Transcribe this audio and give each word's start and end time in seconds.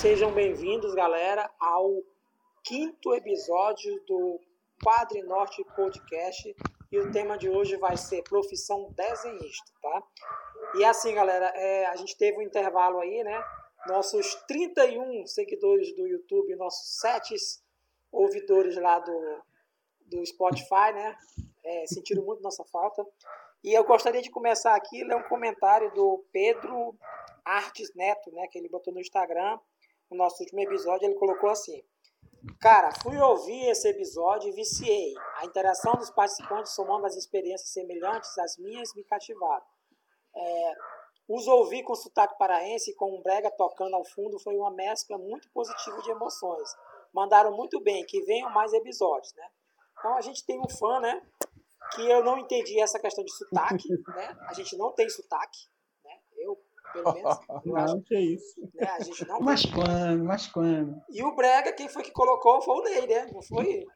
sejam 0.00 0.32
bem-vindos, 0.32 0.94
galera, 0.94 1.50
ao 1.60 2.02
quinto 2.64 3.12
episódio 3.12 4.02
do 4.06 4.40
Quadre 4.82 5.20
Norte 5.24 5.62
Podcast. 5.76 6.56
E 6.90 6.98
o 6.98 7.12
tema 7.12 7.36
de 7.36 7.50
hoje 7.50 7.76
vai 7.76 7.98
ser 7.98 8.22
profissão 8.22 8.90
desenhista, 8.92 9.70
tá? 9.82 10.02
E 10.76 10.84
assim, 10.86 11.14
galera, 11.14 11.52
é, 11.54 11.84
a 11.84 11.96
gente 11.96 12.16
teve 12.16 12.38
um 12.38 12.40
intervalo 12.40 12.98
aí, 12.98 13.22
né? 13.22 13.44
Nossos 13.88 14.36
31 14.48 15.26
seguidores 15.26 15.94
do 15.94 16.06
YouTube, 16.06 16.56
nossos 16.56 16.98
7 16.98 17.34
ouvidores 18.10 18.76
lá 18.76 19.00
do, 19.00 19.42
do 20.06 20.24
Spotify, 20.24 20.94
né? 20.94 21.14
É, 21.62 21.86
sentiram 21.86 22.24
muito 22.24 22.42
nossa 22.42 22.64
falta. 22.72 23.04
E 23.62 23.74
eu 23.74 23.84
gostaria 23.84 24.22
de 24.22 24.30
começar 24.30 24.74
aqui, 24.74 25.04
ler 25.04 25.16
um 25.16 25.28
comentário 25.28 25.92
do 25.92 26.24
Pedro 26.32 26.94
Artes 27.44 27.94
Neto, 27.94 28.32
né? 28.32 28.48
Que 28.50 28.58
ele 28.58 28.70
botou 28.70 28.94
no 28.94 29.00
Instagram, 29.00 29.58
no 30.10 30.16
nosso 30.16 30.42
último 30.42 30.60
episódio, 30.60 31.06
ele 31.06 31.14
colocou 31.14 31.50
assim. 31.50 31.82
Cara, 32.58 32.90
fui 33.02 33.18
ouvir 33.18 33.68
esse 33.68 33.88
episódio 33.88 34.48
e 34.48 34.52
viciei. 34.52 35.14
A 35.36 35.44
interação 35.44 35.92
dos 35.94 36.10
participantes, 36.10 36.74
somando 36.74 37.06
as 37.06 37.16
experiências 37.16 37.70
semelhantes 37.70 38.36
às 38.38 38.56
minhas, 38.56 38.94
me 38.94 39.04
cativaram. 39.04 39.64
É, 40.34 40.74
os 41.28 41.46
ouvir 41.46 41.84
com 41.84 41.94
sotaque 41.94 42.36
paraense 42.38 42.90
e 42.90 42.94
com 42.94 43.16
um 43.16 43.22
brega 43.22 43.50
tocando 43.50 43.94
ao 43.94 44.04
fundo 44.04 44.38
foi 44.40 44.56
uma 44.56 44.70
mescla 44.70 45.18
muito 45.18 45.48
positiva 45.50 46.00
de 46.02 46.10
emoções. 46.10 46.68
Mandaram 47.12 47.56
muito 47.56 47.80
bem, 47.80 48.04
que 48.06 48.22
venham 48.22 48.50
mais 48.50 48.72
episódios, 48.72 49.32
né? 49.34 49.46
Então 49.98 50.16
a 50.16 50.20
gente 50.22 50.44
tem 50.44 50.58
um 50.58 50.68
fã, 50.68 50.98
né? 50.98 51.22
Que 51.94 52.08
eu 52.08 52.24
não 52.24 52.38
entendi 52.38 52.80
essa 52.80 52.98
questão 52.98 53.22
de 53.22 53.32
sotaque, 53.32 53.88
né? 54.08 54.36
A 54.48 54.54
gente 54.54 54.76
não 54.76 54.92
tem 54.92 55.08
sotaque, 55.08 55.68
pelo 56.92 57.12
menos. 57.12 57.38
Eu 57.64 57.72
não, 57.72 57.76
acho, 57.76 58.02
que 58.02 58.14
é 58.14 58.20
isso. 58.20 58.60
Né? 58.74 58.86
A 58.86 59.02
gente 59.02 59.26
não 59.26 59.40
mas 59.40 59.62
tem. 59.62 59.72
quando, 59.72 60.24
mas 60.24 60.46
quando? 60.46 61.02
E 61.10 61.22
o 61.22 61.34
Brega, 61.34 61.72
quem 61.72 61.88
foi 61.88 62.02
que 62.02 62.12
colocou 62.12 62.60
foi 62.62 62.74
o 62.74 62.82
Ney, 62.82 63.06
né? 63.06 63.30
Não 63.32 63.42
foi 63.42 63.86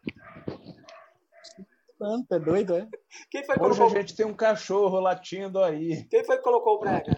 Quando? 1.99 2.27
É 2.33 2.39
doido, 2.39 2.77
é? 2.77 2.89
Quem 3.31 3.45
foi 3.45 3.55
que 3.55 3.63
Hoje 3.63 3.79
colocou... 3.79 3.99
a 3.99 4.01
gente 4.01 4.17
tem 4.17 4.27
um 4.27 4.35
cachorro 4.35 5.01
latindo 5.01 5.63
aí. 5.63 6.05
Quem 6.09 6.25
foi 6.25 6.37
que 6.37 6.43
colocou 6.43 6.77
o 6.77 6.81
Brega? 6.81 7.17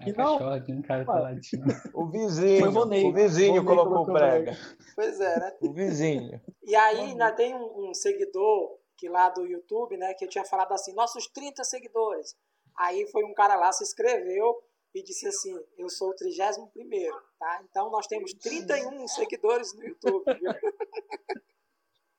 É 0.00 0.12
não. 0.12 0.38
Cachorro 0.38 0.54
aqui 0.54 0.72
no 0.72 0.82
cara 0.82 1.04
tá 1.04 1.20
latindo. 1.20 1.64
O 1.94 2.10
vizinho. 2.10 2.68
o 2.68 3.12
vizinho 3.12 3.64
colocou, 3.64 4.04
colocou 4.04 4.10
o 4.10 4.18
Brega. 4.18 4.56
Pois 4.94 5.20
é, 5.20 5.38
né? 5.38 5.56
O 5.60 5.72
vizinho. 5.72 6.40
E 6.64 6.74
aí 6.74 7.00
ainda 7.00 7.30
tem 7.32 7.54
um, 7.54 7.90
um 7.90 7.94
seguidor 7.94 8.82
que 9.02 9.08
lá 9.08 9.28
do 9.30 9.44
YouTube, 9.44 9.96
né, 9.96 10.14
que 10.14 10.24
eu 10.24 10.28
tinha 10.28 10.44
falado 10.44 10.72
assim, 10.72 10.94
nossos 10.94 11.26
30 11.26 11.64
seguidores. 11.64 12.36
Aí 12.76 13.06
foi 13.10 13.24
um 13.24 13.34
cara 13.34 13.56
lá, 13.56 13.72
se 13.72 13.84
inscreveu 13.84 14.62
e 14.94 15.02
disse 15.02 15.26
assim, 15.26 15.58
eu 15.78 15.88
sou 15.88 16.10
o 16.10 16.14
31 16.14 16.66
primeiro, 16.68 17.16
tá? 17.38 17.62
Então 17.68 17.90
nós 17.90 18.06
temos 18.06 18.32
31 18.34 19.08
seguidores 19.08 19.74
no 19.74 19.84
YouTube. 19.84 20.24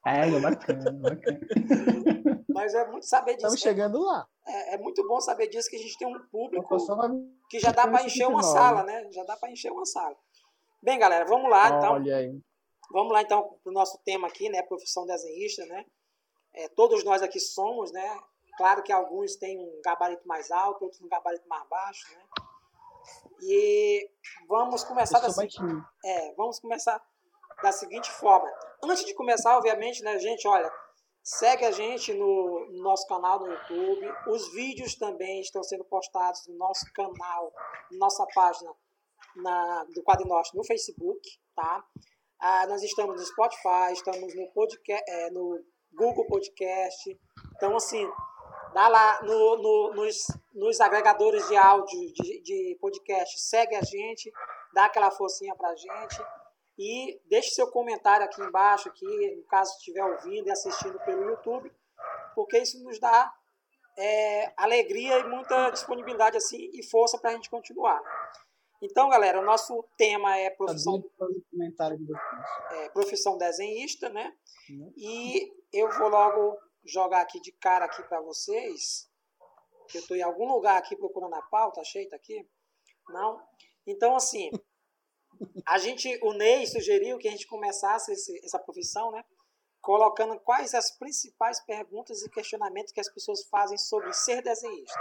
É, 0.05 0.27
é 0.27 0.39
bacana, 0.39 0.91
bacana. 0.91 1.39
Mas 2.49 2.73
é 2.73 2.87
muito 2.87 3.05
saber 3.05 3.33
disso. 3.33 3.47
Estamos 3.47 3.61
chegando 3.61 4.01
lá. 4.01 4.27
É, 4.45 4.75
é, 4.75 4.77
muito 4.77 5.05
bom 5.07 5.19
saber 5.19 5.47
disso 5.47 5.69
que 5.69 5.75
a 5.75 5.79
gente 5.79 5.97
tem 5.97 6.07
um 6.07 6.19
público 6.27 6.77
que 7.49 7.59
já 7.59 7.71
dá 7.71 7.87
para 7.87 8.05
encher 8.05 8.27
uma 8.27 8.43
sala, 8.43 8.83
né? 8.83 9.07
Já 9.11 9.23
dá 9.23 9.37
para 9.37 9.51
encher 9.51 9.71
uma 9.71 9.85
sala. 9.85 10.15
Bem, 10.81 10.99
galera, 10.99 11.25
vamos 11.25 11.49
lá, 11.49 11.69
então. 11.69 11.93
Olha 11.93 12.17
aí. 12.17 12.41
Vamos 12.91 13.13
lá, 13.13 13.21
então, 13.21 13.57
para 13.63 13.69
o 13.69 13.73
nosso 13.73 13.97
tema 14.03 14.27
aqui, 14.27 14.49
né? 14.49 14.61
Profissão 14.63 15.05
desenhista, 15.05 15.65
né? 15.65 15.85
É, 16.53 16.67
todos 16.69 17.03
nós 17.03 17.21
aqui 17.21 17.39
somos, 17.39 17.91
né? 17.91 18.19
Claro 18.57 18.83
que 18.83 18.91
alguns 18.91 19.35
têm 19.35 19.59
um 19.59 19.81
gabarito 19.83 20.27
mais 20.27 20.51
alto, 20.51 20.83
outros 20.83 21.01
um 21.01 21.07
gabarito 21.07 21.47
mais 21.47 21.67
baixo, 21.67 22.13
né? 22.13 22.23
E 23.41 24.09
vamos 24.47 24.83
começar 24.83 25.19
da 25.19 25.27
é, 26.05 26.33
vamos 26.35 26.59
começar 26.59 27.01
da 27.61 27.71
seguinte 27.71 28.09
forma. 28.11 28.49
Antes 28.83 29.05
de 29.05 29.13
começar, 29.13 29.57
obviamente, 29.57 30.03
né, 30.03 30.17
gente, 30.19 30.47
olha, 30.47 30.71
segue 31.23 31.65
a 31.65 31.71
gente 31.71 32.13
no, 32.13 32.67
no 32.71 32.83
nosso 32.83 33.07
canal 33.07 33.39
no 33.39 33.47
YouTube. 33.47 34.13
Os 34.27 34.53
vídeos 34.53 34.95
também 34.95 35.41
estão 35.41 35.63
sendo 35.63 35.83
postados 35.85 36.45
no 36.47 36.55
nosso 36.57 36.85
canal, 36.93 37.51
na 37.91 37.97
nossa 37.97 38.25
página 38.33 38.73
na, 39.35 39.83
do 39.85 40.03
Quadro 40.03 40.27
Norte 40.27 40.55
no 40.55 40.63
Facebook, 40.63 41.21
tá? 41.55 41.83
Ah, 42.39 42.67
nós 42.67 42.83
estamos 42.83 43.15
no 43.15 43.25
Spotify, 43.25 43.93
estamos 43.93 44.35
no, 44.35 44.51
podcast, 44.51 45.03
é, 45.09 45.29
no 45.31 45.63
Google 45.93 46.27
Podcast. 46.27 47.17
Então, 47.55 47.75
assim, 47.77 48.05
dá 48.73 48.87
lá 48.87 49.21
no, 49.23 49.57
no, 49.57 49.93
nos, 49.93 50.27
nos 50.53 50.81
agregadores 50.81 51.47
de 51.47 51.55
áudio 51.55 52.13
de, 52.13 52.41
de 52.41 52.77
podcast, 52.81 53.39
segue 53.39 53.75
a 53.75 53.81
gente, 53.81 54.31
dá 54.73 54.85
aquela 54.85 55.11
forcinha 55.11 55.55
pra 55.55 55.75
gente 55.75 56.21
e 56.77 57.21
deixe 57.29 57.51
seu 57.51 57.69
comentário 57.69 58.25
aqui 58.25 58.41
embaixo, 58.41 58.89
aqui, 58.89 59.35
no 59.35 59.43
caso 59.43 59.71
estiver 59.77 60.03
ouvindo 60.03 60.47
e 60.47 60.51
assistindo 60.51 60.99
pelo 60.99 61.29
YouTube, 61.29 61.71
porque 62.33 62.57
isso 62.57 62.83
nos 62.83 62.99
dá 62.99 63.31
é, 63.97 64.53
alegria 64.57 65.19
e 65.19 65.27
muita 65.27 65.69
disponibilidade 65.69 66.37
assim 66.37 66.69
e 66.73 66.83
força 66.89 67.17
para 67.17 67.31
a 67.31 67.33
gente 67.33 67.49
continuar. 67.49 68.01
Então, 68.81 69.07
galera, 69.07 69.39
o 69.39 69.45
nosso 69.45 69.85
tema 69.97 70.35
é 70.37 70.49
profissão, 70.49 71.01
é, 72.71 72.89
profissão 72.89 73.37
desenhista, 73.37 74.09
né? 74.09 74.33
Uhum. 74.69 74.93
E 74.97 75.53
eu 75.71 75.89
vou 75.91 76.09
logo 76.09 76.57
jogar 76.85 77.21
aqui 77.21 77.39
de 77.39 77.51
cara 77.51 77.85
aqui 77.85 78.03
para 78.03 78.21
vocês. 78.21 79.09
Eu 79.93 80.01
estou 80.01 80.17
em 80.17 80.21
algum 80.21 80.47
lugar 80.47 80.77
aqui 80.77 80.95
procurando 80.95 81.35
a 81.35 81.41
pauta, 81.41 81.81
achei, 81.81 82.07
tá 82.07 82.15
aqui? 82.15 82.47
Não? 83.09 83.41
Então, 83.85 84.15
assim, 84.15 84.49
a 85.65 85.77
gente, 85.77 86.17
o 86.21 86.33
Ney 86.33 86.65
sugeriu 86.67 87.17
que 87.17 87.27
a 87.27 87.31
gente 87.31 87.47
começasse 87.47 88.11
esse, 88.11 88.45
essa 88.45 88.59
profissão, 88.59 89.11
né? 89.11 89.23
Colocando 89.81 90.39
quais 90.39 90.73
as 90.73 90.91
principais 90.97 91.59
perguntas 91.65 92.23
e 92.23 92.29
questionamentos 92.29 92.93
que 92.93 93.01
as 93.01 93.09
pessoas 93.09 93.43
fazem 93.49 93.77
sobre 93.77 94.13
ser 94.13 94.41
desenhista. 94.41 94.99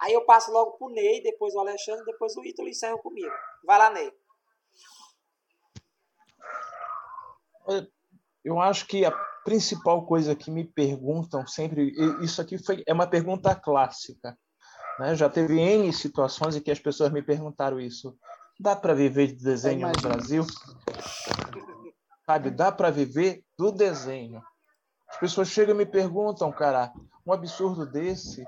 Aí 0.00 0.12
eu 0.12 0.24
passo 0.24 0.50
logo 0.52 0.72
pro 0.72 0.90
Ney, 0.90 1.22
depois 1.22 1.54
o 1.54 1.60
Alexandre, 1.60 2.04
depois 2.04 2.36
o 2.36 2.44
Ítalo 2.44 2.68
encerro 2.68 2.98
comigo. 2.98 3.32
Vai 3.64 3.78
lá, 3.78 3.90
Ney. 3.90 4.12
Eu 8.44 8.60
acho 8.60 8.86
que 8.86 9.04
a 9.04 9.31
principal 9.44 10.06
coisa 10.06 10.34
que 10.34 10.50
me 10.50 10.64
perguntam 10.64 11.46
sempre, 11.46 11.92
isso 12.20 12.40
aqui 12.40 12.58
foi, 12.58 12.82
é 12.86 12.92
uma 12.92 13.06
pergunta 13.06 13.54
clássica. 13.54 14.36
Né? 14.98 15.14
Já 15.14 15.28
teve 15.28 15.58
N 15.58 15.92
situações 15.92 16.56
em 16.56 16.60
que 16.60 16.70
as 16.70 16.78
pessoas 16.78 17.10
me 17.10 17.22
perguntaram 17.22 17.80
isso. 17.80 18.16
Dá 18.58 18.76
para 18.76 18.94
viver 18.94 19.28
de 19.28 19.42
desenho 19.42 19.88
no 19.88 20.00
Brasil? 20.00 20.46
Sabe, 22.24 22.50
dá 22.50 22.70
para 22.70 22.90
viver 22.90 23.42
do 23.58 23.72
desenho. 23.72 24.42
As 25.08 25.18
pessoas 25.18 25.48
chegam 25.48 25.74
e 25.74 25.78
me 25.78 25.86
perguntam, 25.86 26.50
cara, 26.52 26.92
um 27.26 27.32
absurdo 27.32 27.84
desse, 27.84 28.46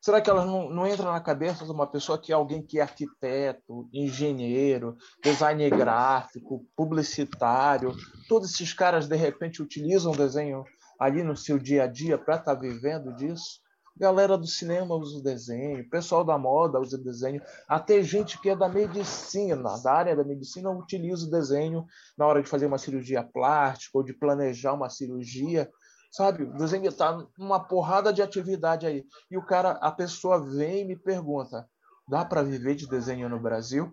Será 0.00 0.18
que 0.18 0.30
elas 0.30 0.46
não, 0.46 0.70
não 0.70 0.86
entram 0.86 1.12
na 1.12 1.20
cabeça 1.20 1.64
de 1.64 1.70
uma 1.70 1.86
pessoa 1.86 2.18
que 2.18 2.32
é 2.32 2.34
alguém 2.34 2.62
que 2.62 2.78
é 2.78 2.82
arquiteto, 2.82 3.86
engenheiro, 3.92 4.96
designer 5.22 5.68
gráfico, 5.68 6.66
publicitário? 6.74 7.94
Todos 8.26 8.50
esses 8.50 8.72
caras, 8.72 9.06
de 9.06 9.16
repente, 9.16 9.62
utilizam 9.62 10.12
desenho 10.12 10.64
ali 10.98 11.22
no 11.22 11.36
seu 11.36 11.58
dia 11.58 11.84
a 11.84 11.86
dia 11.86 12.16
para 12.16 12.36
estar 12.36 12.54
tá 12.54 12.60
vivendo 12.60 13.14
disso? 13.14 13.60
Galera 13.94 14.38
do 14.38 14.46
cinema 14.46 14.94
usa 14.94 15.18
o 15.18 15.22
desenho, 15.22 15.86
pessoal 15.90 16.24
da 16.24 16.38
moda 16.38 16.80
usa 16.80 16.96
o 16.96 17.04
desenho, 17.04 17.42
até 17.68 18.02
gente 18.02 18.40
que 18.40 18.48
é 18.48 18.56
da 18.56 18.66
medicina, 18.66 19.76
da 19.82 19.92
área 19.92 20.16
da 20.16 20.24
medicina, 20.24 20.70
utiliza 20.70 21.26
o 21.26 21.30
desenho 21.30 21.84
na 22.16 22.26
hora 22.26 22.42
de 22.42 22.48
fazer 22.48 22.64
uma 22.64 22.78
cirurgia 22.78 23.22
plástica 23.22 23.98
ou 23.98 24.02
de 24.02 24.14
planejar 24.14 24.72
uma 24.72 24.88
cirurgia 24.88 25.68
sabe? 26.10 26.44
O 26.44 26.52
desenho 26.54 26.88
está 26.88 27.24
numa 27.38 27.60
porrada 27.60 28.12
de 28.12 28.20
atividade 28.20 28.86
aí. 28.86 29.04
E 29.30 29.38
o 29.38 29.44
cara, 29.44 29.72
a 29.80 29.90
pessoa 29.90 30.40
vem 30.40 30.80
e 30.80 30.84
me 30.84 30.96
pergunta: 30.96 31.68
dá 32.08 32.24
para 32.24 32.42
viver 32.42 32.74
de 32.74 32.88
desenho 32.88 33.28
no 33.28 33.40
Brasil? 33.40 33.92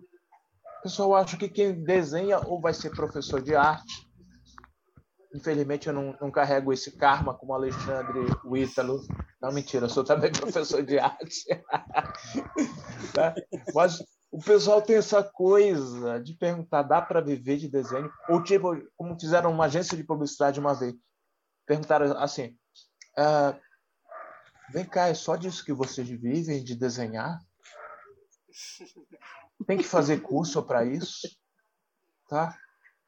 O 0.80 0.82
pessoal 0.82 1.14
acha 1.16 1.36
que 1.36 1.48
quem 1.48 1.84
desenha 1.84 2.38
ou 2.40 2.60
vai 2.60 2.74
ser 2.74 2.90
professor 2.90 3.40
de 3.40 3.54
arte. 3.54 4.08
Infelizmente 5.34 5.88
eu 5.88 5.92
não, 5.92 6.16
não 6.20 6.30
carrego 6.30 6.72
esse 6.72 6.96
karma 6.96 7.34
como 7.34 7.52
Alexandre 7.52 8.18
o 8.44 8.56
Ítalo. 8.56 9.00
Não, 9.40 9.52
mentira, 9.52 9.84
eu 9.84 9.90
sou 9.90 10.02
também 10.02 10.32
professor 10.32 10.82
de 10.82 10.98
arte. 10.98 11.44
tá? 13.14 13.34
Mas 13.74 13.98
o 14.30 14.38
pessoal 14.42 14.80
tem 14.80 14.96
essa 14.96 15.22
coisa 15.22 16.18
de 16.20 16.34
perguntar: 16.34 16.82
dá 16.82 17.02
para 17.02 17.20
viver 17.20 17.58
de 17.58 17.68
desenho? 17.68 18.10
Ou 18.28 18.42
tipo, 18.42 18.70
como 18.96 19.18
fizeram 19.20 19.52
uma 19.52 19.66
agência 19.66 19.96
de 19.96 20.04
publicidade 20.04 20.60
uma 20.60 20.74
vez 20.74 20.94
perguntaram 21.68 22.18
assim: 22.18 22.56
ah, 23.16 23.54
vem 24.72 24.86
cá, 24.86 25.08
é 25.08 25.14
só 25.14 25.36
disso 25.36 25.64
que 25.64 25.72
vocês 25.72 26.08
vivem, 26.08 26.64
de 26.64 26.74
desenhar? 26.74 27.38
Tem 29.66 29.76
que 29.76 29.84
fazer 29.84 30.22
curso 30.22 30.62
para 30.62 30.84
isso? 30.84 31.28
Tá? 32.28 32.56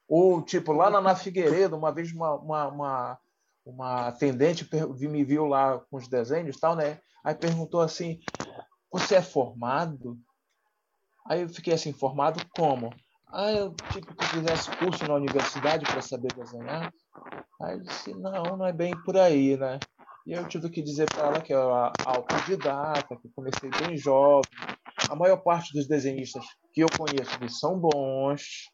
Ou, 0.06 0.42
tipo, 0.42 0.72
lá 0.72 0.90
na, 0.90 1.16
Figueiredo, 1.16 1.76
uma 1.76 1.92
vez 1.92 2.12
uma, 2.12 2.34
uma, 2.34 2.68
uma, 2.68 3.18
uma 3.64 4.08
atendente 4.08 4.68
me 5.08 5.24
viu 5.24 5.46
lá 5.46 5.78
com 5.78 5.96
os 5.96 6.08
desenhos 6.08 6.58
tal, 6.58 6.76
né? 6.76 7.00
Aí 7.24 7.34
perguntou 7.34 7.80
assim: 7.80 8.20
Você 8.92 9.14
é 9.14 9.22
formado? 9.22 10.18
Aí 11.26 11.42
eu 11.42 11.48
fiquei 11.48 11.72
assim, 11.72 11.90
informado 11.90 12.44
como? 12.56 12.92
Ah, 13.28 13.52
eu 13.52 13.72
tipo 13.92 14.14
que 14.16 14.26
fizesse 14.26 14.68
curso 14.76 15.06
na 15.06 15.14
universidade 15.14 15.84
para 15.84 16.02
saber 16.02 16.34
desenhar. 16.34 16.92
Aí 17.60 17.74
eu 17.74 17.80
disse, 17.80 18.14
não, 18.14 18.56
não 18.56 18.66
é 18.66 18.72
bem 18.72 18.92
por 19.04 19.16
aí, 19.16 19.56
né? 19.56 19.78
E 20.26 20.32
eu 20.32 20.46
tive 20.46 20.70
que 20.70 20.82
dizer 20.82 21.10
para 21.10 21.26
ela 21.26 21.40
que 21.40 21.52
eu 21.52 21.60
era 21.60 21.92
autodidata, 22.06 23.16
que 23.16 23.28
comecei 23.30 23.70
bem 23.70 23.96
jovem. 23.96 24.50
A 25.08 25.14
maior 25.14 25.38
parte 25.38 25.72
dos 25.72 25.88
desenhistas 25.88 26.44
que 26.72 26.82
eu 26.82 26.88
conheço 26.96 27.36
eles 27.40 27.58
são 27.58 27.78
bons. 27.78 28.70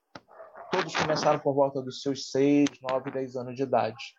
Todos 0.70 0.94
começaram 0.96 1.38
por 1.38 1.54
volta 1.54 1.80
dos 1.80 2.02
seus 2.02 2.30
6, 2.30 2.68
9, 2.82 3.10
10 3.10 3.36
anos 3.36 3.54
de 3.54 3.62
idade. 3.62 4.14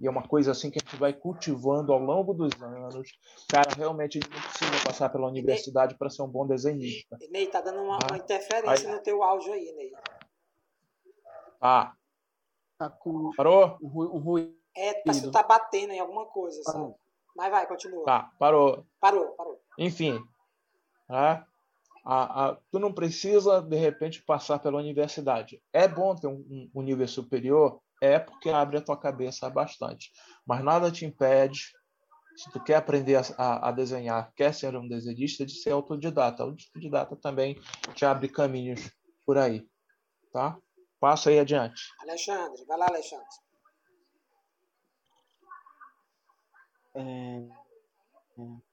E 0.00 0.06
é 0.06 0.10
uma 0.10 0.22
coisa 0.22 0.52
assim 0.52 0.70
que 0.70 0.78
a 0.78 0.84
gente 0.84 0.98
vai 0.98 1.12
cultivando 1.12 1.92
ao 1.92 1.98
longo 1.98 2.32
dos 2.32 2.52
anos. 2.62 3.10
Cara, 3.48 3.74
realmente 3.76 4.20
não 4.20 4.40
precisa 4.40 4.84
passar 4.84 5.08
pela 5.08 5.26
universidade 5.26 5.96
para 5.98 6.08
ser 6.08 6.22
um 6.22 6.28
bom 6.28 6.46
desenhista. 6.46 7.18
Ney, 7.30 7.48
tá 7.48 7.60
dando 7.60 7.82
uma, 7.82 7.96
ah, 7.96 8.06
uma 8.10 8.16
interferência 8.16 8.88
aí... 8.88 8.94
no 8.94 9.02
teu 9.02 9.22
áudio 9.22 9.52
aí, 9.52 9.72
Ney. 9.72 9.92
Ah. 11.60 11.92
Tá 12.78 12.88
com... 12.88 13.32
Parou? 13.36 13.76
Um 13.82 14.18
ruído. 14.18 14.56
É, 14.76 15.02
parece 15.02 15.22
que 15.22 15.32
tá 15.32 15.42
batendo 15.42 15.92
em 15.92 15.98
alguma 15.98 16.26
coisa, 16.26 16.62
sabe? 16.62 16.94
Mas 17.34 17.50
vai, 17.50 17.66
continua. 17.66 18.04
Tá, 18.04 18.30
parou. 18.38 18.86
Parou, 19.00 19.28
parou. 19.32 19.60
Enfim. 19.76 20.20
Tá? 21.08 21.44
A, 22.04 22.46
a, 22.46 22.58
tu 22.70 22.78
não 22.78 22.92
precisa, 22.92 23.60
de 23.60 23.76
repente, 23.76 24.22
passar 24.22 24.58
pela 24.60 24.78
universidade. 24.78 25.60
É 25.72 25.88
bom 25.88 26.14
ter 26.14 26.28
um, 26.28 26.70
um 26.74 26.82
nível 26.82 27.08
superior? 27.08 27.80
É 28.00 28.18
porque 28.18 28.48
abre 28.48 28.78
a 28.78 28.80
tua 28.80 28.96
cabeça 28.96 29.50
bastante. 29.50 30.12
Mas 30.46 30.62
nada 30.62 30.90
te 30.90 31.04
impede, 31.04 31.72
se 32.36 32.50
tu 32.52 32.62
quer 32.62 32.76
aprender 32.76 33.20
a, 33.36 33.68
a 33.68 33.72
desenhar, 33.72 34.32
quer 34.36 34.54
ser 34.54 34.76
um 34.76 34.86
desenhista, 34.86 35.44
de 35.44 35.52
ser 35.52 35.72
autodidata. 35.72 36.44
O 36.44 36.50
autodidata 36.50 37.16
também 37.16 37.60
te 37.94 38.04
abre 38.04 38.28
caminhos 38.28 38.90
por 39.26 39.36
aí. 39.36 39.66
Tá? 40.32 40.56
Passa 41.00 41.30
aí 41.30 41.38
adiante. 41.38 41.82
Alexandre, 42.00 42.64
vai 42.64 42.78
lá, 42.78 42.86
Alexandre. 42.88 43.26
É, 46.94 47.48
é. 48.38 48.68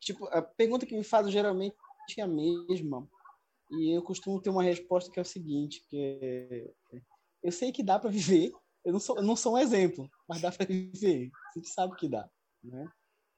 Tipo, 0.00 0.26
a 0.26 0.42
pergunta 0.42 0.86
que 0.86 0.96
me 0.96 1.04
fazem 1.04 1.32
geralmente 1.32 1.76
é 2.18 2.22
a 2.22 2.26
mesma. 2.26 3.08
E 3.70 3.94
eu 3.94 4.02
costumo 4.02 4.40
ter 4.40 4.50
uma 4.50 4.62
resposta 4.62 5.10
que 5.10 5.18
é 5.18 5.22
o 5.22 5.24
seguinte, 5.24 5.84
que 5.88 6.18
é, 6.22 6.98
eu 7.42 7.52
sei 7.52 7.70
que 7.70 7.82
dá 7.82 7.98
para 7.98 8.10
viver, 8.10 8.52
eu 8.84 8.92
não, 8.92 9.00
sou, 9.00 9.16
eu 9.16 9.22
não 9.22 9.36
sou 9.36 9.54
um 9.54 9.58
exemplo, 9.58 10.10
mas 10.26 10.40
dá 10.40 10.50
para 10.50 10.66
viver. 10.66 11.30
A 11.50 11.58
gente 11.58 11.68
sabe 11.68 11.94
que 11.96 12.08
dá. 12.08 12.28
Né? 12.62 12.90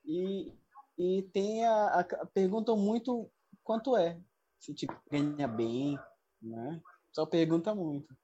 E, 0.04 0.52
e 0.96 1.22
tem 1.32 1.64
a, 1.66 2.00
a, 2.00 2.26
perguntam 2.26 2.76
muito 2.76 3.30
quanto 3.64 3.96
é. 3.96 4.20
Se 4.58 4.74
tipo, 4.74 4.94
ganha 5.10 5.48
bem, 5.48 5.98
né? 6.40 6.80
Só 7.12 7.26
pergunta 7.26 7.74
muito. 7.74 8.14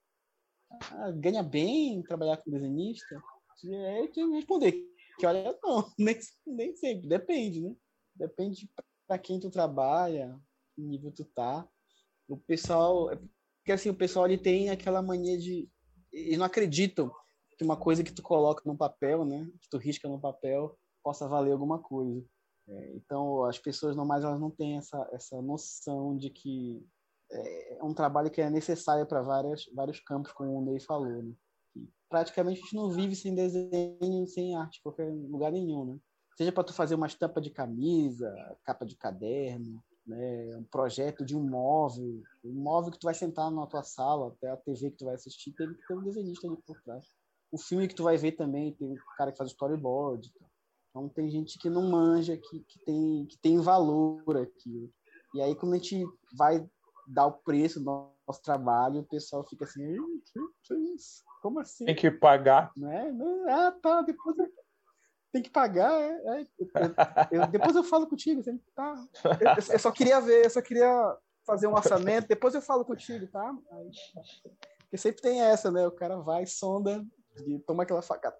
Ah, 0.93 1.11
ganha 1.11 1.43
bem 1.43 2.03
trabalhar 2.03 2.39
com 2.39 2.51
desenhista? 2.51 3.23
É, 3.65 4.01
eu 4.01 4.13
tenho 4.13 4.29
que 4.31 4.37
responder 4.37 4.97
que 5.19 5.27
olha, 5.27 5.59
não, 5.63 5.91
nem, 5.99 6.19
nem 6.47 6.75
sempre, 6.75 7.09
depende, 7.09 7.61
né? 7.61 7.75
Depende 8.15 8.71
para 9.07 9.19
quem 9.19 9.41
tu 9.41 9.51
trabalha, 9.51 10.39
que 10.75 10.83
nível 10.83 11.13
tu 11.13 11.25
tá. 11.25 11.69
O 12.29 12.37
pessoal, 12.37 13.09
porque 13.59 13.73
assim, 13.73 13.91
o 13.91 13.95
pessoal 13.95 14.27
ele 14.27 14.39
tem 14.39 14.71
aquela 14.71 15.03
mania 15.03 15.39
de 15.39 15.69
eles 16.13 16.39
não 16.39 16.47
acreditam 16.47 17.13
que 17.59 17.65
uma 17.65 17.77
coisa 17.77 18.03
que 18.03 18.13
tu 18.13 18.23
coloca 18.23 18.63
no 18.65 18.77
papel, 18.77 19.25
né, 19.25 19.51
que 19.61 19.69
tu 19.69 19.77
risca 19.79 20.09
no 20.09 20.21
papel, 20.21 20.79
possa 21.03 21.29
valer 21.29 21.53
alguma 21.53 21.79
coisa. 21.79 22.25
É, 22.69 22.97
então, 22.97 23.45
as 23.45 23.59
pessoas 23.59 23.95
normais 23.95 24.25
elas 24.25 24.41
não 24.41 24.51
têm 24.51 24.77
essa 24.77 25.09
essa 25.13 25.41
noção 25.41 26.17
de 26.17 26.31
que 26.31 26.85
é, 27.39 27.79
é 27.79 27.85
um 27.85 27.95
trabalho 27.95 28.31
que 28.31 28.41
é 28.41 28.51
necessário 28.51 29.07
para 29.07 29.23
vários 29.23 30.01
campos, 30.01 30.33
como 30.33 30.59
o 30.59 30.65
Ney 30.65 30.81
falou, 30.81 31.23
né? 31.23 31.33
praticamente 32.09 32.61
a 32.61 32.63
gente 32.63 32.77
não 32.77 32.91
vive 32.91 33.15
sem 33.15 33.35
desenho, 33.35 34.27
sem 34.27 34.55
arte, 34.55 34.81
qualquer 34.83 35.11
lugar 35.13 35.53
nenhum, 35.53 35.85
né? 35.85 35.99
Seja 36.37 36.53
para 36.53 36.65
tu 36.65 36.73
fazer 36.73 36.95
uma 36.95 37.07
estampa 37.07 37.41
de 37.41 37.51
camisa, 37.51 38.33
capa 38.65 38.85
de 38.85 38.95
caderno, 38.95 39.83
né, 40.07 40.57
um 40.57 40.65
projeto 40.65 41.25
de 41.25 41.35
um 41.35 41.43
móvel, 41.43 42.23
um 42.45 42.53
móvel 42.53 42.93
que 42.93 42.99
tu 42.99 43.05
vai 43.05 43.15
sentar 43.15 43.51
na 43.51 43.67
tua 43.67 43.83
sala, 43.83 44.29
até 44.29 44.51
a 44.51 44.57
TV 44.57 44.91
que 44.91 44.99
tu 44.99 45.07
vai 45.07 45.15
assistir, 45.15 45.53
tem 45.53 45.73
que 45.73 45.87
ter 45.87 45.95
um 45.95 46.03
desenhista 46.03 46.47
ali 46.47 46.57
por 46.59 46.81
trás. 46.83 47.07
O 47.51 47.59
filme 47.59 47.89
que 47.89 47.95
tu 47.95 48.05
vai 48.05 48.17
ver 48.17 48.33
também 48.33 48.73
tem 48.75 48.93
um 48.93 48.97
cara 49.17 49.33
que 49.33 49.39
faz 49.39 49.51
storyboard. 49.51 50.31
Então 50.91 51.09
tem 51.09 51.31
gente 51.31 51.59
que 51.59 51.71
não 51.71 51.91
manja, 51.91 52.37
que, 52.37 52.61
que, 52.61 52.79
tem, 52.85 53.27
que 53.27 53.39
tem 53.39 53.59
valor 53.59 54.37
aqui. 54.37 54.93
E 55.35 55.41
aí 55.41 55.55
quando 55.55 55.75
a 55.75 55.79
gente 55.79 56.05
vai 56.37 56.69
dar 57.07 57.27
o 57.27 57.33
preço 57.33 57.81
do 57.81 58.11
nosso 58.27 58.43
trabalho, 58.43 59.01
o 59.01 59.07
pessoal 59.07 59.47
fica 59.49 59.65
assim, 59.65 59.97
que 60.63 60.75
isso? 60.95 61.23
Como 61.43 61.61
assim? 61.61 61.85
Tem 61.85 61.95
que 61.95 62.11
pagar. 62.11 62.73
Né? 62.77 63.13
Ah, 63.49 63.73
tá, 63.73 64.03
depois 64.03 64.37
eu... 64.39 64.47
tem 65.33 65.43
que 65.43 65.51
pagar. 65.51 65.93
É, 65.93 66.41
é, 66.41 66.47
eu, 67.31 67.41
eu, 67.43 67.47
depois 67.47 67.77
eu 67.77 67.85
falo 67.85 68.07
contigo. 68.07 68.43
Tá. 68.75 69.07
Eu, 69.25 69.75
eu, 69.75 69.79
só 69.79 69.93
queria 69.93 70.21
ver, 70.21 70.45
eu 70.45 70.51
só 70.51 70.61
queria 70.61 71.17
fazer 71.47 71.69
um 71.69 71.75
orçamento, 71.75 72.27
depois 72.27 72.55
eu 72.55 72.61
falo 72.61 72.85
contigo, 72.85 73.27
tá? 73.29 73.57
Aí, 73.71 73.91
porque 74.81 74.99
sempre 74.99 75.23
tem 75.23 75.41
essa, 75.41 75.71
né? 75.71 75.87
O 75.87 75.93
cara 75.93 76.17
vai, 76.19 76.47
sonda, 76.47 77.05
e 77.47 77.59
toma 77.61 77.83
aquela 77.83 78.03
facada. 78.03 78.37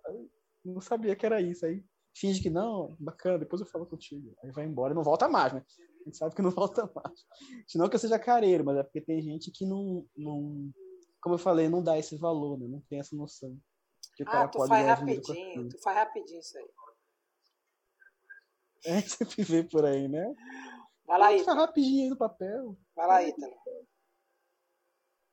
Não 0.65 0.81
sabia 0.81 1.15
que 1.15 1.25
era 1.25 1.41
isso. 1.41 1.65
Aí 1.65 1.85
finge 2.15 2.41
que 2.41 2.51
não, 2.51 2.97
bacana, 2.99 3.39
depois 3.39 3.61
eu 3.61 3.67
falo 3.67 3.87
contigo. 3.87 4.35
Aí 4.43 4.51
vai 4.51 4.65
embora 4.65 4.93
e 4.93 4.97
não 4.97 5.03
volta 5.03 5.29
mais, 5.29 5.53
né? 5.53 5.63
A 6.07 6.09
gente 6.09 6.19
sabe 6.19 6.35
que 6.37 6.43
não 6.43 6.51
volta 6.53 6.89
mais. 6.95 7.27
Não 7.75 7.89
que 7.89 7.97
eu 7.97 7.99
seja 7.99 8.17
careiro, 8.17 8.65
mas 8.65 8.77
é 8.77 8.83
porque 8.85 9.01
tem 9.01 9.21
gente 9.21 9.51
que 9.51 9.67
não, 9.67 10.07
não 10.17 10.71
como 11.21 11.35
eu 11.35 11.39
falei, 11.41 11.69
não 11.69 11.83
dá 11.83 11.99
esse 11.99 12.17
valor, 12.17 12.57
né? 12.57 12.69
Não 12.69 12.81
tem 12.83 13.01
essa 13.01 13.17
noção. 13.17 13.59
Que 14.15 14.23
o 14.23 14.29
ah, 14.29 14.31
cara 14.31 14.49
tu 14.49 14.59
pode 14.59 14.69
faz 14.69 14.87
rapidinho, 14.87 15.69
tu 15.69 15.83
faz 15.83 15.97
rapidinho 15.97 16.39
isso 16.39 16.57
aí. 16.57 16.71
É, 18.85 19.01
sempre 19.03 19.43
vê 19.43 19.65
por 19.65 19.85
aí, 19.85 20.07
né? 20.07 20.33
Vai 21.05 21.19
lá, 21.19 21.33
Ita. 21.33 21.45
Faz 21.47 21.59
rapidinho 21.59 22.05
aí 22.05 22.11
no 22.11 22.17
papel. 22.17 22.79
Vai 22.95 23.07
lá, 23.09 23.23
Ita. 23.25 23.51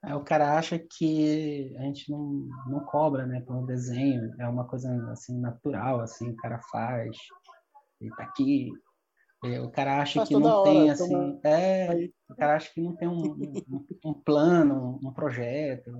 É, 0.06 0.16
o 0.16 0.24
cara 0.24 0.58
acha 0.58 0.80
que 0.80 1.76
a 1.78 1.84
gente 1.84 2.12
não, 2.12 2.50
não 2.68 2.84
cobra, 2.86 3.28
né, 3.28 3.42
por 3.42 3.56
um 3.56 3.66
desenho. 3.66 4.34
É 4.40 4.48
uma 4.48 4.68
coisa, 4.68 4.90
assim, 5.12 5.40
natural, 5.40 6.02
assim, 6.02 6.32
o 6.32 6.36
cara 6.38 6.60
faz. 6.72 7.16
Ele 8.02 8.10
tá 8.16 8.24
aqui, 8.24 8.72
é, 9.44 9.60
o 9.62 9.70
cara 9.70 10.02
acha 10.02 10.20
Faz 10.20 10.30
que 10.30 10.36
não 10.36 10.50
hora, 10.50 10.70
tem 10.70 10.90
assim, 10.90 11.40
é, 11.44 12.10
o 12.30 12.36
cara 12.36 12.56
acha 12.56 12.72
que 12.74 12.82
não 12.82 12.96
tem 12.96 13.08
um, 13.08 13.34
um, 13.34 13.86
um 14.06 14.14
plano, 14.14 15.00
um 15.04 15.12
projeto, 15.12 15.92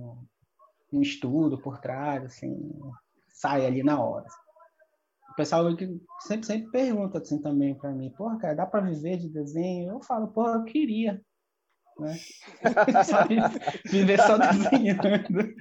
um, 0.92 1.02
estudo 1.02 1.58
por 1.58 1.78
trás, 1.78 2.24
assim, 2.24 2.72
sai 3.28 3.66
ali 3.66 3.82
na 3.82 4.02
hora. 4.02 4.26
O 5.30 5.34
pessoal 5.34 5.74
que 5.76 6.00
sempre, 6.20 6.46
sempre 6.46 6.70
pergunta 6.70 7.18
assim 7.18 7.40
também 7.40 7.74
para 7.74 7.90
mim, 7.90 8.10
porra, 8.10 8.38
cara, 8.38 8.54
dá 8.54 8.66
para 8.66 8.88
viver 8.88 9.18
de 9.18 9.28
desenho? 9.28 9.92
Eu 9.92 10.00
falo, 10.00 10.28
porra, 10.28 10.54
eu 10.54 10.64
queria. 10.64 11.20
Né? 11.98 12.16
viver 13.86 14.20
só 14.20 14.38
desenhando. 14.38 15.54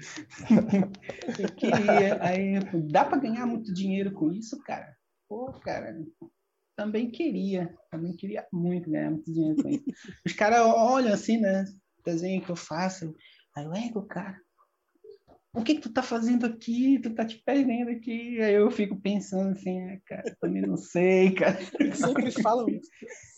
eu 1.40 1.56
queria. 1.56 2.24
Aí, 2.24 2.60
dá 2.90 3.04
para 3.04 3.20
ganhar 3.20 3.46
muito 3.46 3.74
dinheiro 3.74 4.12
com 4.14 4.32
isso, 4.32 4.60
cara? 4.64 4.96
Pô, 5.28 5.52
cara, 5.62 5.96
também 6.76 7.10
queria, 7.10 7.74
também 7.92 8.16
queria 8.16 8.48
muito 8.52 8.90
ganhar 8.90 9.12
muito 9.12 9.32
dinheiro 9.32 9.62
com 9.62 9.70
isso. 9.70 9.86
Os 10.26 10.34
caras 10.34 10.62
olham 10.62 11.14
assim, 11.14 11.38
né? 11.38 11.66
Desenho 12.06 12.44
que 12.44 12.50
eu 12.50 12.56
faço. 12.56 13.16
Aí 13.56 13.66
eu, 13.66 13.74
ego, 13.74 14.04
cara, 14.04 14.38
o 15.56 15.64
que, 15.64 15.76
que 15.76 15.82
tu 15.82 15.94
tá 15.94 16.02
fazendo 16.02 16.48
aqui? 16.48 17.00
Tu 17.00 17.14
tá 17.14 17.24
te 17.24 17.38
perdendo 17.46 17.92
aqui. 17.92 18.42
Aí 18.42 18.56
eu 18.56 18.72
fico 18.72 19.00
pensando 19.00 19.52
assim, 19.52 19.80
ah, 19.88 20.00
cara, 20.06 20.36
também 20.42 20.64
não 20.64 20.76
sei, 20.76 21.32
cara. 21.32 21.60
Sempre 21.94 22.32
falam 22.32 22.68
isso. 22.68 22.90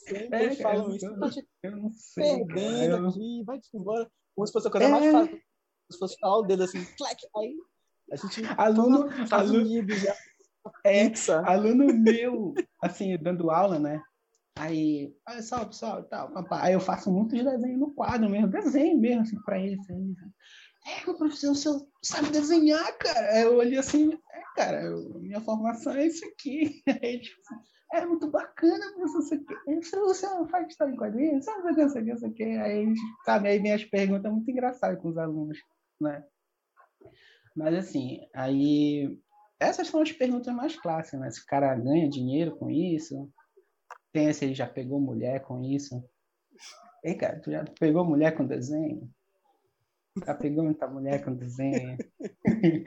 Sempre 0.07 0.45
é, 0.45 0.55
falam 0.55 0.95
isso. 0.95 1.19
Tá 1.19 1.29
te 1.29 1.45
eu 1.63 1.75
não 1.75 1.91
sei. 1.91 2.45
Perdendo 2.45 2.95
eu... 2.95 3.09
aqui, 3.09 3.43
vai 3.45 3.59
embora. 3.73 4.09
Como 4.33 4.47
se 4.47 4.53
fosse 4.53 4.67
a 4.67 4.71
coisa 4.71 4.87
é... 4.87 4.89
mais 4.89 5.11
fácil. 5.11 5.41
Se 5.91 5.99
fosse 5.99 6.19
falar 6.19 6.37
o 6.39 6.43
dedo 6.43 6.63
assim, 6.63 6.83
clack, 6.97 7.21
aí 7.37 7.55
a 8.11 8.15
gente 8.15 8.41
aluno, 8.57 9.07
aluno, 9.31 9.59
Unidos 9.59 10.03
É, 10.83 11.11
aluno 11.45 11.93
meu, 11.93 12.53
assim, 12.81 13.17
dando 13.17 13.51
aula, 13.51 13.79
né? 13.79 14.01
Aí, 14.57 15.13
olha 15.27 15.41
só, 15.41 15.65
pessoal, 15.65 16.03
tal, 16.03 16.31
papai. 16.31 16.67
Aí 16.67 16.73
eu 16.73 16.79
faço 16.79 17.11
muito 17.11 17.35
de 17.35 17.43
desenho 17.43 17.77
no 17.77 17.93
quadro 17.93 18.29
mesmo, 18.29 18.47
desenho 18.47 18.97
mesmo, 18.97 19.21
assim, 19.21 19.41
pra 19.43 19.59
eles. 19.59 19.79
Assim. 19.81 20.15
É, 20.87 21.05
meu 21.05 21.17
professor, 21.17 21.51
o 21.51 21.55
senhor 21.55 21.87
sabe 22.01 22.29
desenhar, 22.29 22.97
cara? 22.97 23.33
Aí 23.33 23.43
eu 23.43 23.57
olhei 23.57 23.77
assim, 23.77 24.13
é, 24.13 24.41
cara, 24.55 24.81
eu, 24.83 25.19
minha 25.19 25.41
formação 25.41 25.93
é 25.93 26.07
isso 26.07 26.25
aqui. 26.25 26.81
Aí, 27.03 27.19
tipo, 27.19 27.41
é 27.93 28.05
muito 28.05 28.29
bacana, 28.29 28.93
professor, 28.93 29.19
isso 29.21 29.33
aqui. 29.33 29.89
Você 29.91 30.25
não 30.27 30.47
faz 30.47 30.67
história 30.67 30.93
em 30.93 30.97
quadrinhos? 30.97 31.43
Você 31.43 31.51
não 31.51 31.63
faz 31.63 31.77
isso 31.77 31.97
aqui, 31.97 32.11
isso 32.11 32.25
aqui. 32.25 32.43
Aí, 32.43 32.93
sabe, 33.25 33.49
aí 33.49 33.59
minhas 33.59 33.83
perguntas 33.83 34.31
muito 34.31 34.49
engraçadas 34.49 35.01
com 35.01 35.09
os 35.09 35.17
alunos, 35.17 35.57
né? 35.99 36.23
Mas 37.55 37.73
assim, 37.75 38.19
aí 38.33 39.17
essas 39.59 39.87
são 39.87 40.01
as 40.01 40.11
perguntas 40.11 40.53
mais 40.53 40.75
clássicas, 40.75 41.19
né? 41.19 41.31
Se 41.31 41.41
o 41.41 41.45
cara 41.45 41.75
ganha 41.75 42.09
dinheiro 42.09 42.55
com 42.57 42.69
isso, 42.69 43.29
tem 44.11 44.31
se 44.31 44.45
ele 44.45 44.55
já 44.55 44.67
pegou 44.67 44.99
mulher 44.99 45.41
com 45.41 45.61
isso. 45.61 46.03
Ei, 47.03 47.15
cara, 47.15 47.39
tu 47.39 47.51
já 47.51 47.63
pegou 47.79 48.03
mulher 48.03 48.35
com 48.35 48.45
desenho? 48.45 49.09
Já 50.25 50.33
pegou 50.33 50.63
muita 50.63 50.87
mulher 50.87 51.23
com 51.23 51.33
desenho? 51.33 51.97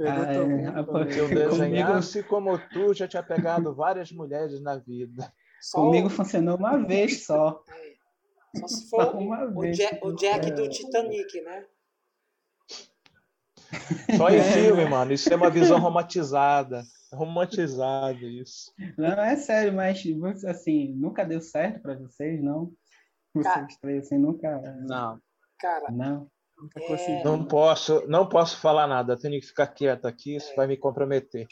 ah, 0.00 0.32
é, 0.32 1.18
eu 1.18 1.28
desenhasse 1.28 2.22
como 2.28 2.58
tu, 2.68 2.94
já 2.94 3.08
tinha 3.08 3.22
pegado 3.22 3.74
várias 3.74 4.12
mulheres 4.12 4.60
na 4.60 4.76
vida. 4.76 5.32
Só 5.60 5.78
Comigo 5.78 6.10
funcionou 6.10 6.56
uma 6.56 6.76
vez 6.76 7.24
só. 7.24 7.62
Só 8.56 8.68
se 8.68 8.90
for 8.90 9.16
uma 9.16 9.44
o, 9.44 9.60
vez. 9.60 9.76
Jack, 9.76 10.06
o 10.06 10.12
Jack 10.14 10.50
do 10.52 10.68
Titanic, 10.68 11.40
né? 11.40 11.66
Só 14.16 14.28
em 14.28 14.42
filme, 14.42 14.84
mano. 14.84 15.12
Isso 15.12 15.32
é 15.32 15.36
uma 15.36 15.50
visão 15.50 15.78
romantizada. 15.78 16.82
Romantizado 17.12 18.24
isso. 18.26 18.72
Não, 18.96 19.22
é 19.22 19.36
sério, 19.36 19.72
mas 19.72 20.04
assim, 20.44 20.94
nunca 20.94 21.24
deu 21.24 21.40
certo 21.40 21.80
para 21.80 21.94
vocês, 21.94 22.42
não? 22.42 22.72
Vocês 23.34 23.76
três 23.80 24.06
assim, 24.06 24.18
nunca. 24.18 24.60
Não. 24.86 25.18
Cara, 25.58 25.90
não. 25.90 26.28
É... 26.76 27.24
Não 27.24 27.44
posso, 27.44 28.06
não 28.06 28.28
posso 28.28 28.56
falar 28.58 28.86
nada, 28.86 29.18
tenho 29.18 29.40
que 29.40 29.46
ficar 29.46 29.66
quieto 29.66 30.06
aqui, 30.06 30.36
isso 30.36 30.52
é. 30.52 30.54
vai 30.54 30.66
me 30.66 30.76
comprometer. 30.76 31.46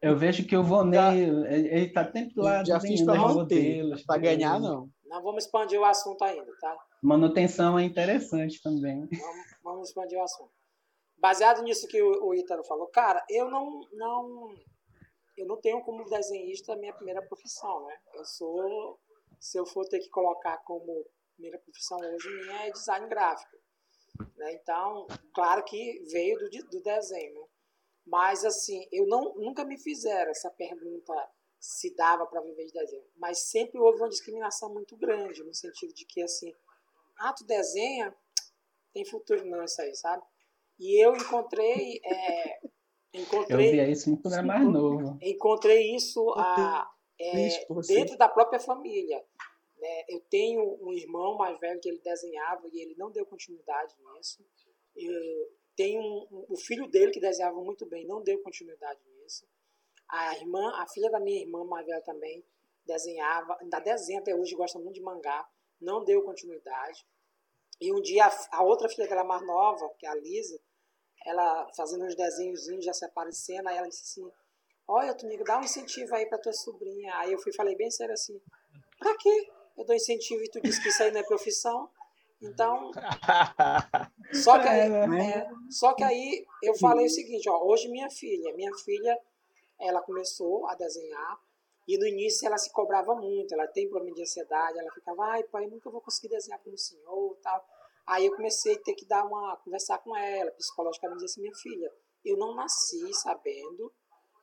Eu 0.00 0.16
vejo 0.16 0.46
que 0.46 0.56
o 0.56 0.62
Vonei, 0.62 1.24
ele 1.48 1.88
tá 1.88 2.10
sempre 2.10 2.32
lá 2.36 2.64
já 2.64 2.80
fiz 2.80 3.02
para 3.02 3.18
modelos, 3.18 4.02
para 4.04 4.20
ganhar 4.20 4.58
não. 4.58 4.88
Não 5.04 5.22
vamos 5.22 5.44
expandir 5.44 5.78
o 5.78 5.84
assunto 5.84 6.24
ainda, 6.24 6.50
tá? 6.60 6.76
Manutenção 7.02 7.78
é 7.78 7.84
interessante 7.84 8.60
também. 8.62 9.00
Vamos, 9.00 9.46
vamos 9.62 9.88
expandir 9.88 10.18
o 10.18 10.22
assunto. 10.22 10.50
Baseado 11.18 11.62
nisso 11.62 11.88
que 11.88 12.02
o, 12.02 12.26
o 12.26 12.34
Ítalo 12.34 12.64
falou, 12.64 12.86
cara, 12.88 13.24
eu 13.30 13.50
não, 13.50 13.80
não, 13.92 14.54
eu 15.36 15.46
não 15.46 15.60
tenho 15.60 15.82
como 15.82 16.08
desenhista 16.08 16.76
minha 16.76 16.94
primeira 16.94 17.22
profissão, 17.22 17.86
né? 17.86 17.98
Eu 18.14 18.24
sou, 18.24 19.00
se 19.40 19.58
eu 19.58 19.66
for 19.66 19.86
ter 19.88 20.00
que 20.00 20.10
colocar 20.10 20.58
como 20.58 21.04
primeira 21.34 21.58
profissão 21.58 21.98
hoje 21.98 22.28
minha 22.28 22.66
é 22.66 22.70
design 22.70 23.08
gráfico. 23.08 23.56
Né? 24.36 24.54
Então, 24.54 25.06
claro 25.34 25.64
que 25.64 26.00
veio 26.10 26.38
do, 26.38 26.48
do 26.70 26.80
desenho. 26.80 27.40
Né? 27.40 27.46
Mas, 28.06 28.44
assim, 28.44 28.86
eu 28.92 29.06
não, 29.06 29.34
nunca 29.34 29.64
me 29.64 29.78
fizeram 29.78 30.30
essa 30.30 30.50
pergunta 30.50 31.12
se 31.58 31.94
dava 31.96 32.26
para 32.26 32.42
viver 32.42 32.66
de 32.66 32.72
desenho. 32.72 33.04
Mas 33.16 33.50
sempre 33.50 33.80
houve 33.80 33.98
uma 33.98 34.08
discriminação 34.08 34.72
muito 34.72 34.96
grande, 34.96 35.42
no 35.42 35.54
sentido 35.54 35.94
de 35.94 36.04
que, 36.04 36.22
assim, 36.22 36.52
ah, 37.18 37.32
tu 37.32 37.44
desenha, 37.44 38.14
tem 38.92 39.04
futuro 39.04 39.44
não, 39.46 39.64
isso 39.64 39.80
aí, 39.80 39.94
sabe? 39.94 40.22
E 40.78 41.02
eu 41.02 41.14
encontrei. 41.14 42.00
É, 42.04 42.60
encontrei 43.14 43.68
eu 43.68 43.72
via 43.72 43.88
isso 43.88 44.08
muito 44.08 44.22
quando 44.22 44.34
era 44.34 44.42
mais 44.42 44.66
novo. 44.66 45.18
Encontrei 45.22 45.94
isso 45.94 46.28
a, 46.36 46.90
é, 47.18 47.48
dentro 47.86 48.16
da 48.16 48.28
própria 48.28 48.58
família. 48.58 49.24
Né? 49.78 50.04
Eu 50.08 50.20
tenho 50.30 50.78
um 50.80 50.92
irmão 50.92 51.36
mais 51.36 51.58
velho 51.58 51.80
que 51.80 51.88
ele 51.88 52.00
desenhava 52.00 52.68
e 52.72 52.80
ele 52.80 52.94
não 52.96 53.10
deu 53.10 53.24
continuidade 53.26 53.94
nisso. 54.14 54.44
Eu 54.96 55.52
tenho 55.76 56.00
um, 56.00 56.46
o 56.48 56.56
filho 56.56 56.88
dele 56.88 57.12
que 57.12 57.20
desenhava 57.20 57.60
muito 57.60 57.86
bem, 57.86 58.06
não 58.06 58.22
deu 58.22 58.42
continuidade 58.42 59.00
nisso. 59.20 59.46
A 60.08 60.36
irmã, 60.36 60.72
a 60.76 60.86
filha 60.86 61.10
da 61.10 61.18
minha 61.18 61.40
irmã 61.40 61.64
mais 61.64 61.86
velha 61.86 62.00
também 62.02 62.44
desenhava, 62.86 63.56
ainda 63.60 63.80
desenha 63.80 64.20
até 64.20 64.34
hoje, 64.34 64.54
gosta 64.54 64.78
muito 64.78 64.94
de 64.94 65.00
mangá, 65.00 65.48
não 65.80 66.04
deu 66.04 66.22
continuidade. 66.22 67.06
E 67.80 67.92
um 67.92 68.00
dia 68.00 68.26
a, 68.26 68.58
a 68.58 68.62
outra 68.62 68.88
filha 68.88 69.08
dela 69.08 69.24
mais 69.24 69.44
nova, 69.46 69.88
que 69.98 70.06
é 70.06 70.08
a 70.08 70.14
Lisa, 70.14 70.60
ela 71.24 71.68
fazendo 71.76 72.04
uns 72.04 72.14
desenhos 72.14 72.66
já 72.84 72.92
se 72.92 73.04
aparecendo, 73.04 73.68
aí 73.68 73.76
ela 73.76 73.88
disse 73.88 74.02
assim: 74.02 74.32
Olha, 74.86 75.14
Tunico, 75.14 75.44
dá 75.44 75.58
um 75.58 75.64
incentivo 75.64 76.14
aí 76.14 76.26
pra 76.26 76.38
tua 76.38 76.52
sobrinha. 76.52 77.14
Aí 77.16 77.32
eu 77.32 77.38
fui 77.38 77.52
falei 77.52 77.74
bem 77.76 77.90
sério 77.90 78.14
assim: 78.14 78.40
Pra 78.98 79.16
quê? 79.16 79.50
eu 79.76 79.84
dou 79.84 79.94
incentivo 79.94 80.42
e 80.42 80.48
tu 80.48 80.60
diz 80.60 80.78
que 80.78 80.88
isso 80.88 81.02
aí 81.02 81.10
não 81.10 81.20
é 81.20 81.24
profissão. 81.24 81.88
Então, 82.42 82.90
só 84.32 84.58
que, 84.58 84.68
aí, 84.68 84.80
é, 84.80 85.06
né? 85.06 85.30
é, 85.30 85.50
só 85.70 85.94
que 85.94 86.04
aí 86.04 86.44
eu 86.62 86.74
falei 86.74 87.06
o 87.06 87.10
seguinte, 87.10 87.48
ó, 87.48 87.64
hoje 87.64 87.88
minha 87.88 88.10
filha, 88.10 88.54
minha 88.54 88.72
filha, 88.74 89.18
ela 89.80 90.02
começou 90.02 90.66
a 90.68 90.74
desenhar 90.74 91.40
e 91.88 91.96
no 91.96 92.06
início 92.06 92.46
ela 92.46 92.58
se 92.58 92.70
cobrava 92.70 93.14
muito, 93.14 93.54
ela 93.54 93.66
tem 93.66 93.88
problema 93.88 94.14
de 94.14 94.22
ansiedade, 94.22 94.78
ela 94.78 94.92
ficava, 94.92 95.24
ai 95.26 95.42
pai, 95.44 95.66
nunca 95.66 95.88
vou 95.88 96.00
conseguir 96.00 96.28
desenhar 96.28 96.60
como 96.60 96.74
o 96.74 96.78
senhor 96.78 97.38
tal. 97.42 97.64
Aí 98.06 98.26
eu 98.26 98.36
comecei 98.36 98.74
a 98.74 98.78
ter 98.80 98.94
que 98.94 99.06
dar 99.06 99.24
uma, 99.24 99.56
conversar 99.58 99.98
com 99.98 100.16
ela, 100.16 100.50
psicologicamente, 100.52 101.20
dizer 101.20 101.32
assim, 101.32 101.40
minha 101.40 101.54
filha, 101.54 101.92
eu 102.24 102.36
não 102.36 102.54
nasci 102.54 103.12
sabendo, 103.14 103.92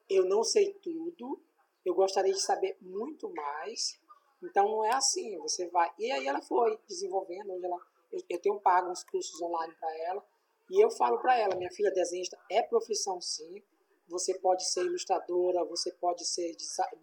eu 0.09 0.25
não 0.25 0.43
sei 0.43 0.73
tudo, 0.73 1.39
eu 1.85 1.93
gostaria 1.93 2.33
de 2.33 2.41
saber 2.41 2.77
muito 2.81 3.29
mais, 3.33 3.99
então 4.41 4.65
não 4.65 4.85
é 4.85 4.93
assim, 4.93 5.37
você 5.39 5.67
vai. 5.67 5.91
E 5.99 6.11
aí 6.11 6.27
ela 6.27 6.41
foi 6.41 6.77
desenvolvendo, 6.87 7.51
hoje 7.53 7.65
ela, 7.65 7.77
eu, 8.11 8.19
eu 8.29 8.39
tenho 8.39 8.59
pago 8.59 8.89
uns 8.89 9.03
cursos 9.03 9.39
online 9.41 9.73
para 9.79 9.97
ela, 10.05 10.25
e 10.69 10.83
eu 10.83 10.89
falo 10.91 11.19
para 11.19 11.37
ela, 11.37 11.55
minha 11.55 11.71
filha 11.71 11.91
desenhista 11.91 12.37
é 12.49 12.63
profissão 12.63 13.21
sim, 13.21 13.61
você 14.07 14.37
pode 14.39 14.67
ser 14.69 14.85
ilustradora, 14.85 15.63
você 15.65 15.91
pode 15.93 16.25
ser 16.25 16.55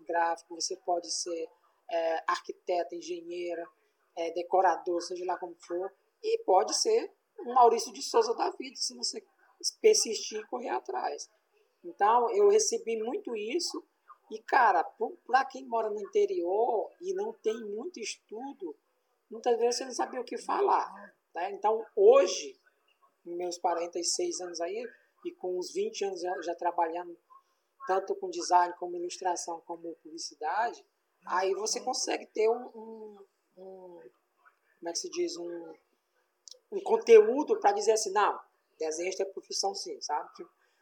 gráfico, 0.07 0.55
você 0.55 0.77
pode 0.77 1.11
ser 1.11 1.49
é, 1.91 2.23
arquiteta, 2.27 2.95
engenheira, 2.95 3.67
é, 4.17 4.31
decorador, 4.33 5.00
seja 5.00 5.25
lá 5.25 5.38
como 5.38 5.55
for, 5.55 5.93
e 6.23 6.43
pode 6.45 6.75
ser 6.77 7.13
um 7.41 7.55
Maurício 7.55 7.93
de 7.93 8.03
Souza 8.03 8.35
da 8.35 8.51
vida, 8.51 8.77
se 8.77 8.95
você 8.95 9.25
persistir 9.81 10.41
e 10.41 10.47
correr 10.47 10.71
atrás. 10.71 11.31
Então, 11.85 12.31
eu 12.31 12.49
recebi 12.49 13.01
muito 13.03 13.35
isso 13.37 13.83
e, 14.31 14.43
cara, 14.43 14.85
para 15.27 15.45
quem 15.45 15.67
mora 15.67 15.91
no 15.91 16.01
interior 16.01 16.91
e 17.01 17.15
não 17.15 17.33
tem 17.33 17.59
muito 17.65 17.99
estudo, 18.01 18.77
muitas 19.31 19.59
vezes 19.59 19.79
você 19.79 19.85
não 19.85 19.93
sabia 19.93 20.21
o 20.21 20.25
que 20.25 20.37
falar. 20.39 21.15
Né? 21.35 21.53
Então, 21.53 21.85
hoje, 21.95 22.59
meus 23.25 23.59
46 23.59 24.41
anos 24.41 24.61
aí, 24.61 24.87
e 25.25 25.33
com 25.33 25.59
uns 25.59 25.73
20 25.73 26.05
anos 26.05 26.21
já, 26.21 26.43
já 26.43 26.55
trabalhando 26.55 27.17
tanto 27.87 28.15
com 28.17 28.29
design, 28.29 28.75
como 28.79 28.97
ilustração, 28.97 29.63
como 29.67 29.95
publicidade, 30.03 30.85
aí 31.27 31.55
você 31.55 31.81
consegue 31.81 32.27
ter 32.27 32.49
um, 32.49 32.67
um, 32.75 33.19
um 33.57 34.01
como 34.79 34.89
é 34.89 34.93
que 34.93 34.99
se 34.99 35.11
diz, 35.11 35.37
um, 35.37 35.75
um 36.71 36.81
conteúdo 36.81 37.59
para 37.61 37.73
dizer 37.73 37.93
assim, 37.93 38.13
não, 38.13 38.39
desenho 38.79 39.13
é 39.19 39.25
profissão 39.25 39.75
sim, 39.75 40.01
sabe? 40.01 40.29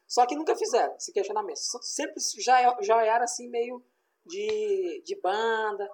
Só 0.07 0.25
que 0.27 0.37
nunca 0.37 0.55
fizeram 0.55 0.95
esse 0.97 1.13
questionamento. 1.13 1.59
Sempre 1.83 2.23
já, 2.39 2.77
já 2.81 3.05
era 3.05 3.25
assim 3.25 3.49
meio 3.49 3.83
de, 4.25 5.03
de 5.05 5.21
banda. 5.21 5.89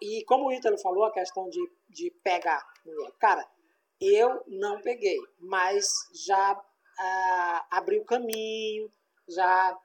E 0.00 0.24
como 0.24 0.46
o 0.46 0.52
Ítalo 0.52 0.78
falou, 0.78 1.04
a 1.04 1.12
questão 1.12 1.48
de, 1.48 1.60
de 1.88 2.10
pegar 2.22 2.66
mulher. 2.84 3.12
Cara, 3.18 3.46
eu 4.00 4.42
não 4.46 4.80
peguei, 4.80 5.18
mas 5.38 5.86
já 6.26 6.60
ah, 6.98 7.66
abri 7.70 7.98
o 7.98 8.04
caminho, 8.04 8.90
já 9.28 9.78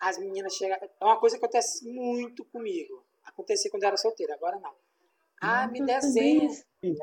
as 0.00 0.18
meninas 0.18 0.54
chegam. 0.54 0.76
É 1.00 1.04
uma 1.04 1.18
coisa 1.18 1.38
que 1.38 1.44
acontece 1.44 1.86
muito 1.86 2.44
comigo. 2.46 3.04
Acontecia 3.24 3.70
quando 3.70 3.84
eu 3.84 3.88
era 3.88 3.96
solteira, 3.96 4.34
agora 4.34 4.58
não. 4.58 4.74
Ah, 5.40 5.68
me 5.68 5.84
desenha. 5.84 6.50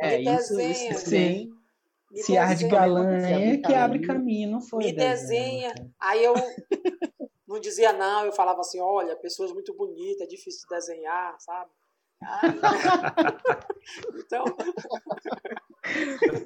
É, 0.01 0.17
me 0.17 0.25
desenha. 0.25 0.71
Isso, 0.71 0.91
isso, 0.91 1.09
sim. 1.09 1.64
Me 2.11 2.23
Se 2.23 2.37
ar 2.37 2.55
de 2.55 2.67
galã 2.67 3.17
é 3.17 3.57
que 3.57 3.73
abre 3.73 3.99
caminho, 3.99 4.51
não 4.51 4.61
foi? 4.61 4.85
Me 4.85 4.93
desenha. 4.93 5.73
desenha. 5.73 5.93
Aí 5.99 6.23
eu 6.23 6.33
não 7.47 7.59
dizia 7.59 7.91
não, 7.93 8.25
eu 8.25 8.31
falava 8.31 8.61
assim, 8.61 8.79
olha, 8.79 9.15
pessoas 9.15 9.51
muito 9.51 9.73
bonitas, 9.73 10.21
é 10.21 10.29
difícil 10.29 10.67
de 10.67 10.75
desenhar, 10.75 11.35
sabe? 11.39 11.71
então. 14.15 14.45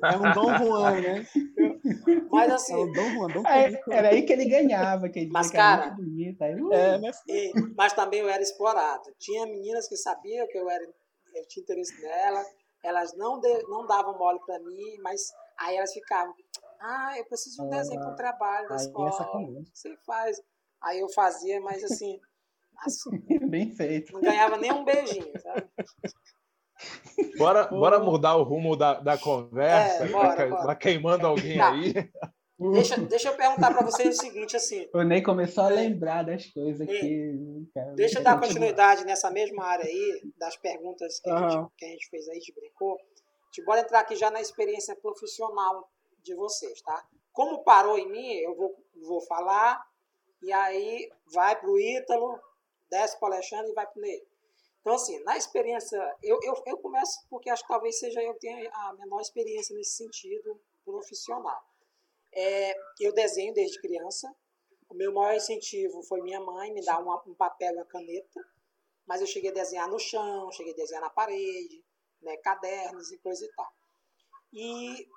É 0.03 0.17
um 0.17 0.33
Dom 0.33 0.57
Juan, 0.57 1.01
né? 1.01 1.27
Mas 2.29 2.51
assim. 2.51 2.73
É 2.73 2.77
um 2.77 2.91
Dom 2.91 3.09
Juan, 3.11 3.27
Dom 3.27 3.47
é, 3.47 3.81
era 3.89 4.09
aí 4.09 4.23
que 4.23 4.33
ele 4.33 4.45
ganhava, 4.45 5.09
que 5.09 5.19
ele 5.19 5.31
mas, 5.31 5.49
cara, 5.49 5.91
bonita. 5.91 6.45
Aí, 6.45 6.61
uh, 6.61 6.73
é, 6.73 6.97
mas... 6.97 7.21
E, 7.27 7.53
mas 7.77 7.93
também 7.93 8.19
eu 8.19 8.29
era 8.29 8.41
explorado. 8.41 9.09
Tinha 9.17 9.45
meninas 9.45 9.87
que 9.87 9.95
sabiam 9.95 10.47
que 10.47 10.57
eu 10.57 10.69
era, 10.69 10.83
eu 10.83 11.47
tinha 11.47 11.63
interesse 11.63 12.01
nela, 12.01 12.43
elas 12.83 13.15
não, 13.15 13.39
de, 13.39 13.63
não 13.67 13.85
davam 13.87 14.17
mole 14.17 14.39
para 14.45 14.59
mim, 14.59 14.97
mas 15.01 15.31
Aí 15.59 15.75
elas 15.75 15.93
ficavam, 15.93 16.33
ah, 16.81 17.17
eu 17.17 17.25
preciso 17.25 17.57
de 17.57 17.61
um 17.63 17.69
desenho 17.69 17.99
para 17.99 18.13
o 18.13 18.15
trabalho 18.15 18.69
da 18.69 18.75
é 18.75 18.77
escola. 18.77 19.11
Você 19.73 19.95
faz. 20.05 20.41
Aí 20.81 20.99
eu 20.99 21.09
fazia, 21.09 21.59
mas 21.59 21.83
assim. 21.83 22.19
assim 22.79 23.47
Bem 23.49 23.69
feito. 23.71 24.13
Não 24.13 24.21
ganhava 24.21 24.57
nem 24.57 24.71
um 24.71 24.85
beijinho, 24.85 25.31
sabe? 25.41 25.67
Bora, 27.37 27.67
bora 27.67 27.99
mudar 27.99 28.37
o 28.37 28.43
rumo 28.43 28.75
da, 28.77 29.01
da 29.01 29.17
conversa, 29.17 30.05
é, 30.05 30.07
bora, 30.09 30.35
tá, 30.35 30.47
bora. 30.47 30.75
queimando 30.75 31.27
alguém 31.27 31.57
tá. 31.57 31.71
aí. 31.71 31.93
Deixa, 32.73 32.97
deixa 32.97 33.29
eu 33.29 33.37
perguntar 33.37 33.73
para 33.73 33.85
vocês 33.85 34.17
o 34.17 34.21
seguinte, 34.21 34.57
assim. 34.57 34.85
O 34.93 35.01
Ney 35.01 35.21
começou 35.21 35.63
a 35.63 35.69
lembrar 35.69 36.23
das 36.23 36.45
coisas 36.47 36.81
aqui. 36.81 37.33
Deixa 37.95 38.19
eu 38.19 38.23
dar 38.23 38.37
continuidade 38.37 39.05
nessa 39.05 39.31
mesma 39.31 39.63
área 39.63 39.85
aí, 39.85 40.21
das 40.37 40.57
perguntas 40.57 41.21
que, 41.21 41.29
uhum. 41.29 41.37
a, 41.37 41.49
gente, 41.49 41.69
que 41.77 41.85
a 41.85 41.87
gente 41.87 42.09
fez 42.09 42.27
aí, 42.27 42.35
gente 42.35 42.53
brincou. 42.53 42.97
Gente 43.51 43.65
bora 43.65 43.81
entrar 43.81 44.01
aqui 44.01 44.15
já 44.15 44.29
na 44.29 44.39
experiência 44.39 44.95
profissional 44.95 45.91
de 46.19 46.35
vocês, 46.35 46.81
tá? 46.81 47.07
Como 47.33 47.63
parou 47.63 47.97
em 47.97 48.07
mim, 48.07 48.33
eu 48.33 48.55
vou, 48.55 48.75
vou 48.95 49.21
falar, 49.21 49.83
e 50.41 50.51
aí 50.53 51.11
vai 51.33 51.59
para 51.59 51.69
o 51.69 51.79
Ítalo, 51.79 52.39
desce 52.89 53.19
para 53.19 53.29
o 53.29 53.33
Alexandre 53.33 53.71
e 53.71 53.73
vai 53.73 53.87
para 53.87 53.99
o. 53.99 54.05
Então, 54.81 54.93
assim, 54.93 55.19
na 55.23 55.35
experiência, 55.35 55.97
eu, 56.21 56.39
eu, 56.43 56.53
eu 56.65 56.77
começo 56.77 57.19
porque 57.29 57.49
acho 57.49 57.63
que 57.63 57.69
talvez 57.69 57.99
seja 57.99 58.21
eu 58.21 58.33
tenha 58.35 58.69
a 58.71 58.93
menor 58.93 59.19
experiência 59.19 59.75
nesse 59.75 59.97
sentido 59.97 60.61
profissional. 60.85 61.61
É, 62.31 62.73
eu 62.99 63.13
desenho 63.13 63.53
desde 63.53 63.81
criança. 63.81 64.33
O 64.87 64.93
meu 64.93 65.13
maior 65.13 65.35
incentivo 65.35 66.01
foi 66.03 66.21
minha 66.21 66.39
mãe 66.39 66.71
me 66.71 66.83
dar 66.83 66.99
uma, 66.99 67.21
um 67.27 67.33
papel 67.33 67.73
e 67.73 67.75
uma 67.75 67.85
caneta. 67.85 68.39
Mas 69.05 69.21
eu 69.21 69.27
cheguei 69.27 69.49
a 69.49 69.53
desenhar 69.53 69.89
no 69.89 69.99
chão, 69.99 70.51
cheguei 70.51 70.73
a 70.73 70.75
desenhar 70.75 71.01
na 71.01 71.09
parede, 71.09 71.83
né, 72.21 72.37
cadernos 72.37 73.11
e 73.11 73.17
coisa 73.19 73.45
e 73.45 73.51
tal. 73.53 73.71
E 74.53 75.07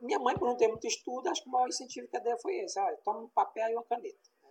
minha 0.00 0.18
mãe, 0.18 0.36
por 0.36 0.48
não 0.48 0.56
ter 0.56 0.68
muito 0.68 0.86
estudo, 0.86 1.28
acho 1.28 1.42
que 1.42 1.48
o 1.48 1.52
maior 1.52 1.68
incentivo 1.68 2.08
que 2.08 2.16
ela 2.16 2.24
deu 2.24 2.38
foi 2.38 2.56
esse: 2.58 2.78
olha, 2.80 2.96
toma 3.04 3.20
um 3.20 3.28
papel 3.28 3.70
e 3.70 3.74
uma 3.74 3.84
caneta. 3.84 4.18
Né. 4.42 4.50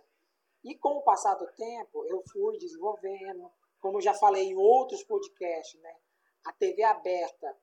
E 0.64 0.78
com 0.78 0.90
o 0.90 1.02
passar 1.02 1.34
do 1.34 1.46
tempo, 1.52 2.04
eu 2.06 2.22
fui 2.32 2.58
desenvolvendo, 2.58 3.50
como 3.80 3.98
eu 3.98 4.02
já 4.02 4.14
falei 4.14 4.44
em 4.44 4.56
outros 4.56 5.02
podcasts, 5.04 5.80
né, 5.80 5.96
a 6.44 6.52
TV 6.52 6.82
aberta, 6.82 7.56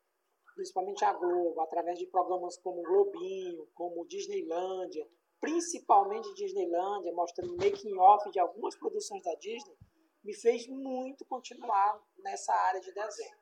principalmente 0.55 1.05
a 1.05 1.13
Globo, 1.13 1.61
através 1.61 1.97
de 1.97 2.07
programas 2.07 2.57
como 2.57 2.81
Globinho, 2.81 3.67
como 3.73 4.05
Disneylândia, 4.07 5.07
principalmente 5.39 6.33
Disneylândia, 6.33 7.13
mostrando 7.13 7.55
making 7.57 7.97
off 7.97 8.29
de 8.31 8.39
algumas 8.39 8.75
produções 8.75 9.23
da 9.23 9.33
Disney, 9.35 9.77
me 10.23 10.33
fez 10.33 10.67
muito 10.67 11.23
continuar 11.25 12.01
nessa 12.17 12.53
área 12.53 12.81
de 12.81 12.91
desenho. 12.91 13.37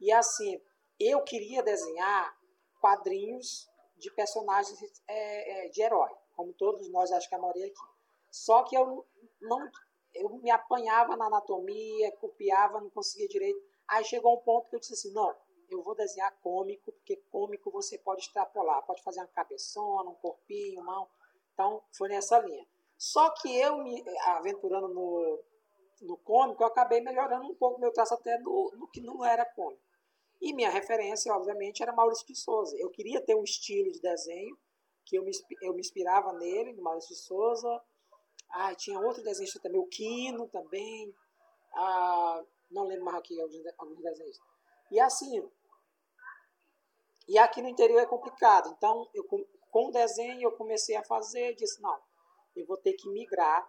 E 0.00 0.12
assim, 0.12 0.60
eu 0.98 1.22
queria 1.22 1.62
desenhar 1.62 2.36
quadrinhos 2.80 3.68
de 3.96 4.10
personagens 4.10 4.78
é, 5.08 5.66
é, 5.66 5.68
de 5.68 5.82
herói, 5.82 6.10
como 6.36 6.52
todos 6.52 6.88
nós, 6.90 7.10
acho 7.12 7.28
que 7.28 7.34
a 7.34 7.38
maioria 7.38 7.66
aqui. 7.66 7.94
Só 8.30 8.62
que 8.64 8.76
eu 8.76 9.06
não, 9.40 9.70
eu 10.12 10.28
me 10.38 10.50
apanhava 10.50 11.16
na 11.16 11.26
anatomia, 11.26 12.12
copiava, 12.16 12.80
não 12.80 12.90
conseguia 12.90 13.28
direito. 13.28 13.60
Aí 13.88 14.04
chegou 14.04 14.34
um 14.34 14.40
ponto 14.40 14.68
que 14.68 14.76
eu 14.76 14.80
disse 14.80 14.94
assim, 14.94 15.12
não, 15.12 15.34
eu 15.70 15.82
vou 15.82 15.94
desenhar 15.94 16.36
cômico, 16.40 16.92
porque 16.92 17.16
cômico 17.30 17.70
você 17.70 17.98
pode 17.98 18.22
extrapolar, 18.22 18.84
pode 18.84 19.02
fazer 19.02 19.20
uma 19.20 19.28
cabeçona, 19.28 20.10
um 20.10 20.14
corpinho, 20.14 20.84
mão. 20.84 21.08
Então, 21.52 21.82
foi 21.92 22.08
nessa 22.08 22.38
linha. 22.40 22.66
Só 22.96 23.30
que 23.30 23.56
eu 23.56 23.78
me 23.78 24.04
aventurando 24.26 24.88
no, 24.88 25.40
no 26.04 26.16
cômico, 26.18 26.62
eu 26.62 26.66
acabei 26.66 27.00
melhorando 27.00 27.46
um 27.46 27.54
pouco 27.54 27.80
meu 27.80 27.92
traço 27.92 28.14
até 28.14 28.38
no, 28.38 28.88
que 28.92 29.00
não 29.00 29.24
era 29.24 29.44
cômico. 29.44 29.82
E 30.40 30.52
minha 30.52 30.70
referência, 30.70 31.32
obviamente, 31.32 31.82
era 31.82 31.92
Maurício 31.92 32.26
de 32.26 32.34
Souza. 32.36 32.76
Eu 32.76 32.90
queria 32.90 33.20
ter 33.20 33.34
um 33.34 33.44
estilo 33.44 33.90
de 33.90 34.00
desenho 34.00 34.56
que 35.04 35.16
eu 35.16 35.24
me, 35.24 35.32
eu 35.62 35.74
me 35.74 35.80
inspirava 35.80 36.32
nele, 36.34 36.72
no 36.72 36.82
Maurício 36.82 37.14
de 37.14 37.20
Souza. 37.20 37.82
Ah, 38.50 38.74
tinha 38.74 38.98
outro 39.00 39.22
desenho 39.22 39.50
também, 39.62 39.80
o 39.80 39.86
Quino 39.86 40.48
também. 40.48 41.14
Ah, 41.72 42.44
não 42.70 42.84
lembro 42.84 43.04
mais 43.04 43.18
aqui 43.18 43.40
alguns, 43.40 43.62
alguns 43.78 44.02
desenhos. 44.02 44.40
E 44.90 45.00
assim, 45.00 45.42
e 47.26 47.38
aqui 47.38 47.62
no 47.62 47.68
interior 47.68 48.00
é 48.00 48.06
complicado. 48.06 48.74
Então, 48.76 49.08
eu, 49.14 49.24
com 49.24 49.88
o 49.88 49.90
desenho, 49.90 50.42
eu 50.42 50.52
comecei 50.52 50.94
a 50.94 51.02
fazer, 51.02 51.54
disse, 51.54 51.80
não, 51.80 51.98
eu 52.54 52.66
vou 52.66 52.76
ter 52.76 52.92
que 52.92 53.08
migrar. 53.08 53.68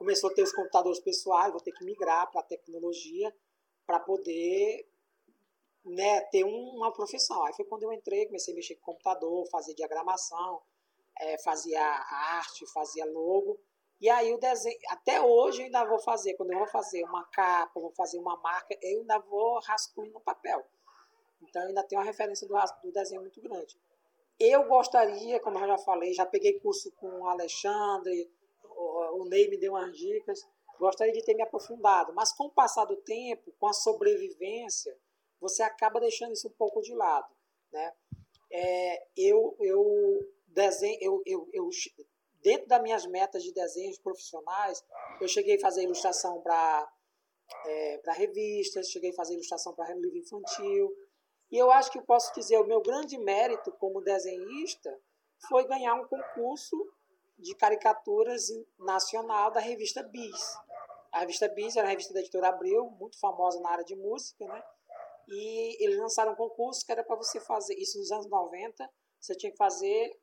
Começou 0.00 0.30
a 0.30 0.32
ter 0.32 0.42
os 0.42 0.52
computadores 0.54 0.98
pessoais, 0.98 1.52
vou 1.52 1.60
ter 1.60 1.72
que 1.72 1.84
migrar 1.84 2.30
para 2.30 2.40
a 2.40 2.44
tecnologia 2.44 3.30
para 3.86 4.00
poder 4.00 4.88
né, 5.84 6.22
ter 6.32 6.42
uma 6.42 6.90
profissão. 6.90 7.44
Aí 7.44 7.52
foi 7.52 7.66
quando 7.66 7.82
eu 7.82 7.92
entrei, 7.92 8.24
comecei 8.24 8.54
a 8.54 8.56
mexer 8.56 8.76
com 8.76 8.92
computador, 8.92 9.46
fazer 9.50 9.74
diagramação, 9.74 10.62
é, 11.18 11.36
fazia 11.42 11.82
arte, 11.82 12.64
fazia 12.72 13.04
logo. 13.04 13.60
E 14.00 14.08
aí 14.08 14.32
o 14.32 14.38
desenho, 14.38 14.78
até 14.88 15.20
hoje 15.20 15.60
eu 15.60 15.66
ainda 15.66 15.84
vou 15.84 15.98
fazer, 15.98 16.32
quando 16.32 16.52
eu 16.52 16.58
vou 16.60 16.68
fazer 16.68 17.04
uma 17.04 17.26
capa, 17.26 17.78
vou 17.78 17.92
fazer 17.92 18.18
uma 18.18 18.38
marca, 18.38 18.74
eu 18.80 19.00
ainda 19.00 19.18
vou 19.18 19.60
rascunho 19.60 20.12
no 20.12 20.20
papel. 20.22 20.64
Então 21.42 21.60
ainda 21.60 21.82
tem 21.82 21.98
uma 21.98 22.06
referência 22.06 22.48
do, 22.48 22.54
do 22.82 22.90
desenho 22.90 23.20
muito 23.20 23.38
grande. 23.42 23.78
Eu 24.38 24.64
gostaria, 24.64 25.38
como 25.40 25.58
eu 25.58 25.66
já 25.66 25.76
falei, 25.76 26.14
já 26.14 26.24
peguei 26.24 26.58
curso 26.58 26.90
com 26.92 27.20
o 27.20 27.26
Alexandre, 27.26 28.32
o, 28.80 29.24
Ney 29.26 29.48
me 29.48 29.58
deu 29.58 29.72
umas 29.72 29.96
dicas, 29.96 30.46
gostaria 30.78 31.12
de 31.12 31.24
ter 31.24 31.34
me 31.34 31.42
aprofundado, 31.42 32.12
mas 32.14 32.32
com 32.32 32.44
o 32.44 32.50
passar 32.50 32.84
do 32.84 32.96
tempo, 32.96 33.52
com 33.58 33.68
a 33.68 33.72
sobrevivência, 33.72 34.96
você 35.40 35.62
acaba 35.62 36.00
deixando 36.00 36.32
isso 36.32 36.48
um 36.48 36.52
pouco 36.52 36.80
de 36.80 36.94
lado, 36.94 37.34
né? 37.72 37.92
É, 38.52 39.06
eu, 39.16 39.56
eu 39.60 40.18
desenho, 40.48 40.98
eu, 41.00 41.22
eu, 41.24 41.48
eu 41.52 41.70
dentro 42.42 42.66
das 42.66 42.82
minhas 42.82 43.06
metas 43.06 43.42
de 43.42 43.52
desenhos 43.52 43.98
profissionais, 43.98 44.84
eu 45.20 45.28
cheguei 45.28 45.56
a 45.56 45.60
fazer 45.60 45.84
ilustração 45.84 46.40
para 46.40 46.90
é, 47.66 47.98
para 47.98 48.12
revistas, 48.12 48.90
cheguei 48.90 49.10
a 49.10 49.14
fazer 49.14 49.34
ilustração 49.34 49.74
para 49.74 49.94
livro 49.94 50.18
infantil. 50.18 50.94
E 51.50 51.58
eu 51.58 51.70
acho 51.70 51.90
que 51.90 51.98
eu 51.98 52.02
posso 52.02 52.32
dizer, 52.34 52.58
o 52.58 52.66
meu 52.66 52.80
grande 52.80 53.18
mérito 53.18 53.72
como 53.72 54.00
desenhista 54.00 54.96
foi 55.48 55.66
ganhar 55.66 55.94
um 55.94 56.06
concurso 56.06 56.76
de 57.40 57.54
caricaturas 57.54 58.48
nacional 58.78 59.50
da 59.50 59.60
revista 59.60 60.02
Bis. 60.02 60.58
A 61.12 61.20
revista 61.20 61.48
Bis 61.48 61.76
era 61.76 61.86
a 61.86 61.90
revista 61.90 62.12
da 62.12 62.20
editora 62.20 62.48
Abril, 62.48 62.90
muito 62.98 63.18
famosa 63.18 63.60
na 63.60 63.70
área 63.70 63.84
de 63.84 63.96
música, 63.96 64.46
né? 64.46 64.62
E 65.28 65.84
eles 65.84 65.98
lançaram 65.98 66.32
um 66.32 66.36
concurso 66.36 66.84
que 66.84 66.92
era 66.92 67.04
para 67.04 67.16
você 67.16 67.40
fazer, 67.40 67.74
isso 67.74 67.98
nos 67.98 68.10
anos 68.10 68.28
90, 68.28 68.88
você 69.20 69.34
tinha 69.34 69.50
que 69.50 69.58
fazer 69.58 70.18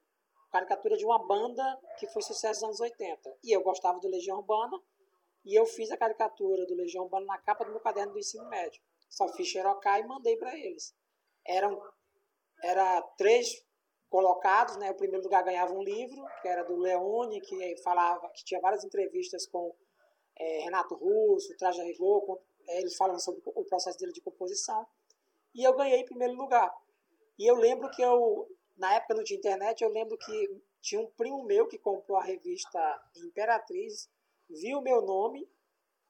caricatura 0.52 0.96
de 0.96 1.06
uma 1.06 1.20
banda 1.26 1.64
que 2.00 2.08
foi 2.08 2.22
sucesso 2.22 2.62
nos 2.62 2.80
anos 2.80 2.80
80. 2.80 3.38
E 3.44 3.52
eu 3.52 3.62
gostava 3.62 4.00
do 4.00 4.08
Legião 4.08 4.38
Urbana, 4.38 4.80
e 5.46 5.56
eu 5.56 5.66
fiz 5.66 5.92
a 5.92 5.98
caricatura 5.98 6.66
do 6.66 6.76
Legião 6.76 7.06
Urbana 7.06 7.26
na 7.26 7.38
capa 7.38 7.64
do 7.64 7.72
meu 7.72 7.80
caderno 7.80 8.14
do 8.14 8.20
ensino 8.20 8.48
médio. 8.50 8.82
Só 9.10 9.28
fiz 9.30 9.48
xerocar 9.48 10.00
e 10.00 10.06
mandei 10.06 10.36
para 10.36 10.58
eles. 10.58 10.94
Eram 11.46 11.82
era 12.64 13.02
três 13.18 13.64
colocados, 14.10 14.78
né? 14.78 14.92
O 14.92 14.96
primeiro 14.96 15.24
lugar 15.24 15.44
ganhava 15.44 15.74
um 15.74 15.84
livro, 15.84 16.26
que 16.42 16.48
era 16.48 16.64
do 16.64 16.76
Leone, 16.76 17.42
que 17.42 17.76
falava, 17.84 18.30
que 18.30 18.44
tinha 18.44 18.62
várias 18.62 18.84
entrevistas 18.84 19.46
com 19.48 19.74
é, 20.36 20.60
Renato 20.64 20.96
Russo, 20.96 21.56
Traja 21.58 21.84
Rigor, 21.84 22.22
com, 22.26 22.40
é, 22.68 22.80
eles 22.80 22.96
falando 22.96 23.22
sobre 23.22 23.42
o 23.46 23.64
processo 23.66 23.98
dele 23.98 24.14
de 24.14 24.22
composição. 24.22 24.86
E 25.54 25.64
eu 25.64 25.76
ganhei 25.76 26.00
em 26.00 26.06
primeiro 26.06 26.34
lugar. 26.34 26.74
E 27.38 27.46
eu 27.46 27.56
lembro 27.56 27.90
que 27.92 28.02
eu 28.02 28.48
na 28.78 28.94
época 28.96 29.16
não 29.16 29.24
tinha 29.24 29.40
internet, 29.40 29.84
eu 29.84 29.90
lembro 29.90 30.18
que 30.18 30.62
tinha 30.82 31.02
um 31.02 31.08
primo 31.08 31.44
meu 31.44 31.68
que 31.68 31.78
comprou 31.78 32.18
a 32.18 32.24
revista 32.24 32.80
Imperatriz, 33.18 34.10
viu 34.50 34.82
meu 34.82 35.02
nome, 35.02 35.50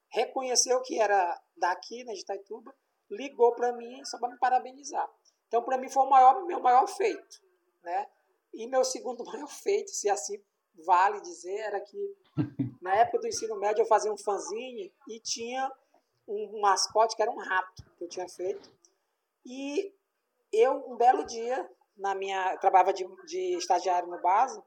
reconheceu 0.10 0.82
que 0.82 1.00
era 1.00 1.42
daqui, 1.56 2.04
né, 2.04 2.14
de 2.14 2.22
Itaituba, 2.22 2.76
ligou 3.10 3.54
para 3.56 3.72
mim 3.74 4.04
só 4.06 4.20
para 4.20 4.30
me 4.30 4.38
parabenizar. 4.38 5.10
Então, 5.48 5.64
para 5.64 5.78
mim, 5.78 5.90
foi 5.90 6.04
o 6.04 6.10
maior, 6.10 6.46
meu 6.46 6.60
maior 6.60 6.86
feito. 6.88 7.42
Né? 7.88 8.08
E 8.54 8.68
meu 8.68 8.84
segundo 8.84 9.24
maior 9.26 9.48
feito, 9.48 9.92
se 9.92 10.10
assim 10.10 10.44
vale 10.86 11.22
dizer, 11.22 11.58
era 11.58 11.80
que 11.80 12.16
na 12.82 12.94
época 12.98 13.20
do 13.20 13.28
ensino 13.28 13.56
médio 13.56 13.82
eu 13.82 13.88
fazia 13.88 14.12
um 14.12 14.18
fanzine 14.18 14.94
e 15.08 15.20
tinha 15.22 15.72
um 16.28 16.60
mascote 16.60 17.16
que 17.16 17.22
era 17.22 17.32
um 17.32 17.38
rato 17.38 17.84
que 17.98 18.04
eu 18.04 18.10
tinha 18.10 18.28
feito. 18.28 18.70
E 19.46 19.96
eu, 20.52 20.92
um 20.92 20.98
belo 20.98 21.26
dia, 21.26 21.68
na 21.96 22.14
minha 22.14 22.54
eu 22.54 22.60
trabalhava 22.60 22.92
de, 22.92 23.08
de 23.26 23.58
estagiário 23.58 24.10
no 24.10 24.22
base, 24.22 24.62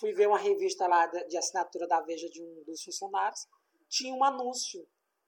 fui 0.00 0.14
ver 0.14 0.26
uma 0.26 0.38
revista 0.38 0.86
lá 0.86 1.06
de, 1.06 1.28
de 1.28 1.36
assinatura 1.36 1.86
da 1.86 2.00
Veja 2.00 2.28
de 2.30 2.42
um 2.42 2.64
dos 2.64 2.82
funcionários, 2.82 3.46
tinha 3.88 4.14
um 4.14 4.24
anúncio 4.24 4.86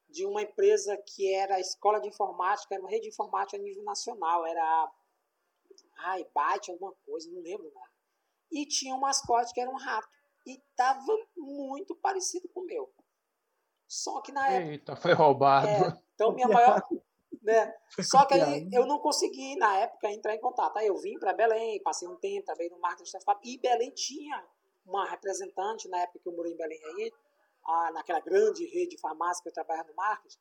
de 0.08 0.24
uma 0.24 0.40
empresa 0.40 0.96
que 1.06 1.34
era 1.34 1.56
a 1.56 1.60
escola 1.60 2.00
de 2.00 2.08
informática, 2.08 2.74
era 2.74 2.82
uma 2.82 2.90
rede 2.90 3.02
de 3.02 3.08
informática 3.08 3.58
a 3.58 3.60
nível 3.62 3.84
nacional, 3.84 4.46
era 4.46 4.90
ai, 5.98 6.26
Byte, 6.34 6.70
alguma 6.70 6.92
coisa, 7.04 7.30
não 7.30 7.40
lembro 7.40 7.70
nada. 7.74 7.90
E 8.50 8.66
tinha 8.66 8.94
um 8.94 9.00
mascote 9.00 9.52
que 9.52 9.60
era 9.60 9.70
um 9.70 9.76
rato. 9.76 10.08
E 10.46 10.54
estava 10.54 11.16
muito 11.36 11.94
parecido 11.96 12.48
com 12.48 12.60
o 12.60 12.64
meu. 12.64 12.90
Só 13.86 14.20
que 14.20 14.32
na 14.32 14.48
época. 14.48 14.72
Eita, 14.72 14.96
foi 14.96 15.12
roubado. 15.12 15.66
É, 15.66 16.02
então, 16.14 16.32
minha 16.32 16.48
maior, 16.48 16.82
né? 17.42 17.74
Só 18.00 18.24
que 18.24 18.34
aí 18.34 18.68
eu 18.72 18.86
não 18.86 18.98
consegui, 18.98 19.56
na 19.56 19.78
época, 19.78 20.10
entrar 20.10 20.34
em 20.34 20.40
contato. 20.40 20.76
Aí 20.76 20.86
eu 20.86 20.96
vim 20.98 21.18
para 21.18 21.32
Belém, 21.32 21.82
passei 21.82 22.08
um 22.08 22.16
tempo, 22.16 22.46
trabalhei 22.46 22.70
no 22.70 22.78
marketing 22.78 23.16
e 23.44 23.58
Belém 23.58 23.90
tinha 23.90 24.44
uma 24.86 25.08
representante, 25.08 25.88
na 25.88 25.98
época 25.98 26.18
que 26.18 26.28
eu 26.28 26.32
morei 26.32 26.52
em 26.52 26.56
Belém 26.56 26.80
aí, 26.84 27.12
a, 27.64 27.92
naquela 27.92 28.20
grande 28.20 28.64
rede 28.64 28.96
de 28.96 28.98
farmácia 28.98 29.42
que 29.42 29.48
eu 29.48 29.52
trabalhava 29.52 29.88
no 29.88 29.94
marketing, 29.94 30.38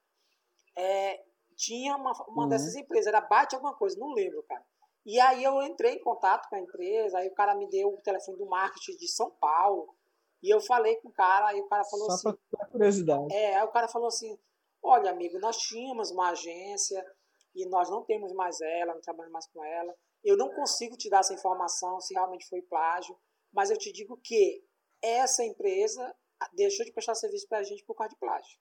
é, 0.75 1.23
tinha 1.55 1.95
uma, 1.95 2.13
uma 2.27 2.43
uhum. 2.43 2.49
dessas 2.49 2.75
empresas, 2.75 3.07
era 3.07 3.19
Bate 3.19 3.55
alguma 3.55 3.73
coisa, 3.73 3.99
não 3.99 4.13
lembro, 4.13 4.43
cara. 4.43 4.63
E 5.07 5.19
aí 5.19 5.43
eu 5.43 5.59
entrei 5.63 5.93
em 5.93 6.03
contato 6.03 6.47
com 6.49 6.55
a 6.55 6.59
empresa, 6.59 7.17
aí 7.17 7.27
o 7.27 7.33
cara 7.33 7.55
me 7.55 7.67
deu 7.67 7.89
o 7.89 8.01
telefone 8.01 8.37
do 8.37 8.45
marketing 8.45 8.97
de 8.97 9.07
São 9.07 9.31
Paulo, 9.31 9.95
e 10.43 10.53
eu 10.53 10.61
falei 10.61 10.97
com 10.97 11.07
o 11.07 11.11
cara, 11.11 11.47
aí 11.47 11.59
o 11.59 11.67
cara 11.67 11.83
falou 11.85 12.11
Só 12.11 12.29
assim... 12.29 12.39
Só 12.51 12.65
curiosidade. 12.69 13.33
É, 13.33 13.55
aí 13.55 13.65
o 13.65 13.71
cara 13.71 13.87
falou 13.87 14.09
assim, 14.09 14.37
Olha, 14.81 15.11
amigo, 15.11 15.39
nós 15.39 15.57
tínhamos 15.57 16.11
uma 16.11 16.29
agência 16.29 17.05
e 17.53 17.65
nós 17.65 17.89
não 17.89 18.03
temos 18.03 18.31
mais 18.31 18.61
ela, 18.61 18.93
não 18.93 19.01
trabalhamos 19.01 19.33
mais 19.33 19.47
com 19.47 19.63
ela. 19.63 19.93
Eu 20.23 20.37
não 20.37 20.53
consigo 20.53 20.95
te 20.95 21.09
dar 21.09 21.19
essa 21.19 21.33
informação 21.33 21.99
se 21.99 22.13
realmente 22.13 22.47
foi 22.47 22.61
plágio, 22.61 23.17
mas 23.51 23.69
eu 23.69 23.77
te 23.77 23.91
digo 23.91 24.17
que 24.17 24.63
essa 25.01 25.43
empresa 25.43 26.15
deixou 26.53 26.85
de 26.85 26.91
prestar 26.91 27.15
serviço 27.15 27.47
para 27.47 27.59
a 27.59 27.63
gente 27.63 27.83
por 27.83 27.95
causa 27.95 28.13
de 28.13 28.19
plágio. 28.19 28.57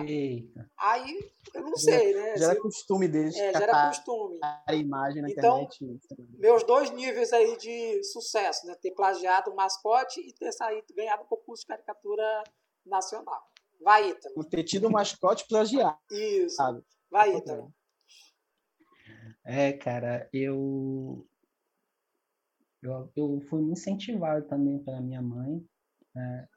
Eita. 0.00 0.70
Aí, 0.78 1.30
eu 1.54 1.62
não 1.62 1.76
sei, 1.76 2.14
né? 2.14 2.36
Já 2.36 2.50
era 2.50 2.60
costume 2.60 3.08
deles 3.08 3.36
é, 3.36 3.52
já 3.52 3.60
era 3.60 3.88
costume. 3.88 4.38
a 4.42 4.74
imagem 4.74 5.22
na 5.22 5.30
Então, 5.30 5.62
internet. 5.62 6.00
Meus 6.38 6.62
dois 6.64 6.90
níveis 6.90 7.32
aí 7.32 7.56
de 7.56 8.02
sucesso, 8.04 8.66
né? 8.66 8.76
Ter 8.80 8.92
plagiado 8.92 9.50
o 9.50 9.56
mascote 9.56 10.20
e 10.20 10.32
ter 10.34 10.52
saído, 10.52 10.86
ganhado 10.94 11.22
o 11.22 11.26
concurso 11.26 11.62
de 11.62 11.68
caricatura 11.68 12.44
nacional. 12.84 13.42
Vai, 13.80 14.10
Ítalo. 14.10 14.34
Por 14.34 14.44
ter 14.44 14.64
tido 14.64 14.88
um 14.88 14.90
mascote 14.90 15.46
plagiado. 15.48 15.98
Isso. 16.10 16.56
Vai, 17.10 17.36
Ítalo. 17.36 17.72
É, 19.44 19.72
cara, 19.72 20.28
eu, 20.32 21.26
eu, 22.82 23.10
eu 23.16 23.40
fui 23.48 23.62
incentivado 23.62 24.46
também 24.46 24.78
pela 24.84 25.00
minha 25.00 25.22
mãe 25.22 25.64
né, 26.14 26.48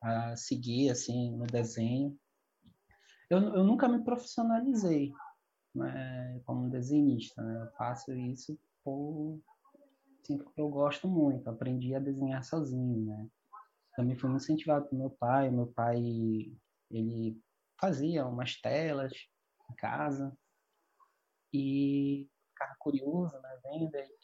a 0.00 0.36
seguir 0.36 0.90
assim 0.90 1.36
no 1.36 1.46
desenho. 1.46 2.16
Eu, 3.30 3.38
eu 3.54 3.64
nunca 3.64 3.88
me 3.88 4.02
profissionalizei 4.02 5.12
né, 5.74 6.40
como 6.44 6.70
desenhista. 6.70 7.42
Né? 7.42 7.62
Eu 7.62 7.72
faço 7.72 8.12
isso 8.12 8.58
por, 8.84 9.40
assim, 10.22 10.38
porque 10.38 10.60
eu 10.60 10.68
gosto 10.68 11.08
muito. 11.08 11.48
Aprendi 11.48 11.94
a 11.94 12.00
desenhar 12.00 12.44
sozinho, 12.44 13.06
né? 13.06 13.28
Também 13.96 14.16
fui 14.16 14.30
muito 14.30 14.42
incentivado 14.42 14.86
pelo 14.86 15.00
meu 15.00 15.10
pai. 15.10 15.50
Meu 15.50 15.66
pai 15.66 15.98
ele 16.90 17.40
fazia 17.80 18.26
umas 18.26 18.60
telas 18.60 19.12
em 19.70 19.74
casa 19.74 20.36
e 21.52 22.28
ficava 22.52 22.74
curioso, 22.78 23.38
né, 23.40 23.58
vendo. 23.64 23.96
E 23.96 24.17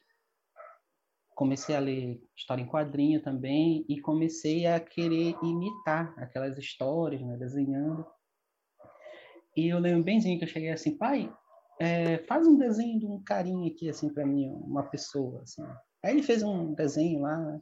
comecei 1.34 1.74
a 1.74 1.80
ler 1.80 2.22
história 2.36 2.62
em 2.62 2.66
quadrinho 2.66 3.20
também 3.22 3.84
e 3.88 4.00
comecei 4.00 4.66
a 4.66 4.78
querer 4.78 5.36
imitar 5.42 6.14
aquelas 6.18 6.56
histórias, 6.56 7.20
né, 7.20 7.36
desenhando. 7.36 8.06
E 9.56 9.68
eu 9.68 9.78
lembro 9.78 10.02
benzinho 10.02 10.38
que 10.38 10.44
eu 10.44 10.48
cheguei 10.48 10.70
assim, 10.70 10.96
pai, 10.96 11.32
é, 11.80 12.18
faz 12.18 12.46
um 12.46 12.56
desenho 12.56 12.98
de 12.98 13.06
um 13.06 13.22
carinha 13.22 13.70
aqui 13.70 13.88
assim 13.88 14.12
para 14.12 14.26
mim, 14.26 14.48
uma 14.48 14.84
pessoa 14.84 15.42
assim. 15.42 15.62
Aí 16.04 16.12
ele 16.12 16.22
fez 16.22 16.42
um 16.42 16.74
desenho 16.74 17.22
lá, 17.22 17.60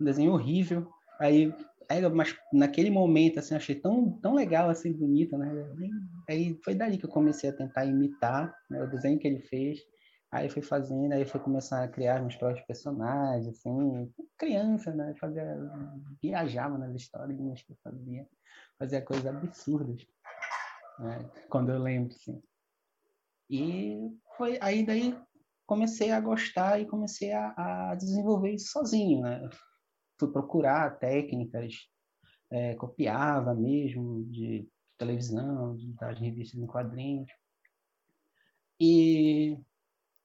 um 0.00 0.04
desenho 0.04 0.32
horrível. 0.32 0.88
Aí, 1.20 1.52
aí 1.88 2.08
mas 2.08 2.36
naquele 2.52 2.90
momento 2.90 3.38
assim, 3.38 3.54
achei 3.54 3.74
tão 3.74 4.18
tão 4.20 4.34
legal 4.34 4.68
assim, 4.68 4.92
bonito, 4.92 5.36
né? 5.36 5.50
Aí 6.28 6.58
foi 6.64 6.74
dali 6.74 6.98
que 6.98 7.06
eu 7.06 7.10
comecei 7.10 7.50
a 7.50 7.56
tentar 7.56 7.84
imitar 7.84 8.54
né, 8.70 8.82
o 8.82 8.90
desenho 8.90 9.18
que 9.18 9.26
ele 9.26 9.40
fez. 9.42 9.80
Aí 10.32 10.48
fui 10.48 10.62
fazendo, 10.62 11.12
aí 11.12 11.26
fui 11.26 11.38
começar 11.38 11.84
a 11.84 11.88
criar 11.88 12.20
meus 12.20 12.34
próprios 12.36 12.64
personagens, 12.66 13.46
assim, 13.46 14.10
criança, 14.38 14.90
né? 14.94 15.14
Fazia, 15.20 15.44
viajava 16.22 16.78
nas 16.78 16.94
historinhas 16.94 17.62
que 17.62 17.72
eu 17.72 17.76
fazia, 17.84 18.26
fazia 18.78 19.02
coisas 19.02 19.26
absurdas, 19.26 20.06
né? 20.98 21.30
Quando 21.50 21.70
eu 21.70 21.78
lembro, 21.78 22.14
assim. 22.14 22.42
E 23.50 24.10
foi 24.38 24.58
aí 24.62 24.86
daí 24.86 25.14
comecei 25.66 26.10
a 26.10 26.20
gostar 26.20 26.80
e 26.80 26.86
comecei 26.86 27.32
a, 27.32 27.90
a 27.90 27.94
desenvolver 27.94 28.54
isso 28.54 28.72
sozinho, 28.72 29.20
né? 29.20 29.50
Fui 30.18 30.32
procurar 30.32 30.98
técnicas, 30.98 31.74
é, 32.50 32.74
copiava 32.74 33.54
mesmo 33.54 34.24
de 34.30 34.66
televisão, 34.96 35.76
das 36.00 36.18
revistas 36.18 36.58
em 36.58 36.66
quadrinhos. 36.66 37.30
E 38.80 39.58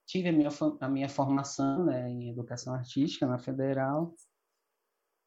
tive 0.08 0.30
a 0.30 0.32
minha, 0.32 0.48
a 0.80 0.88
minha 0.88 1.08
formação 1.08 1.84
né, 1.84 2.08
em 2.08 2.30
educação 2.30 2.74
artística 2.74 3.26
na 3.26 3.38
Federal. 3.38 4.14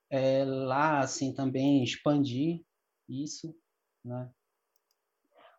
É, 0.10 0.44
lá, 0.44 1.00
assim, 1.00 1.34
também 1.34 1.84
expandi 1.84 2.66
isso, 3.08 3.56
né? 4.04 4.30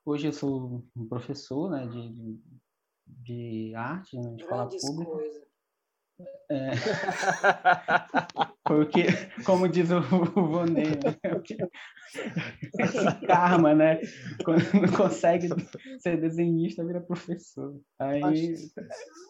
Hoje 0.04 0.26
eu 0.26 0.32
sou 0.32 0.84
um 0.96 1.08
professor 1.08 1.70
né, 1.70 1.86
de, 1.86 2.12
de, 2.12 2.40
de 3.06 3.74
arte 3.76 4.16
na 4.16 4.34
escola 4.34 4.66
Grandes 4.66 4.84
pública. 4.84 5.12
coisas. 5.12 5.46
É. 6.50 6.72
Porque, 8.64 9.06
como 9.44 9.68
diz 9.68 9.90
o, 9.90 9.98
o 9.98 10.46
Vonei, 10.46 10.84
né? 10.84 11.18
esse 12.78 13.26
karma, 13.26 13.74
né? 13.74 14.00
Quando 14.44 14.62
não 14.74 14.96
consegue 14.96 15.48
ser 15.98 16.20
desenhista, 16.20 16.84
vira 16.84 17.00
professor. 17.00 17.80
Aí, 17.98 18.54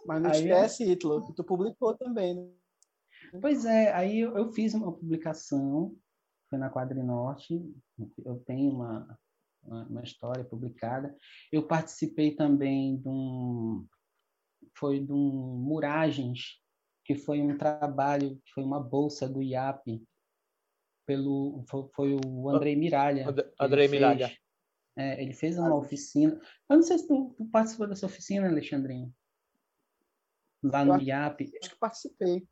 Mas 0.06 0.22
não 0.22 0.30
Aí 0.30 0.36
é- 0.36 0.40
esquece, 0.40 0.84
Hitler, 0.84 1.22
que 1.22 1.34
tu 1.34 1.44
publicou 1.44 1.96
também, 1.96 2.34
né? 2.34 2.48
pois 3.40 3.64
é, 3.64 3.92
aí 3.94 4.20
eu, 4.20 4.52
fiz 4.52 4.74
uma 4.74 4.92
publicação, 4.92 5.96
foi 6.50 6.58
na 6.58 6.70
Quadrinorte, 6.70 7.58
eu 8.24 8.38
tenho 8.40 8.72
uma, 8.72 9.18
uma 9.64 10.02
história 10.02 10.44
publicada. 10.44 11.16
Eu 11.50 11.66
participei 11.66 12.34
também 12.34 12.98
de 12.98 13.08
um, 13.08 13.86
foi 14.76 15.00
de 15.00 15.12
um 15.12 15.56
Muragens, 15.56 16.61
que 17.14 17.20
foi 17.20 17.40
um 17.42 17.56
trabalho, 17.56 18.40
foi 18.54 18.62
uma 18.64 18.80
bolsa 18.80 19.28
do 19.28 19.42
IAP, 19.42 20.02
pelo, 21.06 21.64
foi, 21.94 22.18
o 22.24 22.48
Andrei 22.48 22.76
Miralha. 22.76 23.32
Que 23.32 23.52
Andrei 23.58 23.88
fez. 23.88 24.00
Miralha. 24.00 24.32
É, 24.96 25.22
ele 25.22 25.32
fez 25.32 25.56
uma 25.58 25.74
oficina. 25.74 26.38
Eu 26.68 26.76
não 26.76 26.82
sei 26.82 26.98
se 26.98 27.08
tu, 27.08 27.34
tu 27.36 27.44
participou 27.46 27.88
dessa 27.88 28.06
oficina, 28.06 28.46
Alexandrinho. 28.48 29.12
Lá 30.62 30.84
no 30.84 30.92
acho- 30.94 31.04
IAP. 31.04 31.50
Acho 31.60 31.70
que 31.70 31.78
participei. 31.78 32.46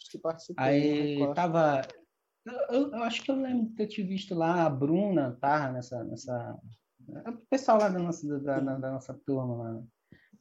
Acho 0.00 0.10
que 0.10 0.18
participei. 0.18 0.64
Aí 0.64 1.34
tava. 1.34 1.82
Eu, 2.44 2.92
eu- 2.92 3.02
acho 3.04 3.22
que 3.22 3.30
eu 3.30 3.36
lembro 3.36 3.66
de 3.68 3.74
ter 3.74 3.86
te 3.86 4.02
visto 4.02 4.34
lá, 4.34 4.64
a 4.64 4.70
Bruna 4.70 5.36
tava 5.40 5.72
nessa. 5.72 6.02
nessa 6.04 6.58
o 7.26 7.32
pessoal 7.48 7.78
lá 7.78 7.88
da 7.88 7.98
nossa, 7.98 8.26
da, 8.40 8.60
da- 8.60 8.78
da 8.78 8.90
nossa 8.92 9.14
turma, 9.26 9.56
lá, 9.56 9.82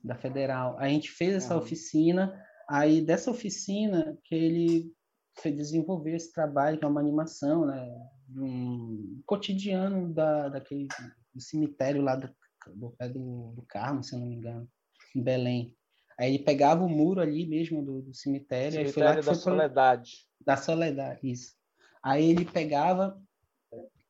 da 0.04 0.16
Federal. 0.16 0.78
A 0.80 0.88
gente 0.90 1.10
fez 1.12 1.34
essa 1.36 1.56
oficina, 1.58 2.34
aí 2.68 3.02
dessa 3.02 3.32
oficina 3.32 4.18
que 4.24 4.36
ele 4.36 4.94
fe- 5.40 5.52
desenvolveu 5.52 6.16
esse 6.16 6.32
trabalho, 6.34 6.78
que 6.78 6.86
é 6.86 6.88
uma 6.88 7.00
animação, 7.02 7.66
né? 7.66 7.90
Um 8.36 9.22
cotidiano 9.26 10.14
da, 10.14 10.50
daquele 10.50 10.88
do 11.34 11.42
cemitério 11.42 12.02
lá 12.02 12.16
do, 12.16 12.30
do 12.76 12.92
pé 12.92 13.08
do, 13.10 13.54
do 13.56 13.62
Carmo, 13.68 14.04
se 14.04 14.14
eu 14.16 14.20
não 14.20 14.28
me 14.28 14.36
engano, 14.36 14.68
em 15.16 15.22
Belém. 15.22 15.74
Aí 16.20 16.34
ele 16.34 16.44
pegava 16.44 16.84
o 16.84 16.90
muro 16.90 17.22
ali 17.22 17.46
mesmo 17.48 17.84
do, 17.84 18.02
do 18.02 18.14
cemitério, 18.14 18.80
aí 18.80 18.92
foi 18.92 19.04
lá 19.04 19.10
Cemitério 19.14 19.16
da 19.16 19.34
foi 19.34 19.44
pro- 19.44 19.52
Soledade. 19.54 20.12
da 20.46 20.58
Soledade, 20.58 21.20
isso. 21.32 21.56
Aí 22.04 22.30
ele 22.30 22.44
pegava 22.44 23.22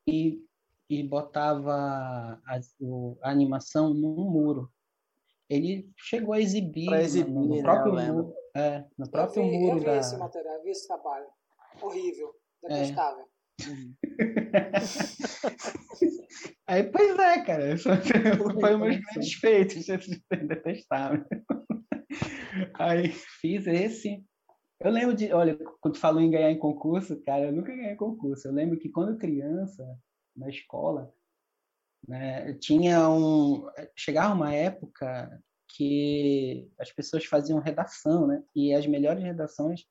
e, 0.08 0.42
e 0.90 1.04
botava 1.04 1.74
a, 2.46 2.60
o- 2.80 3.18
a 3.22 3.30
animação 3.30 3.94
num 3.94 4.16
muro. 4.30 4.72
Ele 5.50 5.90
chegou 5.98 6.34
a 6.34 6.40
exibir, 6.42 6.90
no- 6.90 6.96
exibir, 6.96 7.32
no, 7.32 7.56
né, 7.56 7.62
próprio 7.62 7.92
eu 7.92 7.96
lembro. 7.96 8.24
muro, 8.24 8.36
é, 8.58 8.86
no 8.98 9.06
Eu 9.06 9.12
próprio 9.12 9.44
vi, 9.44 9.58
muro 9.58 9.76
eu 9.76 9.80
vi 9.80 9.86
da. 9.86 9.98
esse 9.98 10.18
material, 10.18 10.56
eu 10.56 10.64
vi 10.64 10.70
esse 10.72 10.88
trabalho. 10.88 11.26
Horrível, 11.82 12.34
É. 12.66 12.70
detestável. 12.70 13.26
Aí, 16.68 16.84
pois 16.92 17.18
é, 17.18 17.42
cara, 17.44 17.74
isso 17.74 17.90
foi 18.60 18.76
um 18.76 18.80
dos 18.80 18.98
grandes 18.98 19.34
feitos, 19.36 19.88
esse 19.90 20.24
detestável. 20.48 21.26
Aí 22.76 23.10
fiz 23.42 23.66
esse. 23.68 24.24
Eu 24.80 24.92
lembro 24.92 25.16
de, 25.16 25.34
olha, 25.34 25.58
quando 25.82 25.98
falou 25.98 26.22
em 26.22 26.30
ganhar 26.30 26.52
em 26.52 26.60
concurso, 26.60 27.20
cara, 27.24 27.46
eu 27.46 27.52
nunca 27.52 27.76
ganhei 27.76 27.96
concurso. 27.96 28.48
Eu 28.48 28.54
lembro 28.54 28.78
que 28.78 28.90
quando 28.90 29.18
criança, 29.18 29.84
na 30.36 30.50
escola, 30.50 31.12
né, 32.08 32.54
tinha 32.56 33.10
um, 33.10 33.68
chegava 33.96 34.36
uma 34.36 34.54
época 34.54 35.42
que 35.70 36.70
as 36.80 36.92
pessoas 36.92 37.26
faziam 37.26 37.60
redação, 37.60 38.28
né? 38.28 38.44
E 38.56 38.74
as 38.74 38.88
melhores 38.88 39.24
redações 39.24 39.86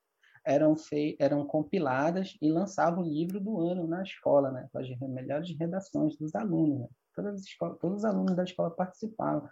eram 0.45 0.77
fei 0.77 1.15
eram 1.19 1.45
compiladas 1.45 2.37
e 2.41 2.49
lançavam 2.49 3.03
o 3.03 3.07
livro 3.07 3.39
do 3.39 3.59
ano 3.59 3.85
na 3.85 4.01
escola, 4.03 4.51
né? 4.51 4.67
As 4.73 4.87
re- 4.87 5.07
melhores 5.07 5.49
redações 5.57 6.17
dos 6.17 6.33
alunos, 6.35 6.79
né? 6.79 6.87
Todas 7.15 7.35
as 7.35 7.41
escolas, 7.41 7.77
todos 7.79 7.97
os 7.99 8.05
alunos 8.05 8.35
da 8.35 8.43
escola 8.43 8.71
participavam. 8.71 9.49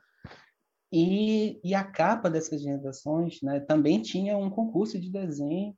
E, 0.91 1.59
e 1.63 1.73
a 1.75 1.83
capa 1.83 2.29
dessas 2.29 2.63
redações, 2.63 3.41
né? 3.41 3.59
Também 3.59 4.01
tinha 4.01 4.37
um 4.37 4.49
concurso 4.49 4.99
de 4.99 5.09
desenho 5.09 5.75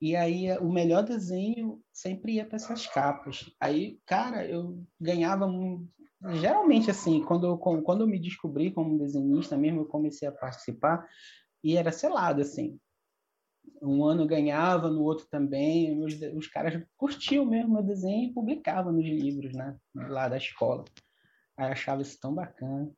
e 0.00 0.14
aí 0.14 0.56
o 0.58 0.70
melhor 0.70 1.02
desenho 1.02 1.82
sempre 1.92 2.34
ia 2.34 2.46
para 2.46 2.56
essas 2.56 2.86
capas. 2.86 3.50
Aí, 3.60 3.98
cara, 4.06 4.46
eu 4.46 4.84
ganhava 5.00 5.48
geralmente 6.34 6.90
assim, 6.90 7.22
quando 7.22 7.46
eu 7.46 7.58
quando 7.58 8.02
eu 8.02 8.06
me 8.06 8.18
descobri 8.18 8.70
como 8.70 8.98
desenhista 8.98 9.56
mesmo, 9.56 9.80
eu 9.80 9.86
comecei 9.86 10.28
a 10.28 10.32
participar 10.32 11.06
e 11.62 11.76
era 11.76 11.90
selado 11.90 12.40
assim. 12.40 12.78
Um 13.82 14.04
ano 14.04 14.26
ganhava, 14.26 14.88
no 14.88 15.02
outro 15.02 15.26
também. 15.28 16.02
Os, 16.02 16.14
os 16.34 16.48
caras 16.48 16.82
curtiam 16.96 17.44
mesmo 17.44 17.74
meu 17.74 17.82
desenho 17.82 18.30
e 18.30 18.32
publicavam 18.32 18.92
nos 18.92 19.06
livros, 19.06 19.52
né? 19.54 19.76
Lá 19.94 20.28
da 20.28 20.36
escola. 20.36 20.84
Aí 21.56 21.72
achava 21.72 22.02
isso 22.02 22.18
tão 22.20 22.34
bacana. 22.34 22.90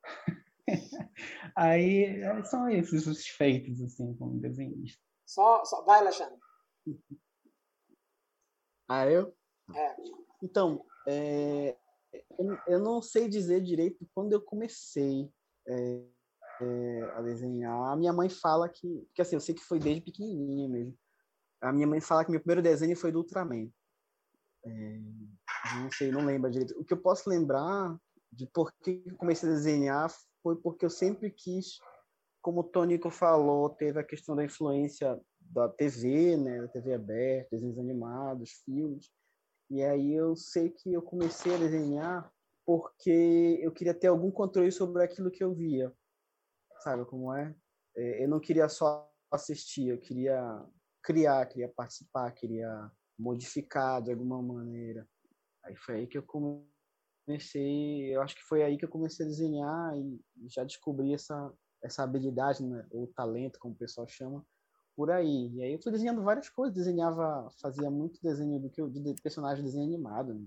Aí 1.56 2.04
é, 2.04 2.42
são 2.44 2.68
esses 2.68 3.06
os 3.06 3.26
feitos, 3.26 3.80
assim, 3.82 4.14
como 4.14 4.38
desenhista. 4.38 5.02
Só, 5.26 5.64
só, 5.64 5.84
vai, 5.84 6.00
Alexandre. 6.00 6.38
Ah, 8.88 9.06
eu? 9.06 9.34
É. 9.74 9.96
Então, 10.42 10.84
é, 11.06 11.76
eu 12.66 12.78
não 12.78 13.00
sei 13.00 13.28
dizer 13.28 13.60
direito 13.60 14.08
quando 14.14 14.32
eu 14.32 14.40
comecei 14.40 15.30
é, 15.66 16.04
é, 16.60 17.02
a 17.14 17.22
desenhar. 17.22 17.92
A 17.92 17.96
minha 17.96 18.12
mãe 18.12 18.28
fala 18.28 18.68
que, 18.68 19.08
que 19.14 19.22
assim, 19.22 19.36
eu 19.36 19.40
sei 19.40 19.54
que 19.54 19.62
foi 19.62 19.78
desde 19.78 20.02
pequenininha 20.02 20.68
mesmo. 20.68 20.98
A 21.60 21.72
minha 21.72 21.86
mãe 21.86 22.00
fala 22.00 22.24
que 22.24 22.30
meu 22.30 22.40
primeiro 22.40 22.62
desenho 22.62 22.96
foi 22.96 23.12
do 23.12 23.18
Ultraman. 23.18 23.70
É, 24.64 24.98
não 25.82 25.90
sei, 25.92 26.10
não 26.10 26.24
lembro 26.24 26.50
direito. 26.50 26.78
O 26.78 26.84
que 26.84 26.92
eu 26.92 27.00
posso 27.00 27.28
lembrar 27.28 27.96
de 28.32 28.46
por 28.46 28.72
que 28.82 29.02
eu 29.06 29.16
comecei 29.16 29.48
a 29.48 29.52
desenhar 29.52 30.10
foi 30.42 30.56
porque 30.56 30.84
eu 30.84 30.90
sempre 30.90 31.30
quis, 31.30 31.78
como 32.40 32.60
o 32.60 32.64
Tonico 32.64 33.10
falou, 33.10 33.70
teve 33.70 34.00
a 34.00 34.04
questão 34.04 34.34
da 34.34 34.44
influência 34.44 35.20
da 35.50 35.68
TV, 35.68 36.36
né, 36.36 36.66
TV 36.68 36.94
aberta, 36.94 37.48
desenhos 37.52 37.78
animados, 37.78 38.62
filmes. 38.64 39.10
E 39.68 39.82
aí 39.82 40.14
eu 40.14 40.34
sei 40.36 40.70
que 40.70 40.92
eu 40.92 41.02
comecei 41.02 41.54
a 41.54 41.58
desenhar 41.58 42.32
porque 42.64 43.58
eu 43.60 43.72
queria 43.72 43.94
ter 43.94 44.06
algum 44.06 44.30
controle 44.30 44.70
sobre 44.70 45.02
aquilo 45.02 45.30
que 45.30 45.42
eu 45.42 45.54
via. 45.54 45.92
Sabe 46.80 47.04
como 47.04 47.34
é? 47.34 47.54
é 47.96 48.24
eu 48.24 48.28
não 48.28 48.40
queria 48.40 48.68
só 48.68 49.10
assistir, 49.30 49.88
eu 49.88 49.98
queria 49.98 50.40
criar, 51.02 51.46
queria 51.46 51.68
participar, 51.68 52.32
queria 52.32 52.90
modificar 53.18 54.02
de 54.02 54.12
alguma 54.12 54.40
maneira. 54.42 55.06
Aí 55.64 55.76
foi 55.76 55.96
aí 55.96 56.06
que 56.06 56.18
eu 56.18 56.24
comecei, 57.26 58.14
eu 58.14 58.22
acho 58.22 58.34
que 58.34 58.42
foi 58.42 58.62
aí 58.62 58.78
que 58.78 58.84
eu 58.84 58.88
comecei 58.88 59.26
a 59.26 59.28
desenhar 59.28 59.98
e 59.98 60.20
já 60.48 60.64
descobri 60.64 61.12
essa 61.14 61.52
essa 61.82 62.02
habilidade, 62.02 62.62
né, 62.62 62.86
ou 62.90 63.06
talento, 63.08 63.58
como 63.58 63.74
o 63.74 63.78
pessoal 63.78 64.06
chama, 64.06 64.44
por 64.96 65.10
aí. 65.10 65.50
E 65.54 65.62
aí 65.62 65.72
eu 65.72 65.82
fui 65.82 65.92
desenhando 65.92 66.22
várias 66.22 66.48
coisas, 66.48 66.74
desenhava, 66.74 67.48
fazia 67.60 67.90
muito 67.90 68.20
desenho 68.22 68.60
do 68.60 68.70
que 68.70 68.80
eu, 68.80 68.88
de 68.88 69.14
personagem 69.22 69.64
desenho 69.64 69.84
animado. 69.84 70.34
Né? 70.34 70.46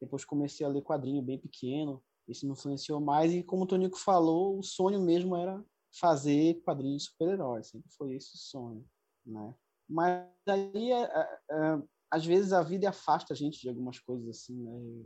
Depois 0.00 0.24
comecei 0.24 0.64
a 0.64 0.68
ler 0.68 0.82
quadrinho 0.82 1.22
bem 1.22 1.38
pequeno, 1.38 2.02
isso 2.28 2.46
me 2.46 2.52
influenciou 2.52 3.00
mais 3.00 3.32
e 3.32 3.42
como 3.42 3.64
o 3.64 3.66
Tonico 3.66 3.98
falou, 3.98 4.58
o 4.58 4.62
sonho 4.62 5.00
mesmo 5.00 5.36
era 5.36 5.62
fazer 5.98 6.62
quadrinhos 6.62 7.04
super-heróis, 7.04 7.68
sempre 7.68 7.90
foi 7.96 8.14
esse 8.14 8.36
o 8.36 8.38
sonho, 8.38 8.86
né? 9.26 9.54
Mas 9.88 10.24
aí, 10.46 10.92
é, 10.92 11.02
é, 11.02 11.38
é, 11.50 11.82
às 12.10 12.24
vezes, 12.24 12.52
a 12.52 12.62
vida 12.62 12.88
afasta 12.88 13.34
a 13.34 13.36
gente 13.36 13.60
de 13.60 13.68
algumas 13.68 13.98
coisas 13.98 14.28
assim, 14.28 14.54
né? 14.54 15.04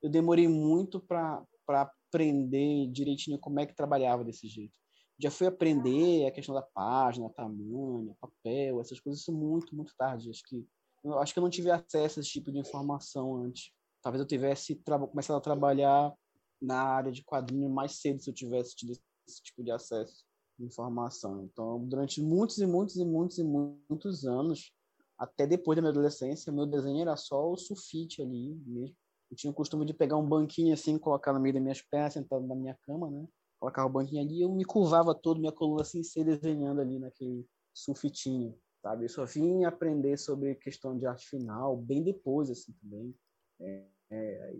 Eu 0.00 0.08
demorei 0.08 0.48
muito 0.48 0.98
para 1.00 1.44
aprender 1.68 2.86
direitinho 2.90 3.38
como 3.38 3.60
é 3.60 3.66
que 3.66 3.74
trabalhava 3.74 4.24
desse 4.24 4.48
jeito. 4.48 4.72
Já 5.18 5.30
fui 5.30 5.46
aprender 5.46 6.26
a 6.26 6.30
questão 6.30 6.54
da 6.54 6.62
página, 6.62 7.28
tamanho, 7.30 8.16
papel, 8.20 8.80
essas 8.80 9.00
coisas 9.00 9.20
isso 9.20 9.32
muito, 9.32 9.74
muito 9.74 9.94
tarde. 9.96 10.30
Acho 10.30 10.42
que 10.44 10.66
eu 11.04 11.18
acho 11.18 11.32
que 11.32 11.38
eu 11.38 11.42
não 11.42 11.50
tive 11.50 11.70
acesso 11.70 12.18
a 12.18 12.22
esse 12.22 12.30
tipo 12.30 12.52
de 12.52 12.58
informação 12.58 13.36
antes. 13.44 13.72
Talvez 14.02 14.20
eu 14.20 14.26
tivesse 14.26 14.80
começado 15.10 15.36
a 15.36 15.40
trabalhar 15.40 16.12
na 16.60 16.82
área 16.82 17.10
de 17.10 17.24
quadrinho 17.24 17.68
mais 17.68 18.00
cedo 18.00 18.20
se 18.20 18.30
eu 18.30 18.34
tivesse 18.34 18.74
tido 18.74 18.92
esse 19.26 19.42
tipo 19.42 19.62
de 19.62 19.70
acesso 19.70 20.28
informação. 20.64 21.44
Então, 21.44 21.84
durante 21.86 22.20
muitos 22.20 22.58
e 22.58 22.66
muitos 22.66 22.96
e 22.96 23.04
muitos 23.04 23.38
e 23.38 23.44
muitos 23.44 24.26
anos, 24.26 24.72
até 25.16 25.46
depois 25.46 25.76
da 25.76 25.82
minha 25.82 25.90
adolescência, 25.90 26.52
meu 26.52 26.66
desenho 26.66 27.02
era 27.02 27.16
só 27.16 27.50
o 27.50 27.56
sulfite 27.56 28.22
ali 28.22 28.54
mesmo. 28.66 28.96
Eu 29.30 29.36
tinha 29.36 29.50
o 29.50 29.54
costume 29.54 29.84
de 29.84 29.92
pegar 29.92 30.16
um 30.16 30.26
banquinho 30.26 30.72
assim, 30.72 30.98
colocar 30.98 31.32
no 31.32 31.40
meio 31.40 31.54
das 31.54 31.62
minhas 31.62 31.82
pernas, 31.82 32.14
sentado 32.14 32.46
na 32.46 32.54
minha 32.54 32.76
cama, 32.82 33.10
né? 33.10 33.26
Colocava 33.58 33.88
o 33.88 33.92
banquinho 33.92 34.22
ali 34.22 34.38
e 34.38 34.42
eu 34.42 34.52
me 34.52 34.64
curvava 34.64 35.14
todo, 35.14 35.40
minha 35.40 35.52
coluna 35.52 35.82
assim, 35.82 36.02
ser 36.02 36.24
desenhando 36.24 36.80
ali 36.80 36.98
naquele 36.98 37.46
sulfitinho, 37.74 38.56
sabe? 38.80 39.04
Eu 39.04 39.08
só 39.08 39.24
vim 39.24 39.64
aprender 39.64 40.16
sobre 40.16 40.54
questão 40.54 40.96
de 40.96 41.06
arte 41.06 41.28
final 41.28 41.76
bem 41.76 42.02
depois, 42.02 42.50
assim, 42.50 42.72
também. 42.80 43.14
É, 43.60 43.84
é, 44.10 44.56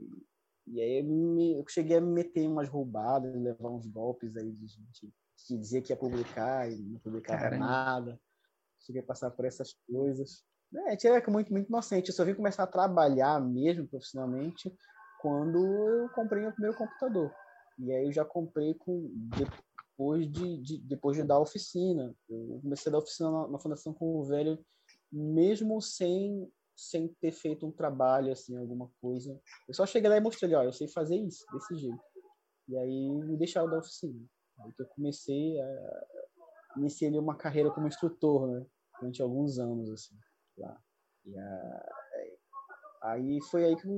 e 0.66 0.80
aí 0.80 0.98
eu, 0.98 1.04
me, 1.04 1.58
eu 1.58 1.64
cheguei 1.68 1.96
a 1.96 2.00
me 2.00 2.12
meter 2.12 2.42
em 2.42 2.48
umas 2.48 2.68
roubadas, 2.68 3.34
levar 3.34 3.70
uns 3.70 3.86
golpes 3.86 4.36
aí 4.36 4.50
de 4.50 4.66
gente 4.66 5.12
que 5.46 5.56
dizia 5.56 5.80
que 5.80 5.92
ia 5.92 5.96
publicar 5.96 6.70
e 6.70 6.76
não 6.76 6.98
publicava 7.00 7.40
Caramba. 7.40 7.64
nada. 7.64 8.20
Cheguei 8.80 9.00
a 9.00 9.04
passar 9.04 9.30
por 9.30 9.44
essas 9.44 9.74
coisas. 9.90 10.44
É, 10.86 10.96
tinha 10.96 11.22
muito, 11.28 11.52
muito 11.52 11.68
inocente. 11.68 12.08
Eu 12.08 12.14
só 12.14 12.24
vim 12.24 12.34
começar 12.34 12.64
a 12.64 12.66
trabalhar 12.66 13.40
mesmo 13.40 13.86
profissionalmente 13.86 14.74
quando 15.20 15.58
eu 15.58 16.08
comprei 16.10 16.42
meu 16.42 16.52
primeiro 16.52 16.76
computador. 16.76 17.32
E 17.78 17.92
aí 17.92 18.06
eu 18.06 18.12
já 18.12 18.24
comprei 18.24 18.74
com 18.74 19.10
depois 19.36 20.30
de, 20.30 20.58
de 20.58 20.78
depois 20.78 21.16
de 21.16 21.24
dar 21.24 21.38
oficina. 21.38 22.14
Eu 22.28 22.60
comecei 22.62 22.90
a 22.90 22.92
dar 22.92 22.98
oficina 22.98 23.30
na, 23.30 23.48
na 23.48 23.58
Fundação 23.58 23.94
com 23.94 24.16
o 24.16 24.24
Velho, 24.24 24.58
mesmo 25.12 25.80
sem 25.80 26.50
sem 26.76 27.08
ter 27.20 27.32
feito 27.32 27.66
um 27.66 27.72
trabalho 27.72 28.30
assim, 28.30 28.56
alguma 28.56 28.88
coisa. 29.00 29.40
Eu 29.66 29.74
só 29.74 29.84
cheguei 29.84 30.08
lá 30.08 30.16
e 30.16 30.20
mostrei, 30.20 30.54
ó, 30.54 30.62
eu 30.62 30.72
sei 30.72 30.86
fazer 30.86 31.16
isso 31.16 31.44
desse 31.52 31.74
jeito. 31.74 31.98
E 32.68 32.78
aí 32.78 33.10
me 33.10 33.36
deixaram 33.36 33.68
da 33.68 33.78
oficina. 33.78 34.20
Aí 34.60 34.72
que 34.72 34.82
eu 34.82 34.86
comecei 34.86 35.60
a 35.60 36.06
iniciei 36.76 37.10
uma 37.18 37.36
carreira 37.36 37.70
como 37.70 37.88
instrutor, 37.88 38.46
né? 38.48 38.66
Durante 39.00 39.22
alguns 39.22 39.58
anos, 39.58 39.90
assim, 39.90 40.14
lá. 40.56 40.80
E 41.24 41.36
aí 43.02 43.40
foi 43.50 43.64
aí 43.64 43.76
que, 43.76 43.88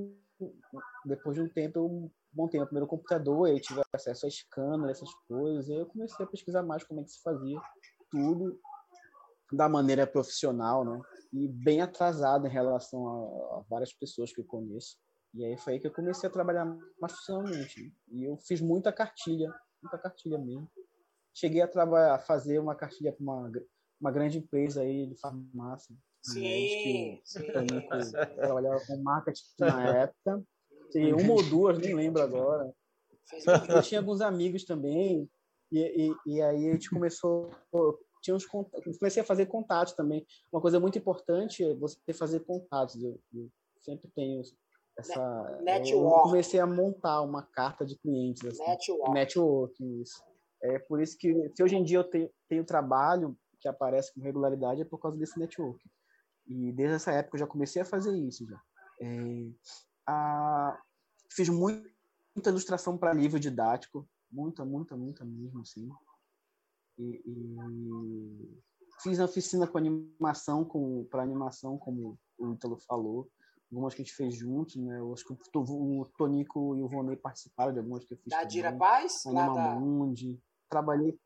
depois 1.05 1.37
de 1.37 1.43
um 1.43 1.49
tempo, 1.49 1.79
eu 1.79 2.13
montei 2.33 2.61
o 2.61 2.65
primeiro 2.65 2.87
computador, 2.87 3.49
aí 3.49 3.61
tive 3.61 3.81
acesso 3.93 4.27
a 4.27 4.31
scanner, 4.31 4.91
essas 4.91 5.13
coisas, 5.29 5.69
e 5.69 5.73
aí 5.73 5.79
eu 5.81 5.87
comecei 5.87 6.25
a 6.25 6.29
pesquisar 6.29 6.63
mais 6.63 6.85
como 6.85 7.01
é 7.01 7.05
que 7.05 7.11
se 7.11 7.23
fazia 7.23 7.61
tudo 8.11 8.59
da 9.53 9.69
maneira 9.69 10.07
profissional, 10.07 10.85
né? 10.85 11.01
E 11.33 11.49
bem 11.49 11.81
atrasado 11.81 12.47
em 12.47 12.51
relação 12.51 13.09
a, 13.09 13.59
a 13.59 13.65
várias 13.69 13.93
pessoas 13.93 14.33
que 14.33 14.41
eu 14.41 14.45
conheço. 14.45 14.97
E 15.35 15.45
aí 15.45 15.57
foi 15.57 15.75
aí 15.75 15.81
que 15.81 15.87
eu 15.87 15.93
comecei 15.93 16.29
a 16.29 16.33
trabalhar 16.33 16.65
mais 16.65 17.13
profissionalmente. 17.13 17.83
Né? 17.83 17.91
E 18.13 18.25
eu 18.25 18.37
fiz 18.37 18.61
muita 18.61 18.93
cartilha 18.93 19.53
muita 19.83 19.99
cartilha 19.99 20.39
mesmo. 20.39 20.71
Cheguei 21.35 21.63
a 21.63 21.69
trabalhar, 21.69 22.15
a 22.15 22.19
fazer 22.19 22.59
uma 22.59 22.75
cartilha 22.75 23.13
para 23.13 23.23
uma, 23.23 23.51
uma 24.01 24.11
grande 24.11 24.39
empresa 24.39 24.83
aí 24.83 25.07
de 25.07 25.17
farmácia. 25.17 25.95
Sim, 26.23 26.43
que 26.43 27.21
sim. 27.25 27.43
trabalhava 28.37 28.81
com 28.87 29.03
marketing 29.03 29.43
na 29.59 29.99
época. 30.03 30.45
Cheguei 30.93 31.13
uma 31.13 31.33
ou 31.33 31.43
duas, 31.43 31.79
nem 31.79 31.95
lembro 31.95 32.23
agora. 32.23 32.73
Eu 33.69 33.83
tinha 33.83 34.01
alguns 34.01 34.21
amigos 34.21 34.65
também, 34.65 35.29
e, 35.71 35.79
e, 35.79 36.35
e 36.35 36.43
aí 36.43 36.69
a 36.69 36.73
gente 36.73 36.91
começou. 36.91 37.51
Tinha 38.23 38.35
uns 38.37 38.45
comecei 38.45 39.23
a 39.23 39.25
fazer 39.25 39.47
contatos 39.47 39.95
também. 39.95 40.27
Uma 40.53 40.61
coisa 40.61 40.79
muito 40.79 40.99
importante 40.99 41.65
é 41.65 41.75
você 41.75 42.13
fazer 42.13 42.41
contatos. 42.41 43.03
Eu, 43.03 43.19
eu 43.33 43.49
sempre 43.81 44.11
tenho 44.15 44.43
essa 44.99 45.61
network. 45.63 46.17
Eu 46.17 46.23
comecei 46.23 46.61
a 46.61 46.67
montar 46.67 47.23
uma 47.23 47.43
carta 47.43 47.87
de 47.87 47.97
clientes. 47.99 48.45
Assim, 48.45 48.63
network. 48.63 49.11
Network, 49.13 50.03
isso. 50.03 50.23
É 50.63 50.79
por 50.79 51.01
isso 51.01 51.17
que 51.17 51.33
se 51.55 51.63
hoje 51.63 51.77
em 51.77 51.83
dia 51.83 51.99
eu 51.99 52.05
tenho, 52.05 52.31
tenho 52.47 52.65
trabalho 52.65 53.35
que 53.59 53.69
aparece 53.69 54.13
com 54.13 54.21
regularidade 54.21 54.83
é 54.83 54.85
por 54.85 54.99
causa 54.99 55.17
desse 55.17 55.39
network. 55.39 55.81
E 56.47 56.73
desde 56.73 56.97
essa 56.97 57.13
época 57.13 57.37
eu 57.37 57.41
já 57.41 57.47
comecei 57.47 57.81
a 57.81 57.87
fazer 57.87 58.15
isso 58.19 58.47
já. 58.47 58.61
É, 59.01 59.07
a, 60.11 60.83
fiz 61.33 61.49
muito, 61.49 61.89
muita 62.35 62.51
ilustração 62.51 62.97
para 62.97 63.13
livro 63.13 63.39
didático, 63.39 64.09
muita, 64.31 64.65
muita, 64.65 64.97
muita 64.97 65.25
mesmo, 65.25 65.61
assim. 65.61 65.89
E, 66.99 67.23
e 67.27 68.61
fiz 69.03 69.21
a 69.21 69.25
oficina 69.25 69.67
com 69.67 69.79
animação, 69.79 70.65
com 70.65 71.05
para 71.05 71.23
animação, 71.23 71.79
como 71.79 72.19
o 72.39 72.53
Ítalo 72.53 72.77
falou 72.79 73.31
algumas 73.71 73.95
que 73.95 74.03
a 74.03 74.05
gente 74.05 74.15
fez 74.15 74.35
juntos, 74.35 74.77
né? 74.77 74.99
Eu 74.99 75.13
acho 75.13 75.25
que 75.25 75.33
o 75.33 76.05
Tonico 76.19 76.77
e 76.77 76.83
o 76.83 76.89
Vonei 76.89 77.17
participaram 77.17 77.73
de 77.73 77.79
algumas 77.79 78.05
que 78.05 78.15
eu 78.15 78.19
fiz. 78.19 78.31
Da 78.31 78.45
Dira 78.45 78.73
Paz? 78.73 79.25
Anima 79.27 79.55
da... 79.55 79.75
Mundi. 79.77 80.41
Trabalhei. 80.69 81.19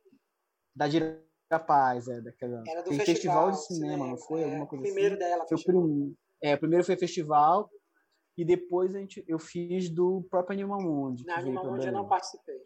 Da 0.76 0.86
Dira 0.86 1.18
Paz, 1.66 2.06
é, 2.08 2.20
daquela. 2.20 2.62
Era 2.66 2.82
do 2.82 2.92
festival, 2.92 3.06
festival, 3.06 3.50
de 3.50 3.66
cinema, 3.66 4.06
não 4.06 4.18
foi? 4.18 4.42
É, 4.42 4.44
Alguma 4.44 4.66
coisa 4.66 4.84
primeiro 4.84 5.14
assim. 5.14 5.24
dela. 5.24 5.46
Foi 5.46 5.56
o 5.56 5.64
primeiro. 5.64 6.16
É, 6.42 6.56
primeiro 6.56 6.84
foi 6.84 6.96
festival. 6.96 7.70
E 8.36 8.44
depois 8.44 8.94
a 8.94 8.98
gente, 8.98 9.24
eu 9.28 9.38
fiz 9.38 9.88
do 9.88 10.26
próprio 10.28 10.54
Anima 10.54 10.76
Mundi. 10.78 11.24
Na 11.24 11.38
Anima 11.38 11.62
Mundi 11.62 11.86
eu 11.86 11.92
não 11.92 12.08
participei. 12.08 12.56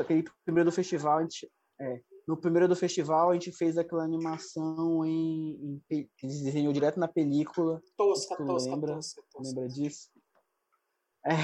Aquele 0.00 0.24
primeiro 0.44 0.70
do 0.70 0.74
festival, 0.74 1.18
a 1.18 1.22
gente, 1.22 1.50
é, 1.80 2.00
no 2.26 2.36
primeiro 2.36 2.68
do 2.68 2.76
festival, 2.76 3.30
a 3.30 3.34
gente 3.34 3.50
fez 3.52 3.76
aquela 3.76 4.04
animação 4.04 5.04
em. 5.04 5.80
em 5.90 6.08
desenhou 6.22 6.72
direto 6.72 6.98
na 6.98 7.08
película. 7.08 7.82
Tosca, 7.96 8.36
tu 8.36 8.46
tosca, 8.46 8.70
lembra? 8.70 8.94
tosca, 8.94 9.22
tosca. 9.32 9.60
Lembra 9.60 9.68
disso? 9.68 10.10
É. 11.24 11.36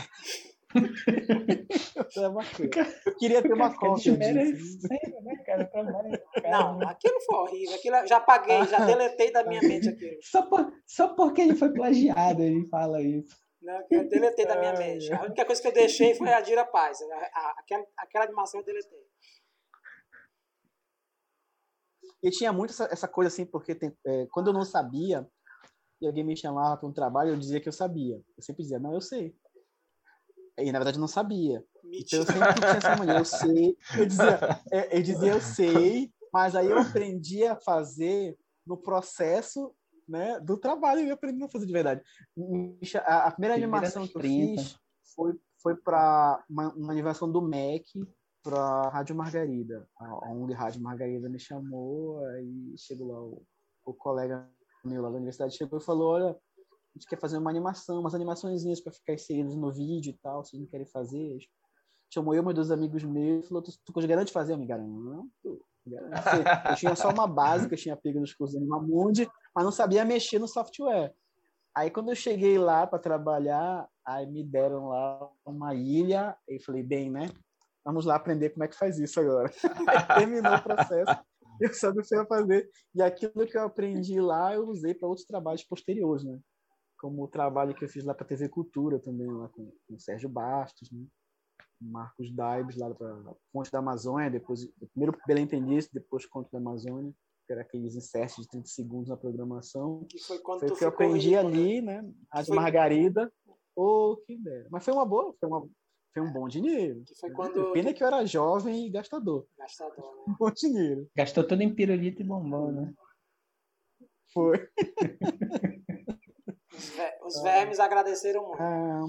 Eu 3.05 3.17
queria 3.17 3.43
ter 3.43 3.53
uma 3.53 3.77
cópia 3.77 4.17
disso. 4.17 4.89
Né, 4.89 5.37
cara, 5.45 5.71
Não, 6.51 6.89
aquilo 6.89 7.21
foi 7.27 7.37
horrível. 7.37 7.75
Aquilo, 7.75 8.07
já 8.07 8.21
paguei, 8.21 8.65
já 8.67 8.85
deletei 8.85 9.31
da 9.33 9.45
minha 9.45 9.61
mente 9.61 9.89
aquilo. 9.91 10.17
Só, 10.23 10.43
por, 10.43 10.73
só 10.87 11.15
porque 11.15 11.43
ele 11.43 11.55
foi 11.55 11.73
plagiado, 11.73 12.43
ele 12.43 12.67
fala 12.69 13.03
isso. 13.03 13.37
Não, 13.63 13.87
eu 13.91 14.09
deletei 14.09 14.45
da 14.45 14.59
minha 14.59 14.73
mente. 14.73 15.13
A 15.13 15.23
única 15.23 15.45
coisa 15.45 15.63
que 15.63 15.69
eu 15.69 15.73
deixei 15.73 16.15
foi 16.15 16.33
a 16.33 16.41
Dira 16.41 16.65
Paz. 16.67 16.99
Aquela, 17.57 17.87
aquela 17.97 18.25
animação 18.25 18.61
eu 18.61 18.67
deletei. 18.67 19.07
E 22.23 22.31
tinha 22.31 22.53
muito 22.53 22.71
essa, 22.71 22.85
essa 22.85 23.09
coisa 23.09 23.29
assim, 23.29 23.45
porque 23.45 23.75
tem, 23.75 23.97
é, 24.05 24.27
quando 24.31 24.49
eu 24.49 24.53
não 24.53 24.65
sabia, 24.65 25.29
e 26.01 26.07
alguém 26.07 26.25
me 26.25 26.37
chamava 26.37 26.77
para 26.77 26.89
um 26.89 26.93
trabalho, 26.93 27.31
eu 27.31 27.37
dizia 27.37 27.61
que 27.61 27.69
eu 27.69 27.73
sabia. 27.73 28.17
Eu 28.37 28.43
sempre 28.43 28.63
dizia, 28.63 28.79
não, 28.79 28.95
eu 28.95 29.01
sei. 29.01 29.35
E 30.59 30.71
na 30.71 30.79
verdade 30.79 30.99
eu 30.99 31.01
não 31.01 31.09
sabia. 31.09 31.65
Então 31.85 32.19
eu 32.21 32.27
sempre 32.27 32.55
tinha 32.55 32.71
essa 32.77 32.97
mania, 32.97 33.19
eu 33.19 33.25
sei, 33.25 33.77
eu 33.99 34.07
dizia, 34.07 34.39
é, 34.71 34.99
eu 34.99 35.03
dizia, 35.03 35.33
eu 35.33 35.41
sei, 35.41 36.13
mas 36.33 36.55
aí 36.55 36.67
eu 36.67 36.79
aprendi 36.79 37.45
a 37.45 37.57
fazer 37.57 38.37
no 38.67 38.77
processo 38.77 39.75
né, 40.13 40.39
do 40.41 40.59
trabalho, 40.59 41.01
eu 41.01 41.15
aprendi 41.15 41.43
a 41.43 41.49
fazer 41.49 41.65
de 41.65 41.73
verdade. 41.73 42.03
A, 43.07 43.29
a 43.29 43.31
primeira 43.31 43.55
animação 43.55 44.07
que 44.07 44.15
eu 44.15 44.21
fiz 44.21 44.79
foi, 45.15 45.33
foi 45.63 45.75
para 45.75 46.45
uma, 46.51 46.69
uma, 46.75 46.93
animação 46.93 47.33
do 47.33 47.41
MEC 47.41 48.07
para 48.43 48.59
a 48.59 48.91
Rádio 48.91 49.17
Margarida. 49.17 49.89
A 49.99 50.31
ONG 50.31 50.53
Rádio 50.53 50.83
Margarida 50.83 51.31
me 51.31 51.39
chamou, 51.39 52.23
aí 52.27 52.75
chegou 52.77 53.09
lá 53.09 53.23
o, 53.23 53.43
o 53.87 53.95
colega 53.95 54.47
meu 54.85 55.01
lá 55.01 55.09
da 55.09 55.17
universidade 55.17 55.57
chegou 55.57 55.79
e 55.79 55.83
falou, 55.83 56.11
olha, 56.11 56.31
a 56.31 56.99
gente 56.99 57.09
quer 57.09 57.19
fazer 57.19 57.39
uma 57.39 57.51
animação, 57.51 58.01
umas 58.01 58.15
animaçõezinhas 58.15 58.81
para 58.81 58.93
ficar 58.93 59.15
inseridas 59.15 59.55
no 59.55 59.73
vídeo 59.73 60.11
e 60.11 60.19
tal, 60.19 60.45
se 60.45 60.59
não 60.59 60.67
querem 60.67 60.87
fazer. 60.87 61.39
Chamou 62.13 62.35
eu, 62.35 62.43
meus 62.43 62.55
dois 62.55 62.71
amigos 62.71 63.03
meus, 63.03 63.49
falou, 63.49 63.63
tu, 63.63 63.73
tu 63.83 64.07
garante 64.07 64.33
fazer? 64.33 64.53
Eu 64.53 64.59
me 64.59 64.67
garanto. 64.67 65.65
Não, 65.87 65.99
eu 66.71 66.77
tinha 66.77 66.95
só 66.95 67.11
uma 67.11 67.27
eu 67.71 67.77
tinha 67.77 67.97
pego 67.97 68.21
nos 68.21 68.35
cursos 68.35 68.57
de 68.57 68.63
Animamundi, 68.63 69.29
mas 69.55 69.65
não 69.65 69.73
sabia 69.73 70.05
mexer 70.05 70.39
no 70.39 70.49
software. 70.49 71.15
Aí 71.75 71.91
quando 71.91 72.11
eu 72.11 72.15
cheguei 72.15 72.59
lá 72.59 72.87
para 72.87 72.99
trabalhar, 72.99 73.89
aí 74.07 74.27
me 74.27 74.45
deram 74.45 74.89
lá 74.89 75.31
uma 75.45 75.75
ilha, 75.75 76.37
e 76.49 76.63
falei, 76.63 76.83
bem, 76.83 77.11
né? 77.11 77.29
Vamos 77.85 78.05
lá 78.05 78.15
aprender 78.15 78.51
como 78.51 78.65
é 78.65 78.69
que 78.69 78.77
faz 78.77 78.99
isso 78.99 79.19
agora. 79.19 79.51
terminou 80.19 80.55
o 80.55 80.63
processo, 80.63 81.19
eu 81.61 81.75
soube 81.75 82.01
o 82.01 82.03
que 82.03 82.15
eu 82.15 82.21
ia 82.21 82.27
fazer. 82.27 82.71
E 82.95 83.03
aquilo 83.03 83.47
que 83.47 83.57
eu 83.57 83.65
aprendi 83.65 84.21
lá, 84.21 84.55
eu 84.55 84.69
usei 84.69 84.95
para 84.95 85.09
outros 85.09 85.27
trabalhos 85.27 85.65
posteriores, 85.65 86.25
né? 86.25 86.39
como 87.03 87.25
o 87.25 87.29
trabalho 87.29 87.75
que 87.75 87.85
eu 87.85 87.89
fiz 87.89 88.05
lá 88.05 88.15
para 88.15 88.25
a 88.25 88.29
TV 88.29 88.49
Cultura 88.49 88.97
também, 89.01 89.27
lá 89.27 89.49
com, 89.49 89.73
com 89.89 89.95
o 89.97 89.99
Sérgio 89.99 90.29
Bastos, 90.29 90.89
né? 90.93 91.05
Marcos 91.83 92.31
Daibes, 92.31 92.77
lá 92.77 92.93
para 92.95 93.35
Ponte 93.53 93.71
da 93.71 93.79
Amazônia, 93.79 94.31
depois, 94.31 94.67
primeiro 94.93 95.19
Belém 95.27 95.45
Entendice, 95.45 95.89
depois 95.93 96.27
Conto 96.27 96.51
da 96.53 96.59
Amazônia, 96.59 97.13
que 97.47 97.53
era 97.53 97.63
aqueles 97.63 97.97
inserts 97.97 98.37
de 98.37 98.49
30 98.49 98.69
segundos 98.69 99.09
na 99.09 99.17
programação. 99.17 100.05
Que 100.09 100.19
foi 100.19 100.39
quando 100.39 100.61
foi 100.61 100.77
que 100.77 100.85
eu 100.85 100.89
aprendi 100.89 101.31
rico, 101.31 101.41
ali, 101.41 101.81
né? 101.81 102.03
né? 102.03 102.13
A 102.31 102.43
de 102.43 102.49
foi... 102.49 102.57
Margarida. 102.57 103.33
Oh, 103.75 104.17
que 104.25 104.35
ideia. 104.35 104.67
Mas 104.71 104.85
foi 104.85 104.95
uma 104.95 105.05
boa, 105.05 105.35
foi, 105.39 105.49
uma, 105.49 105.69
foi 106.13 106.23
um 106.23 106.33
bom 106.33 106.47
dinheiro. 106.49 107.03
Que 107.05 107.15
foi 107.15 107.31
quando... 107.33 107.73
Pena 107.73 107.93
que 107.93 108.03
eu 108.03 108.07
era 108.07 108.25
jovem 108.27 108.87
e 108.87 108.91
gastador. 108.91 109.47
Gastador, 109.59 110.17
né? 110.17 110.23
Um 110.33 110.37
bom 110.39 110.51
dinheiro. 110.51 111.11
Gastou 111.17 111.45
tudo 111.45 111.63
em 111.63 111.75
pirulito 111.75 112.23
e 112.23 112.25
bombom, 112.25 112.73
né? 112.73 112.95
Foi. 114.33 114.69
Os, 117.25 117.43
vermes 117.43 117.79
agradeceram 117.79 118.47
muito. 118.49 118.63
Ah, 118.63 119.05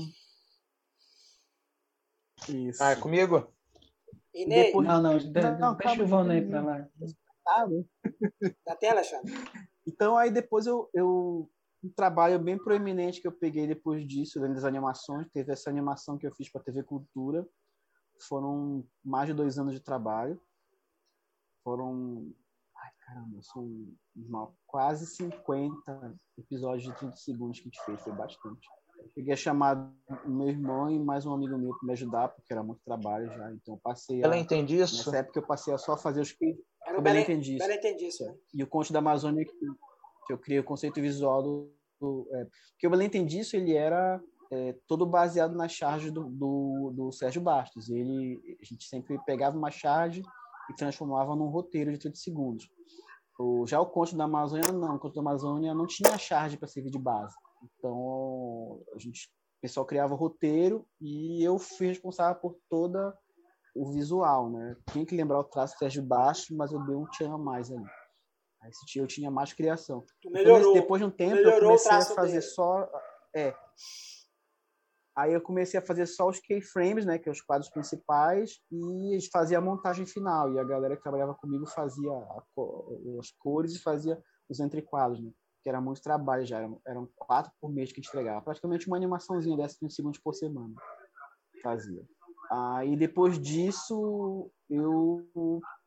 isso. 2.49 2.83
Ah, 2.83 2.91
é 2.91 2.95
comigo? 2.95 3.51
Inês. 4.33 4.67
Depois... 4.67 4.87
Não, 4.87 5.01
não, 5.01 5.13
não, 5.13 5.59
não 5.59 5.75
deixa 5.75 6.03
o 6.03 6.07
Vano 6.07 6.31
aí 6.31 6.47
para 6.47 6.61
lá. 6.61 6.87
Da 8.65 8.75
tela, 8.75 8.99
Alexandre? 8.99 9.33
Então, 9.85 10.17
aí 10.17 10.31
depois 10.31 10.65
eu, 10.65 10.89
eu 10.93 11.49
um 11.83 11.89
trabalho 11.89 12.39
bem 12.39 12.57
proeminente 12.57 13.21
que 13.21 13.27
eu 13.27 13.31
peguei 13.31 13.67
depois 13.67 14.07
disso, 14.07 14.39
dentro 14.39 14.55
das 14.55 14.63
animações. 14.63 15.29
Teve 15.31 15.51
essa 15.51 15.69
animação 15.69 16.17
que 16.17 16.25
eu 16.25 16.33
fiz 16.33 16.49
para 16.49 16.61
a 16.61 16.63
TV 16.63 16.83
Cultura. 16.83 17.45
Foram 18.27 18.85
mais 19.03 19.27
de 19.27 19.33
dois 19.33 19.59
anos 19.59 19.73
de 19.73 19.81
trabalho. 19.81 20.39
Foram 21.63 22.33
caramba, 23.05 23.41
são 23.41 23.93
uma, 24.15 24.51
quase 24.65 25.05
50 25.05 26.15
episódios 26.37 26.83
de 26.83 26.97
30 26.97 27.15
segundos 27.17 27.59
que 27.59 27.67
a 27.67 27.71
gente 27.71 27.85
fez, 27.85 28.01
foi 28.01 28.13
bastante. 28.13 28.67
Eu 29.13 29.21
peguei 29.21 29.33
a 29.33 29.37
chamada 29.37 29.91
o 30.25 30.29
meu 30.29 30.49
irmão 30.49 30.89
e 30.89 30.99
mais 30.99 31.23
um 31.25 31.33
amigo 31.33 31.55
meu 31.57 31.75
para 31.77 31.85
me 31.85 31.93
ajudar, 31.93 32.29
porque 32.29 32.51
era 32.51 32.63
muito 32.63 32.81
trabalho 32.83 33.27
já, 33.27 33.51
então 33.51 33.75
eu 33.75 33.79
passei 33.83 34.21
a... 34.21 34.25
Ela 34.25 34.37
entende 34.37 34.75
isso? 34.75 34.97
Nessa 34.97 35.17
época 35.17 35.39
eu 35.39 35.45
passei 35.45 35.71
a 35.71 35.77
só 35.77 35.95
fazer 35.95 36.21
os 36.21 36.31
que... 36.31 36.57
Era 36.85 36.97
o 36.97 37.01
Belém 37.01 37.21
entendi 37.21 37.57
isso. 37.57 37.71
entendi 37.71 38.07
isso. 38.07 38.25
Né? 38.25 38.35
E 38.55 38.63
o 38.63 38.67
Conte 38.67 38.91
da 38.91 38.99
Amazônia, 38.99 39.45
que, 39.45 39.51
que 40.25 40.33
eu 40.33 40.37
criei 40.37 40.59
o 40.59 40.63
conceito 40.63 40.99
visual 40.99 41.43
do... 41.43 41.71
do 42.01 42.27
é, 42.33 42.45
porque 42.71 42.87
o 42.87 42.89
Belém 42.89 43.07
entendi 43.07 43.39
isso, 43.39 43.55
ele 43.55 43.75
era 43.75 44.19
é, 44.51 44.75
todo 44.87 45.05
baseado 45.05 45.55
nas 45.55 45.71
charges 45.71 46.11
do, 46.11 46.23
do, 46.25 46.91
do 46.95 47.11
Sérgio 47.11 47.41
Bastos. 47.41 47.89
Ele, 47.89 48.41
a 48.59 48.65
gente 48.65 48.85
sempre 48.85 49.19
pegava 49.25 49.55
uma 49.55 49.69
charge 49.69 50.23
e 50.69 50.73
transformava 50.75 51.35
num 51.35 51.49
roteiro 51.49 51.91
de 51.91 51.99
30 51.99 52.17
segundos. 52.17 52.69
O, 53.39 53.65
já 53.65 53.79
o 53.79 53.85
Conto 53.85 54.15
da 54.15 54.25
Amazônia, 54.25 54.71
não. 54.71 54.95
O 54.95 54.99
Conto 54.99 55.15
da 55.15 55.21
Amazônia 55.21 55.73
não 55.73 55.87
tinha 55.87 56.17
charge 56.17 56.57
para 56.57 56.67
servir 56.67 56.91
de 56.91 56.99
base. 56.99 57.35
Então, 57.63 58.83
a 58.93 58.99
gente, 58.99 59.27
o 59.57 59.61
pessoal 59.61 59.85
criava 59.85 60.13
o 60.13 60.17
roteiro 60.17 60.85
e 60.99 61.43
eu 61.43 61.57
fui 61.57 61.87
responsável 61.87 62.39
por 62.41 62.57
toda 62.69 63.17
o 63.75 63.91
visual, 63.91 64.49
né? 64.49 64.75
Tinha 64.91 65.05
que 65.05 65.15
lembrar 65.15 65.39
o 65.39 65.43
traço 65.43 65.77
Sérgio 65.77 66.03
Baixo, 66.03 66.55
mas 66.55 66.71
eu 66.71 66.85
dei 66.85 66.95
um 66.95 67.05
tchan 67.07 67.33
a 67.33 67.37
mais 67.37 67.71
ali. 67.71 67.85
Aí 68.61 68.71
eu 68.95 69.07
tinha 69.07 69.31
mais 69.31 69.51
criação. 69.51 70.03
melhorou, 70.25 70.59
então, 70.59 70.73
depois 70.73 71.01
de 71.01 71.05
um 71.05 71.11
tempo, 71.11 71.37
eu 71.37 71.59
comecei 71.59 71.91
a 71.91 72.01
fazer 72.01 72.39
dele. 72.39 72.41
só... 72.41 72.89
É, 73.35 73.55
Aí 75.15 75.31
eu 75.31 75.41
comecei 75.41 75.79
a 75.79 75.85
fazer 75.85 76.07
só 76.07 76.27
os 76.27 76.39
keyframes, 76.39 77.05
né, 77.05 77.19
que 77.19 77.29
é 77.29 77.31
os 77.31 77.41
quadros 77.41 77.69
principais, 77.69 78.59
e 78.71 79.19
fazia 79.31 79.59
a 79.59 79.61
montagem 79.61 80.07
final. 80.07 80.51
E 80.51 80.59
a 80.59 80.63
galera 80.63 80.95
que 80.97 81.03
trabalhava 81.03 81.35
comigo 81.35 81.67
fazia 81.67 82.11
as 83.19 83.31
cores 83.37 83.75
e 83.75 83.81
fazia 83.81 84.19
os 84.49 84.59
entrequadros, 84.59 85.23
né, 85.23 85.31
que 85.63 85.69
era 85.69 85.79
muito 85.79 86.01
trabalho 86.01 86.45
já. 86.45 86.57
Eram, 86.57 86.81
eram 86.85 87.09
quatro 87.15 87.51
por 87.59 87.71
mês 87.71 87.91
que 87.91 87.99
a 87.99 88.01
gente 88.01 88.09
entregava. 88.09 88.41
Praticamente 88.41 88.87
uma 88.87 88.97
animaçãozinha 88.97 89.57
dessa 89.57 89.77
de 89.81 89.93
segundos 89.93 90.19
por 90.19 90.35
semana. 90.35 90.75
Fazia. 91.63 92.03
Aí 92.51 92.95
depois 92.95 93.39
disso, 93.39 94.51
eu 94.69 95.25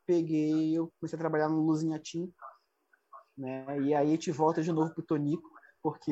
peguei, 0.05 0.77
eu 0.77 0.91
comecei 0.99 1.15
a 1.15 1.19
trabalhar 1.19 1.47
no 1.47 1.61
Luzinha 1.61 2.01
Team, 2.01 2.29
né, 3.37 3.79
e 3.81 3.93
aí 3.93 4.07
a 4.07 4.11
gente 4.11 4.31
volta 4.31 4.63
de 4.63 4.71
novo 4.71 4.93
pro 4.93 5.03
Tonico, 5.03 5.47
porque 5.81 6.11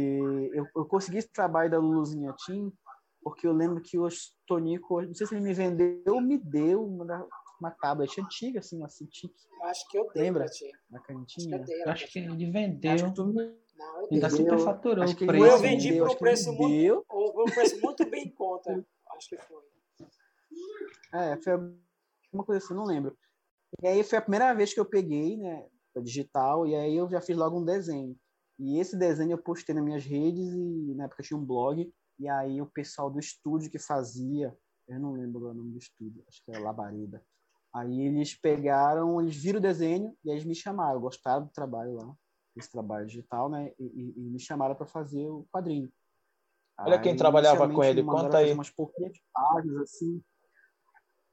eu, 0.54 0.67
eu 0.75 0.86
consegui 0.86 1.17
esse 1.17 1.32
trabalho 1.32 1.71
da 1.71 1.80
Luzinha 1.80 2.34
Team 2.45 2.71
porque 3.25 3.47
eu 3.47 3.54
lembro 3.54 3.82
que 3.82 3.97
o 3.97 4.08
Tonico, 4.45 5.01
não 5.01 5.15
sei 5.15 5.25
se 5.25 5.34
ele 5.34 5.43
me 5.43 5.51
vendeu 5.51 6.13
ou 6.13 6.21
me 6.21 6.38
deu 6.38 6.88
uma, 7.60 7.72
tablet 7.72 8.20
antiga, 8.20 8.60
assim, 8.60 8.78
uma 8.78 8.89
Cintiq. 8.89 9.34
Acho 9.63 9.88
que 9.89 9.98
eu 9.98 10.10
dei 10.13 10.24
Lembra? 10.24 10.46
Na 10.89 11.00
cantinha. 11.00 11.58
Acho 11.58 11.65
que, 11.65 11.74
eu 11.74 11.91
acho 11.91 12.08
que 12.08 12.20
ele 12.20 12.52
vendeu. 12.52 12.91
Acho 12.91 13.06
que 13.06 13.13
tu. 13.13 13.26
Não, 13.26 14.02
eu 14.02 14.08
Ainda 14.12 14.30
superfaturou 14.30 15.04
acho 15.04 15.15
que 15.15 15.24
o 15.24 15.28
preço. 15.28 15.46
Ou 15.46 15.52
eu 15.52 15.60
vendi 15.60 15.98
por 15.98 16.10
um 16.10 16.15
preço 16.15 16.54
muito, 16.54 17.06
ou 17.10 17.41
um 17.41 17.46
preço 17.46 17.82
muito 17.82 18.10
bem 18.10 18.26
em 18.26 18.30
conta. 18.30 18.86
acho 19.12 19.30
que 19.30 19.38
foi. 19.38 19.62
É, 21.13 21.38
foi 21.38 21.54
uma 22.32 22.44
coisa 22.44 22.63
assim, 22.63 22.74
não 22.74 22.86
lembro. 22.86 23.18
E 23.82 23.88
aí 23.88 24.04
foi 24.04 24.18
a 24.18 24.22
primeira 24.22 24.54
vez 24.54 24.74
que 24.74 24.80
eu 24.80 24.86
peguei, 24.86 25.38
né, 25.38 25.68
digital, 26.02 26.65
e 26.65 26.76
aí 26.76 26.96
eu 26.96 27.10
já 27.10 27.22
fiz 27.22 27.36
logo 27.36 27.60
um 27.60 27.65
desenho. 27.65 28.15
E 28.58 28.80
esse 28.80 28.98
desenho 28.98 29.32
eu 29.32 29.38
postei 29.38 29.76
nas 29.76 29.84
minhas 29.84 30.06
redes 30.06 30.54
e 30.54 30.94
na 30.96 31.06
época 31.06 31.22
eu 31.22 31.26
tinha 31.26 31.38
um 31.38 31.46
blog 31.46 31.91
e 32.18 32.30
aí 32.30 32.62
o 32.62 32.65
pessoal 32.65 33.10
do 33.10 33.20
estúdio 33.20 33.70
que 33.70 33.80
fazia, 33.80 34.58
eu 34.88 35.00
não 35.00 35.12
lembro 35.12 35.50
o 35.50 35.54
nome 35.54 35.72
do 35.72 35.78
estúdio, 35.78 36.24
acho 36.28 36.41
que 36.44 36.52
é 36.52 36.60
Labareda. 36.60 37.22
Aí 37.75 38.03
eles 38.03 38.33
pegaram, 38.33 39.21
eles 39.21 39.35
viram 39.35 39.59
o 39.59 39.61
desenho 39.61 40.15
e 40.23 40.31
eles 40.31 40.45
me 40.45 40.55
chamaram, 40.55 41.01
gostaram 41.01 41.43
do 41.43 41.51
trabalho 41.51 41.95
lá, 41.95 42.15
esse 42.55 42.71
trabalho 42.71 43.05
digital, 43.05 43.49
né? 43.49 43.73
E, 43.77 43.83
e, 43.83 44.13
e 44.15 44.29
me 44.29 44.39
chamaram 44.39 44.75
para 44.75 44.85
fazer 44.85 45.27
o 45.27 45.45
quadrinho. 45.51 45.91
Olha 46.79 46.95
aí, 46.95 47.01
quem 47.01 47.17
trabalhava 47.17 47.67
com 47.67 47.83
ele, 47.83 48.01
conta 48.01 48.38
aí. 48.38 48.53
Umas 48.53 48.69
pouquinhas 48.69 49.17
páginas, 49.33 49.81
assim. 49.81 50.23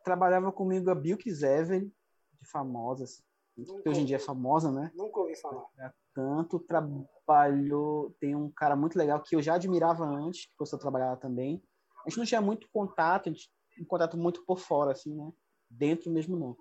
Trabalhava 0.05 0.51
comigo 0.51 0.91
a 0.91 0.97
Bill 0.97 1.17
Zever, 1.31 1.85
de 1.85 2.51
famosa, 2.51 3.05
assim, 3.05 3.23
que 3.55 3.89
hoje 3.89 4.01
em 4.01 4.05
dia 4.05 4.17
é 4.17 4.19
famosa, 4.21 4.73
né? 4.73 4.91
Nunca 4.97 5.21
ouvi 5.21 5.37
falar. 5.37 5.65
É, 5.79 5.93
tanto 6.13 6.59
trabalhou. 6.59 8.17
Tem 8.19 8.35
um 8.35 8.51
cara 8.51 8.75
muito 8.75 8.99
legal 8.99 9.23
que 9.23 9.37
eu 9.37 9.43
já 9.43 9.55
admirava 9.55 10.05
antes, 10.05 10.47
que 10.47 10.59
você 10.59 10.77
trabalhava 10.77 11.17
também. 11.17 11.63
A 12.05 12.09
gente 12.09 12.19
não 12.19 12.27
tinha 12.27 12.41
muito 12.41 12.69
contato, 12.73 13.29
a 13.29 13.33
gente 13.33 13.49
um 13.81 13.85
contato 13.85 14.19
muito 14.19 14.45
por 14.45 14.59
fora, 14.59 14.93
assim, 14.93 15.15
né? 15.15 15.33
Dentro 15.73 16.11
mesmo 16.11 16.37
não. 16.37 16.57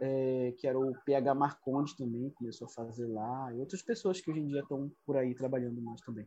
É, 0.00 0.52
que 0.58 0.66
era 0.66 0.78
o 0.78 0.92
PH 1.04 1.34
Marcondes 1.34 1.94
também, 1.96 2.30
começou 2.30 2.66
a 2.66 2.70
fazer 2.70 3.06
lá, 3.06 3.54
e 3.54 3.60
outras 3.60 3.82
pessoas 3.82 4.20
que 4.20 4.30
hoje 4.30 4.40
em 4.40 4.46
dia 4.46 4.60
estão 4.60 4.90
por 5.06 5.16
aí 5.16 5.34
trabalhando 5.34 5.80
mais 5.80 6.00
também. 6.02 6.26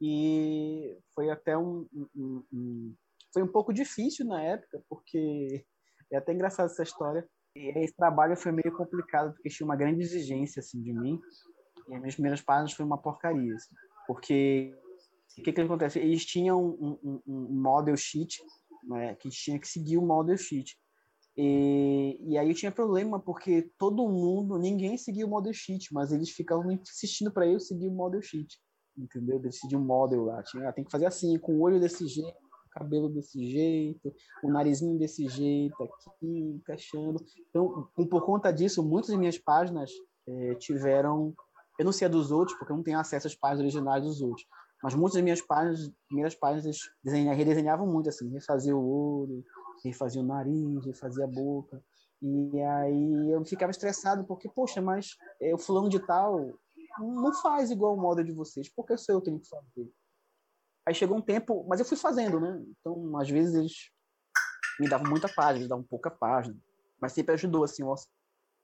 E 0.00 0.96
foi 1.14 1.30
até 1.30 1.56
um, 1.56 1.86
um, 2.14 2.44
um, 2.52 2.94
foi 3.32 3.42
um 3.42 3.50
pouco 3.50 3.72
difícil 3.72 4.26
na 4.26 4.42
época, 4.42 4.82
porque 4.88 5.64
é 6.12 6.16
até 6.16 6.32
engraçado 6.32 6.66
essa 6.66 6.82
história. 6.82 7.26
E 7.56 7.68
esse 7.78 7.94
trabalho 7.94 8.36
foi 8.36 8.52
meio 8.52 8.76
complicado, 8.76 9.32
porque 9.32 9.48
tinha 9.48 9.64
uma 9.64 9.76
grande 9.76 10.02
exigência 10.02 10.60
assim 10.60 10.82
de 10.82 10.92
mim, 10.92 11.20
e 11.88 11.94
as 11.94 12.00
minhas 12.00 12.14
primeiras 12.14 12.40
páginas 12.40 12.72
foi 12.72 12.84
uma 12.84 13.00
porcaria, 13.00 13.54
assim, 13.54 13.74
porque 14.06 14.74
o 15.38 15.42
que 15.42 15.52
que 15.52 15.60
acontece? 15.60 15.98
Eles 15.98 16.24
tinham 16.24 16.64
um, 16.64 16.98
um, 17.02 17.22
um 17.26 17.60
model 17.60 17.96
sheet, 17.96 18.42
né, 18.84 19.14
que 19.16 19.28
tinha 19.30 19.58
que 19.58 19.68
seguir 19.68 19.98
o 19.98 20.06
model 20.06 20.36
sheet. 20.36 20.76
E, 21.36 22.16
e 22.20 22.38
aí 22.38 22.48
eu 22.48 22.54
tinha 22.54 22.70
problema 22.70 23.18
porque 23.18 23.70
todo 23.76 24.08
mundo, 24.08 24.56
ninguém 24.58 24.96
seguia 24.96 25.26
o 25.26 25.30
model 25.30 25.52
sheet, 25.52 25.92
mas 25.92 26.12
eles 26.12 26.30
ficavam 26.30 26.70
insistindo 26.70 27.32
para 27.32 27.46
eu 27.46 27.58
seguir 27.58 27.88
o 27.88 27.92
model 27.92 28.22
sheet, 28.22 28.56
entendeu? 28.96 29.38
Decidir 29.40 29.76
um 29.76 29.84
model 29.84 30.24
lá, 30.24 30.42
tinha, 30.42 30.72
tem 30.72 30.84
que 30.84 30.92
fazer 30.92 31.06
assim, 31.06 31.36
com 31.38 31.54
o 31.54 31.60
olho 31.62 31.80
desse 31.80 32.06
jeito, 32.06 32.44
cabelo 32.70 33.08
desse 33.08 33.44
jeito, 33.50 34.12
o 34.42 34.50
narizinho 34.50 34.98
desse 34.98 35.28
jeito, 35.28 35.76
aqui, 35.82 36.38
encaixando. 36.56 37.24
Então, 37.48 37.88
por 38.10 38.24
conta 38.24 38.52
disso, 38.52 38.82
muitas 38.82 39.10
das 39.10 39.18
minhas 39.18 39.38
páginas 39.38 39.90
é, 40.26 40.54
tiveram. 40.56 41.32
Eu 41.78 41.84
não 41.84 41.92
sei 41.92 42.06
a 42.06 42.10
dos 42.10 42.30
outros, 42.30 42.56
porque 42.58 42.72
eu 42.72 42.76
não 42.76 42.82
tenho 42.84 42.98
acesso 42.98 43.26
às 43.26 43.34
páginas 43.34 43.60
originais 43.60 44.04
dos 44.04 44.20
outros, 44.20 44.46
mas 44.82 44.94
muitas 44.94 45.14
das 45.14 45.22
minhas 45.22 45.40
páginas, 45.40 45.90
primeiras 46.06 46.34
páginas, 46.34 46.78
desenha, 47.02 47.32
redesenhavam 47.32 47.86
muito, 47.86 48.08
assim, 48.08 48.30
refazia 48.30 48.76
o 48.76 49.22
olho, 49.22 49.44
refazia 49.82 50.20
o 50.20 50.26
nariz, 50.26 50.84
refazia 50.84 51.24
a 51.24 51.28
boca. 51.28 51.82
E 52.22 52.60
aí 52.60 53.30
eu 53.30 53.44
ficava 53.44 53.70
estressado, 53.70 54.24
porque, 54.24 54.48
poxa, 54.48 54.80
mas 54.80 55.16
é, 55.40 55.54
o 55.54 55.58
fulano 55.58 55.88
de 55.88 55.98
tal 55.98 56.58
não 56.98 57.32
faz 57.34 57.70
igual 57.70 57.94
o 57.94 58.00
modo 58.00 58.22
de 58.22 58.32
vocês, 58.32 58.68
porque 58.68 58.96
sou 58.96 59.16
eu 59.16 59.20
que 59.20 59.26
tenho 59.26 59.40
que 59.40 59.48
fazer. 59.48 59.90
Aí 60.86 60.94
chegou 60.94 61.16
um 61.16 61.22
tempo, 61.22 61.64
mas 61.68 61.80
eu 61.80 61.86
fui 61.86 61.96
fazendo, 61.96 62.38
né? 62.38 62.62
Então, 62.78 63.16
às 63.18 63.28
vezes 63.28 63.54
eles 63.54 63.90
me 64.78 64.88
davam 64.88 65.08
muita 65.08 65.28
página, 65.28 65.58
eles 65.58 65.68
davam 65.68 65.84
pouca 65.84 66.10
página, 66.10 66.56
mas 67.00 67.12
sempre 67.12 67.34
ajudou 67.34 67.64
assim 67.64 67.82
o 67.82 67.94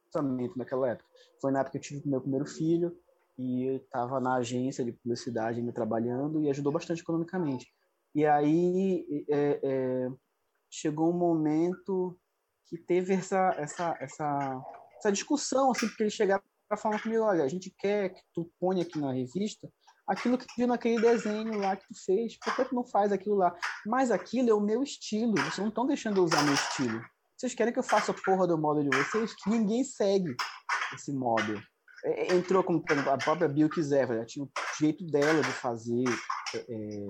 orçamento 0.07 0.57
naquela 0.57 0.91
época. 0.91 1.09
Foi 1.41 1.51
na 1.51 1.61
época 1.61 1.73
que 1.73 1.79
eu 1.79 1.83
tive 1.83 2.09
meu 2.09 2.21
primeiro 2.21 2.47
filho 2.47 2.97
e 3.39 3.65
eu 3.65 3.77
estava 3.77 4.21
na 4.21 4.37
agência 4.37 4.85
de 4.85 4.93
publicidade 4.93 5.63
me 5.63 5.73
trabalhando 5.73 6.43
e 6.43 6.51
ajudou 6.51 6.73
bastante 6.73 7.01
economicamente. 7.01 7.73
E 8.15 8.27
aí 8.27 9.25
é, 9.31 9.61
é, 9.63 10.11
chegou 10.71 11.11
um 11.11 11.19
momento 11.19 12.19
que 12.67 12.79
teve 12.79 13.15
essa 13.15 13.55
essa 13.59 13.97
essa, 14.01 14.63
essa 14.97 15.13
discussão 15.13 15.71
assim, 15.71 15.89
porque 15.89 16.05
eles 16.05 16.15
chegaram 16.15 16.43
para 16.69 16.79
falar 16.79 17.03
comigo, 17.03 17.25
olha, 17.25 17.43
a 17.43 17.49
gente 17.49 17.75
quer 17.79 18.11
que 18.11 18.21
tu 18.33 18.51
ponha 18.61 18.83
aqui 18.83 18.99
na 18.99 19.13
revista 19.13 19.69
aquilo 20.11 20.37
que 20.37 20.47
tu 20.47 20.55
viu 20.57 20.67
naquele 20.67 21.01
desenho 21.01 21.57
lá 21.59 21.77
que 21.77 21.87
tu 21.87 21.95
fez, 22.05 22.37
por 22.39 22.55
que 22.57 22.65
tu 22.65 22.75
não 22.75 22.85
faz 22.85 23.13
aquilo 23.13 23.37
lá? 23.37 23.55
Mas 23.87 24.11
aquilo 24.11 24.51
é 24.51 24.55
o 24.55 24.61
meu 24.61 24.83
estilo, 24.83 25.35
vocês 25.37 25.59
não 25.59 25.69
estão 25.69 25.87
deixando 25.87 26.17
eu 26.17 26.25
usar 26.25 26.43
meu 26.43 26.55
estilo. 26.55 27.01
Vocês 27.37 27.55
querem 27.55 27.73
que 27.73 27.79
eu 27.79 27.85
faça 27.85 28.11
a 28.11 28.15
porra 28.15 28.47
do 28.47 28.59
modo 28.59 28.83
de 28.83 28.95
vocês? 28.95 29.33
Que 29.35 29.49
ninguém 29.49 29.85
segue 29.85 30.35
esse 30.93 31.13
modo. 31.13 31.63
É, 32.05 32.33
é 32.33 32.35
entrou 32.35 32.65
como 32.65 32.83
a 33.09 33.17
própria 33.17 33.49
Bill 33.49 33.71
quiser, 33.71 34.11
ela 34.11 34.27
tinha 34.27 34.45
o 34.45 34.51
jeito 34.81 35.07
dela 35.07 35.41
de 35.41 35.53
fazer 35.53 36.05
é, 36.55 37.07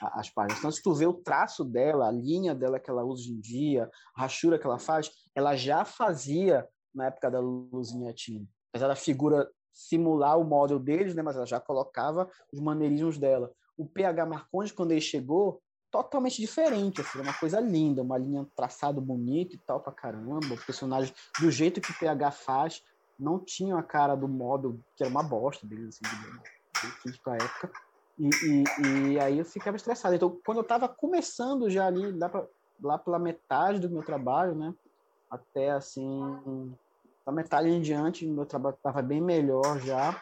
as 0.00 0.30
páginas. 0.30 0.58
Então, 0.58 0.70
se 0.70 0.82
tu 0.82 0.94
vê 0.94 1.06
o 1.06 1.14
traço 1.14 1.64
dela, 1.64 2.08
a 2.08 2.10
linha 2.10 2.54
dela 2.54 2.80
que 2.80 2.90
ela 2.90 3.04
usa 3.04 3.22
hoje 3.22 3.32
em 3.32 3.40
dia, 3.40 3.90
a 4.14 4.22
rachura 4.22 4.58
que 4.58 4.66
ela 4.66 4.78
faz, 4.78 5.10
ela 5.34 5.56
já 5.56 5.84
fazia 5.84 6.66
na 6.94 7.06
época 7.06 7.30
da 7.30 7.40
Luzinha 7.40 8.12
Tim. 8.12 8.48
Apesar 8.70 8.88
da 8.88 8.96
figura 8.96 9.48
simular 9.72 10.38
o 10.38 10.44
model 10.44 10.78
deles, 10.78 11.14
né? 11.14 11.22
Mas 11.22 11.36
ela 11.36 11.46
já 11.46 11.60
colocava 11.60 12.28
os 12.52 12.60
maneirismos 12.60 13.18
dela. 13.18 13.52
O 13.76 13.86
PH 13.86 14.26
Marcondes, 14.26 14.72
quando 14.72 14.92
ele 14.92 15.00
chegou, 15.00 15.62
totalmente 15.90 16.40
diferente, 16.40 17.00
assim, 17.00 17.20
uma 17.20 17.32
coisa 17.32 17.60
linda, 17.60 18.02
uma 18.02 18.18
linha 18.18 18.46
traçado 18.54 19.00
bonito 19.00 19.56
e 19.56 19.58
tal 19.58 19.80
pra 19.80 19.92
caramba, 19.92 20.54
os 20.54 20.64
personagens 20.64 21.12
do 21.40 21.50
jeito 21.50 21.80
que 21.80 21.90
o 21.90 21.98
PH 21.98 22.30
faz, 22.30 22.82
não 23.18 23.38
tinham 23.38 23.78
a 23.78 23.82
cara 23.82 24.14
do 24.14 24.28
modo 24.28 24.82
que 24.96 25.02
era 25.02 25.10
uma 25.10 25.22
bosta 25.22 25.66
deles, 25.66 25.98
assim, 26.00 27.10
de, 27.10 27.20
pra 27.20 27.34
época. 27.34 27.72
E, 28.20 28.28
e, 28.28 29.12
e, 29.14 29.18
aí 29.18 29.38
eu 29.38 29.44
ficava 29.46 29.78
estressado. 29.78 30.14
Então, 30.14 30.38
quando 30.44 30.58
eu 30.58 30.62
estava 30.62 30.86
começando 30.86 31.70
já 31.70 31.86
ali, 31.86 32.12
lá, 32.12 32.28
pra, 32.28 32.46
lá 32.82 32.98
pela 32.98 33.18
metade 33.18 33.80
do 33.80 33.88
meu 33.88 34.02
trabalho, 34.02 34.54
né, 34.54 34.74
até 35.30 35.70
assim, 35.70 36.76
da 37.24 37.32
metade 37.32 37.70
em 37.70 37.80
diante, 37.80 38.26
meu 38.26 38.44
trabalho 38.44 38.76
estava 38.76 39.00
bem 39.00 39.22
melhor 39.22 39.80
já. 39.80 40.20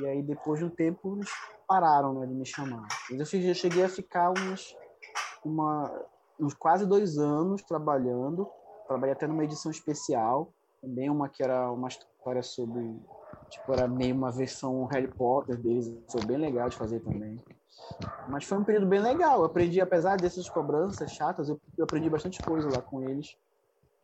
E 0.00 0.06
aí, 0.06 0.22
depois 0.22 0.58
de 0.58 0.66
um 0.66 0.70
tempo, 0.70 1.16
eles 1.16 1.30
pararam 1.66 2.20
né, 2.20 2.26
de 2.26 2.34
me 2.34 2.44
chamar. 2.44 2.86
Eu 3.10 3.24
cheguei 3.54 3.84
a 3.84 3.88
ficar 3.88 4.30
uns, 4.30 4.76
uma, 5.42 5.90
uns 6.38 6.52
quase 6.52 6.84
dois 6.84 7.16
anos 7.16 7.62
trabalhando. 7.62 8.46
Trabalhei 8.86 9.14
até 9.14 9.26
numa 9.26 9.44
edição 9.44 9.70
especial, 9.70 10.52
também 10.82 11.08
uma 11.08 11.28
que 11.28 11.42
era 11.42 11.70
uma 11.70 11.88
história 11.88 12.42
sobre. 12.42 13.00
Tipo, 13.50 13.72
era 13.72 13.88
meio 13.88 14.14
uma 14.14 14.30
versão 14.30 14.84
Harry 14.86 15.08
Potter 15.08 15.56
deles. 15.56 15.86
Foi 16.10 16.22
bem 16.22 16.38
legal 16.38 16.68
de 16.68 16.76
fazer 16.76 17.00
também. 17.00 17.36
Mas 18.28 18.44
foi 18.44 18.58
um 18.58 18.64
período 18.64 18.86
bem 18.86 19.00
legal. 19.00 19.40
Eu 19.40 19.46
aprendi, 19.46 19.80
apesar 19.80 20.16
dessas 20.16 20.48
cobranças 20.48 21.10
chatas, 21.10 21.48
eu, 21.48 21.60
eu 21.76 21.84
aprendi 21.84 22.08
bastante 22.08 22.40
coisa 22.42 22.68
lá 22.68 22.80
com 22.80 23.02
eles. 23.02 23.36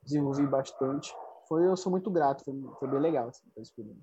Desenvolvi 0.05 0.47
bastante 0.47 1.11
foi, 1.49 1.67
eu 1.67 1.77
sou 1.77 1.91
muito 1.91 2.11
grato, 2.11 2.45
foi, 2.45 2.55
foi 2.79 2.89
bem 2.89 3.01
legal 3.01 3.29
assim, 3.29 3.47
essa 3.57 3.63
experiência. 3.63 4.03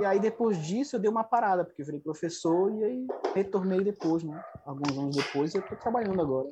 E 0.00 0.04
aí 0.04 0.18
depois 0.18 0.56
disso 0.58 0.96
eu 0.96 1.00
dei 1.00 1.10
uma 1.10 1.24
parada, 1.24 1.64
porque 1.64 1.82
eu 1.82 1.86
virei 1.86 2.00
professor 2.00 2.72
e 2.72 2.84
aí 2.84 3.06
retornei 3.34 3.82
depois, 3.84 4.22
né? 4.24 4.40
Alguns 4.64 4.96
anos 4.98 5.16
depois, 5.16 5.54
e 5.54 5.58
eu 5.58 5.62
estou 5.62 5.78
trabalhando 5.78 6.20
agora 6.20 6.48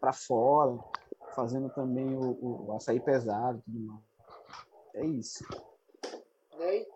para 0.00 0.12
fora, 0.12 0.78
fazendo 1.34 1.68
também 1.70 2.16
o, 2.16 2.66
o 2.66 2.72
açaí 2.72 3.00
pesado 3.00 3.60
tudo 3.64 3.80
mais. 3.80 4.02
É 4.94 5.06
isso. 5.06 5.44
E 6.58 6.62
aí? 6.62 6.86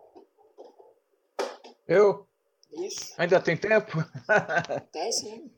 Eu? 1.87 2.27
Isso. 2.71 3.13
Ainda 3.17 3.39
tem 3.39 3.55
tempo? 3.55 3.91
Tem 4.91 5.11
sim. 5.11 5.51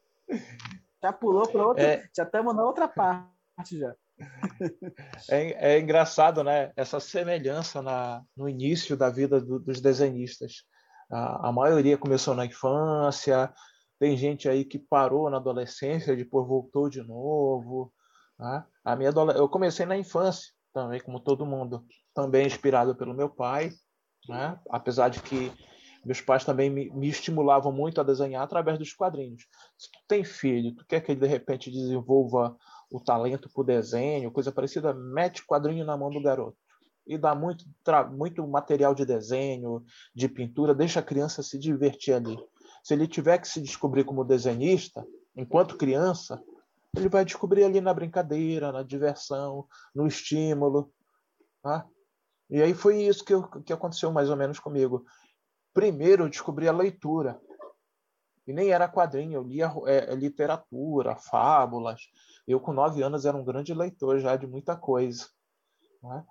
Já 1.01 1.13
pulou 1.13 1.47
para 1.47 1.65
outra. 1.65 1.83
É... 1.83 2.09
Já 2.15 2.23
estamos 2.23 2.55
na 2.55 2.63
outra 2.63 2.87
parte 2.87 3.79
já. 3.79 3.95
É, 5.29 5.73
é, 5.73 5.79
engraçado, 5.79 6.43
né? 6.43 6.71
Essa 6.75 6.99
semelhança 6.99 7.81
na, 7.81 8.23
no 8.35 8.47
início 8.47 8.95
da 8.95 9.09
vida 9.09 9.39
do, 9.39 9.59
dos 9.59 9.81
desenhistas. 9.81 10.63
A, 11.11 11.49
a, 11.49 11.51
maioria 11.51 11.97
começou 11.97 12.33
na 12.33 12.45
infância, 12.45 13.53
tem 13.99 14.17
gente 14.17 14.49
aí 14.49 14.65
que 14.65 14.79
parou 14.79 15.29
na 15.29 15.37
adolescência, 15.37 16.15
depois 16.15 16.47
voltou 16.47 16.89
de 16.89 17.01
novo. 17.01 17.93
Né? 18.39 18.63
A 18.83 18.95
minha 18.95 19.11
eu 19.35 19.47
comecei 19.49 19.85
na 19.85 19.97
infância 19.97 20.51
também, 20.73 20.99
como 21.01 21.19
todo 21.19 21.45
mundo, 21.45 21.85
também 22.13 22.47
inspirado 22.47 22.95
pelo 22.95 23.13
meu 23.13 23.29
pai, 23.29 23.71
né? 24.27 24.59
apesar 24.69 25.09
de 25.09 25.21
que 25.21 25.51
meus 26.05 26.21
pais 26.21 26.45
também 26.45 26.69
me, 26.69 26.89
me, 26.91 27.09
estimulavam 27.09 27.71
muito 27.71 27.99
a 27.99 28.03
desenhar 28.03 28.43
através 28.43 28.77
dos 28.77 28.93
quadrinhos. 28.93 29.47
Se 29.77 29.91
tu 29.91 29.99
tem 30.07 30.23
filho, 30.23 30.75
tu 30.75 30.85
quer 30.85 31.01
que 31.01 31.11
ele 31.11 31.19
de 31.19 31.27
repente 31.27 31.71
desenvolva 31.71 32.55
o 32.91 32.99
talento 32.99 33.49
para 33.51 33.61
o 33.61 33.65
desenho, 33.65 34.31
coisa 34.31 34.51
parecida, 34.51 34.93
mete 34.93 35.45
quadrinho 35.45 35.83
na 35.83 35.97
mão 35.97 36.11
do 36.11 36.21
garoto 36.21 36.57
e 37.07 37.17
dá 37.17 37.35
muito, 37.35 37.65
muito 38.11 38.47
material 38.47 38.95
de 38.95 39.05
desenho, 39.05 39.83
de 40.13 40.27
pintura, 40.27 40.73
deixa 40.73 40.99
a 40.99 41.03
criança 41.03 41.43
se 41.43 41.57
divertir 41.59 42.13
ali. 42.13 42.37
Se 42.83 42.93
ele 42.93 43.07
tiver 43.07 43.37
que 43.37 43.47
se 43.47 43.61
descobrir 43.61 44.03
como 44.03 44.23
desenhista, 44.23 45.05
enquanto 45.35 45.77
criança, 45.77 46.41
ele 46.95 47.09
vai 47.09 47.23
descobrir 47.23 47.63
ali 47.63 47.79
na 47.81 47.93
brincadeira, 47.93 48.71
na 48.71 48.81
diversão, 48.81 49.67
no 49.93 50.07
estímulo. 50.07 50.91
Tá? 51.61 51.85
E 52.49 52.61
aí 52.61 52.73
foi 52.73 53.03
isso 53.03 53.23
que, 53.23 53.33
que 53.63 53.73
aconteceu 53.73 54.11
mais 54.11 54.29
ou 54.29 54.35
menos 54.35 54.59
comigo. 54.59 55.05
Primeiro 55.75 56.23
eu 56.23 56.29
descobri 56.29 56.69
a 56.69 56.71
leitura. 56.71 57.37
E 58.47 58.53
nem 58.53 58.69
era 58.71 58.87
quadrinho, 58.87 59.33
eu 59.33 59.43
lia 59.43 59.69
é, 59.87 60.15
literatura, 60.15 61.17
fábulas, 61.17 62.01
eu, 62.47 62.61
com 62.61 62.71
nove 62.71 63.03
anos, 63.03 63.25
era 63.25 63.35
um 63.35 63.43
grande 63.43 63.73
leitor 63.73 64.19
já 64.19 64.37
de 64.37 64.47
muita 64.47 64.77
coisa. 64.77 65.27
Né? 66.01 66.23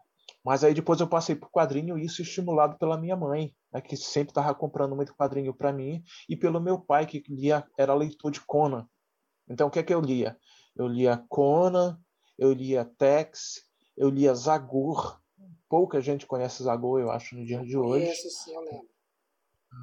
Mas 0.42 0.64
aí 0.64 0.72
depois 0.72 0.98
eu 0.98 1.06
passei 1.06 1.34
por 1.34 1.50
quadrinho, 1.50 1.98
isso 1.98 2.22
estimulado 2.22 2.78
pela 2.78 2.96
minha 2.96 3.16
mãe, 3.16 3.54
né, 3.70 3.82
que 3.82 3.96
sempre 3.98 4.30
estava 4.30 4.54
comprando 4.54 4.96
muito 4.96 5.14
quadrinho 5.14 5.52
para 5.52 5.72
mim, 5.72 6.02
e 6.26 6.34
pelo 6.34 6.58
meu 6.58 6.80
pai, 6.80 7.04
que 7.04 7.22
lia, 7.28 7.66
era 7.76 7.92
leitor 7.92 8.30
de 8.30 8.40
Conan. 8.40 8.88
Então, 9.46 9.68
o 9.68 9.70
que 9.70 9.78
é 9.78 9.82
que 9.82 9.92
eu 9.92 10.00
lia? 10.00 10.38
Eu 10.74 10.86
lia 10.86 11.22
Conan, 11.28 11.98
eu 12.38 12.50
lia 12.52 12.84
Tex, 12.96 13.62
eu 13.94 14.08
lia 14.08 14.34
Zagur. 14.34 15.20
Pouca 15.68 16.00
gente 16.00 16.26
conhece 16.26 16.62
Zagur, 16.62 16.98
eu 17.00 17.10
acho, 17.10 17.36
no 17.36 17.44
dia 17.44 17.60
de 17.60 17.76
hoje. 17.76 18.06
Conheço, 18.06 18.30
sim, 18.30 18.54
eu 18.54 18.60
lembro. 18.60 18.93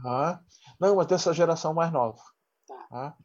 Ah, 0.06 0.40
não, 0.80 0.96
mas 0.96 1.08
dessa 1.08 1.34
geração 1.34 1.74
mais 1.74 1.92
nova. 1.92 2.22
Tá. 2.90 3.16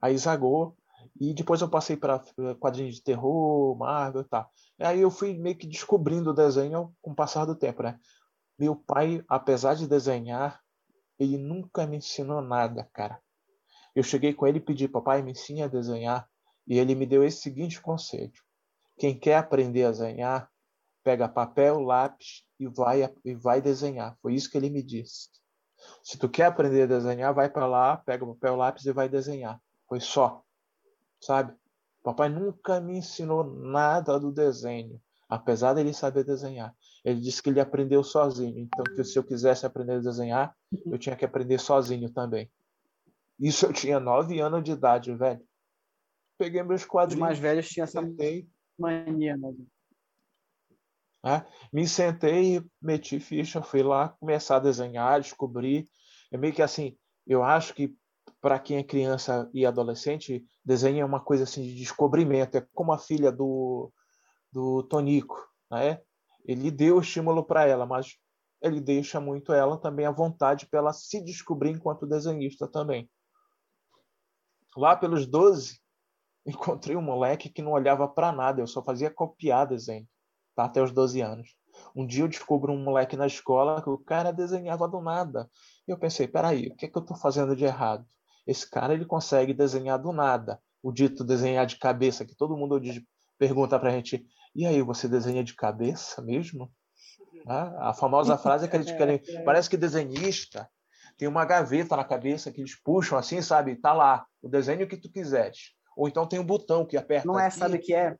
Aí 0.00 0.16
Zagur, 0.16 0.74
e 1.20 1.34
depois 1.34 1.60
eu 1.60 1.68
passei 1.68 1.96
para 1.96 2.22
quadrinhos 2.60 2.96
de 2.96 3.02
terror, 3.02 3.76
Marvel 3.76 4.22
e 4.22 4.24
tal. 4.24 4.50
E 4.78 4.84
aí 4.84 5.00
eu 5.00 5.10
fui 5.10 5.36
meio 5.36 5.56
que 5.56 5.66
descobrindo 5.66 6.30
o 6.30 6.34
desenho 6.34 6.94
com 7.00 7.10
o 7.10 7.14
passar 7.14 7.44
do 7.44 7.56
tempo, 7.56 7.82
né? 7.82 7.98
Meu 8.58 8.76
pai, 8.76 9.24
apesar 9.28 9.74
de 9.74 9.86
desenhar, 9.86 10.60
ele 11.18 11.36
nunca 11.36 11.86
me 11.86 11.96
ensinou 11.96 12.40
nada, 12.40 12.88
cara. 12.92 13.20
Eu 13.94 14.02
cheguei 14.02 14.32
com 14.32 14.46
ele 14.46 14.58
e 14.58 14.62
pedi, 14.62 14.86
papai, 14.86 15.22
me 15.22 15.32
ensine 15.32 15.62
a 15.62 15.68
desenhar. 15.68 16.28
E 16.66 16.78
ele 16.78 16.94
me 16.94 17.06
deu 17.06 17.24
esse 17.24 17.40
seguinte 17.40 17.80
conselho. 17.80 18.32
Quem 18.98 19.18
quer 19.18 19.36
aprender 19.36 19.84
a 19.84 19.90
desenhar, 19.90 20.50
pega 21.02 21.28
papel, 21.28 21.80
lápis 21.80 22.44
e 22.60 22.66
vai, 22.68 23.12
e 23.24 23.34
vai 23.34 23.62
desenhar. 23.62 24.16
Foi 24.20 24.34
isso 24.34 24.50
que 24.50 24.56
ele 24.56 24.70
me 24.70 24.82
disse. 24.82 25.28
Se 26.02 26.18
tu 26.18 26.28
quer 26.28 26.46
aprender 26.46 26.82
a 26.82 26.86
desenhar, 26.86 27.34
vai 27.34 27.48
para 27.48 27.66
lá, 27.66 27.96
pega 27.96 28.26
papel, 28.26 28.56
lápis 28.56 28.84
e 28.86 28.92
vai 28.92 29.08
desenhar. 29.08 29.60
Foi 29.88 30.00
só 30.00 30.44
sabe? 31.20 31.54
Papai 32.02 32.28
nunca 32.28 32.80
me 32.80 32.98
ensinou 32.98 33.44
nada 33.44 34.18
do 34.18 34.32
desenho, 34.32 35.00
apesar 35.28 35.74
dele 35.74 35.92
saber 35.92 36.24
desenhar. 36.24 36.74
Ele 37.04 37.20
disse 37.20 37.42
que 37.42 37.50
ele 37.50 37.60
aprendeu 37.60 38.02
sozinho, 38.02 38.58
então 38.58 38.84
que 38.84 39.04
se 39.04 39.18
eu 39.18 39.24
quisesse 39.24 39.66
aprender 39.66 39.94
a 39.94 40.00
desenhar, 40.00 40.56
eu 40.86 40.98
tinha 40.98 41.16
que 41.16 41.24
aprender 41.24 41.58
sozinho 41.58 42.10
também. 42.10 42.50
Isso 43.38 43.66
eu 43.66 43.72
tinha 43.72 44.00
nove 44.00 44.40
anos 44.40 44.62
de 44.64 44.72
idade, 44.72 45.14
velho. 45.14 45.40
peguei 46.36 46.62
meus 46.62 46.82
Os 46.82 46.86
quadrinhos. 46.86 47.20
mais 47.20 47.38
velhos 47.38 47.68
tinham 47.68 47.84
essa 47.84 48.00
mania, 48.78 49.36
né? 49.36 49.54
Né? 51.22 51.46
Me 51.72 51.86
sentei, 51.86 52.62
meti 52.80 53.18
ficha, 53.20 53.62
fui 53.62 53.82
lá 53.82 54.10
começar 54.20 54.56
a 54.56 54.60
desenhar, 54.60 55.20
descobrir. 55.20 55.88
É 56.32 56.36
meio 56.36 56.52
que 56.52 56.62
assim, 56.62 56.96
eu 57.26 57.42
acho 57.42 57.74
que 57.74 57.94
para 58.40 58.58
quem 58.58 58.78
é 58.78 58.84
criança 58.84 59.50
e 59.52 59.66
adolescente, 59.66 60.44
desenho 60.64 61.00
é 61.00 61.04
uma 61.04 61.20
coisa 61.20 61.44
assim 61.44 61.62
de 61.62 61.74
descobrimento. 61.74 62.56
É 62.56 62.66
como 62.72 62.92
a 62.92 62.98
filha 62.98 63.32
do, 63.32 63.92
do 64.52 64.82
Tonico, 64.84 65.36
né? 65.70 66.00
Ele 66.44 66.70
deu 66.70 67.00
estímulo 67.00 67.44
para 67.44 67.66
ela, 67.66 67.84
mas 67.84 68.16
ele 68.62 68.80
deixa 68.80 69.20
muito 69.20 69.52
ela 69.52 69.76
também 69.76 70.06
à 70.06 70.10
vontade 70.10 70.66
para 70.66 70.78
ela 70.78 70.92
se 70.92 71.22
descobrir 71.22 71.70
enquanto 71.70 72.06
desenhista 72.06 72.66
também. 72.66 73.08
Lá 74.76 74.96
pelos 74.96 75.26
12, 75.26 75.80
encontrei 76.46 76.96
um 76.96 77.02
moleque 77.02 77.50
que 77.50 77.62
não 77.62 77.72
olhava 77.72 78.08
para 78.08 78.32
nada, 78.32 78.60
eu 78.60 78.66
só 78.66 78.82
fazia 78.82 79.10
copiar 79.10 79.66
desenho, 79.66 80.08
tá? 80.58 80.64
até 80.64 80.82
os 80.82 80.92
12 80.92 81.20
anos. 81.20 81.54
Um 81.94 82.04
dia 82.06 82.24
eu 82.24 82.28
descubro 82.28 82.72
um 82.72 82.82
moleque 82.82 83.16
na 83.16 83.26
escola 83.26 83.80
que 83.80 83.88
o 83.88 83.98
cara 83.98 84.32
desenhava 84.32 84.88
do 84.88 85.00
nada. 85.00 85.48
E 85.86 85.90
eu 85.90 85.98
pensei, 85.98 86.26
peraí, 86.26 86.66
o 86.66 86.76
que, 86.76 86.86
é 86.86 86.88
que 86.88 86.98
eu 86.98 87.02
estou 87.02 87.16
fazendo 87.16 87.54
de 87.54 87.64
errado? 87.64 88.04
Esse 88.46 88.68
cara 88.68 88.92
ele 88.92 89.04
consegue 89.04 89.54
desenhar 89.54 89.98
do 89.98 90.12
nada. 90.12 90.60
O 90.82 90.90
dito 90.90 91.24
desenhar 91.24 91.66
de 91.66 91.76
cabeça, 91.76 92.24
que 92.24 92.34
todo 92.34 92.56
mundo 92.56 92.80
pergunta 93.38 93.78
pra 93.78 93.90
gente, 93.90 94.26
e 94.54 94.66
aí, 94.66 94.82
você 94.82 95.06
desenha 95.06 95.44
de 95.44 95.54
cabeça 95.54 96.20
mesmo? 96.20 96.72
Ah, 97.46 97.90
a 97.90 97.94
famosa 97.94 98.36
frase 98.36 98.64
é 98.64 98.68
que 98.68 98.76
eles 98.76 98.90
querem. 98.96 99.22
Parece 99.44 99.70
que 99.70 99.76
desenhista 99.76 100.68
tem 101.16 101.28
uma 101.28 101.44
gaveta 101.44 101.96
na 101.96 102.04
cabeça 102.04 102.50
que 102.50 102.60
eles 102.60 102.74
puxam 102.80 103.18
assim, 103.18 103.40
sabe? 103.40 103.76
Tá 103.76 103.92
lá, 103.92 104.26
o 104.42 104.48
desenho 104.48 104.88
que 104.88 104.96
tu 104.96 105.10
quiseres. 105.10 105.72
Ou 105.96 106.08
então 106.08 106.26
tem 106.26 106.38
um 106.38 106.46
botão 106.46 106.86
que 106.86 106.96
aperta. 106.96 107.26
Não 107.26 107.38
é, 107.38 107.46
aqui, 107.46 107.58
sabe 107.58 107.76
o 107.76 107.80
que 107.80 107.94
é? 107.94 108.16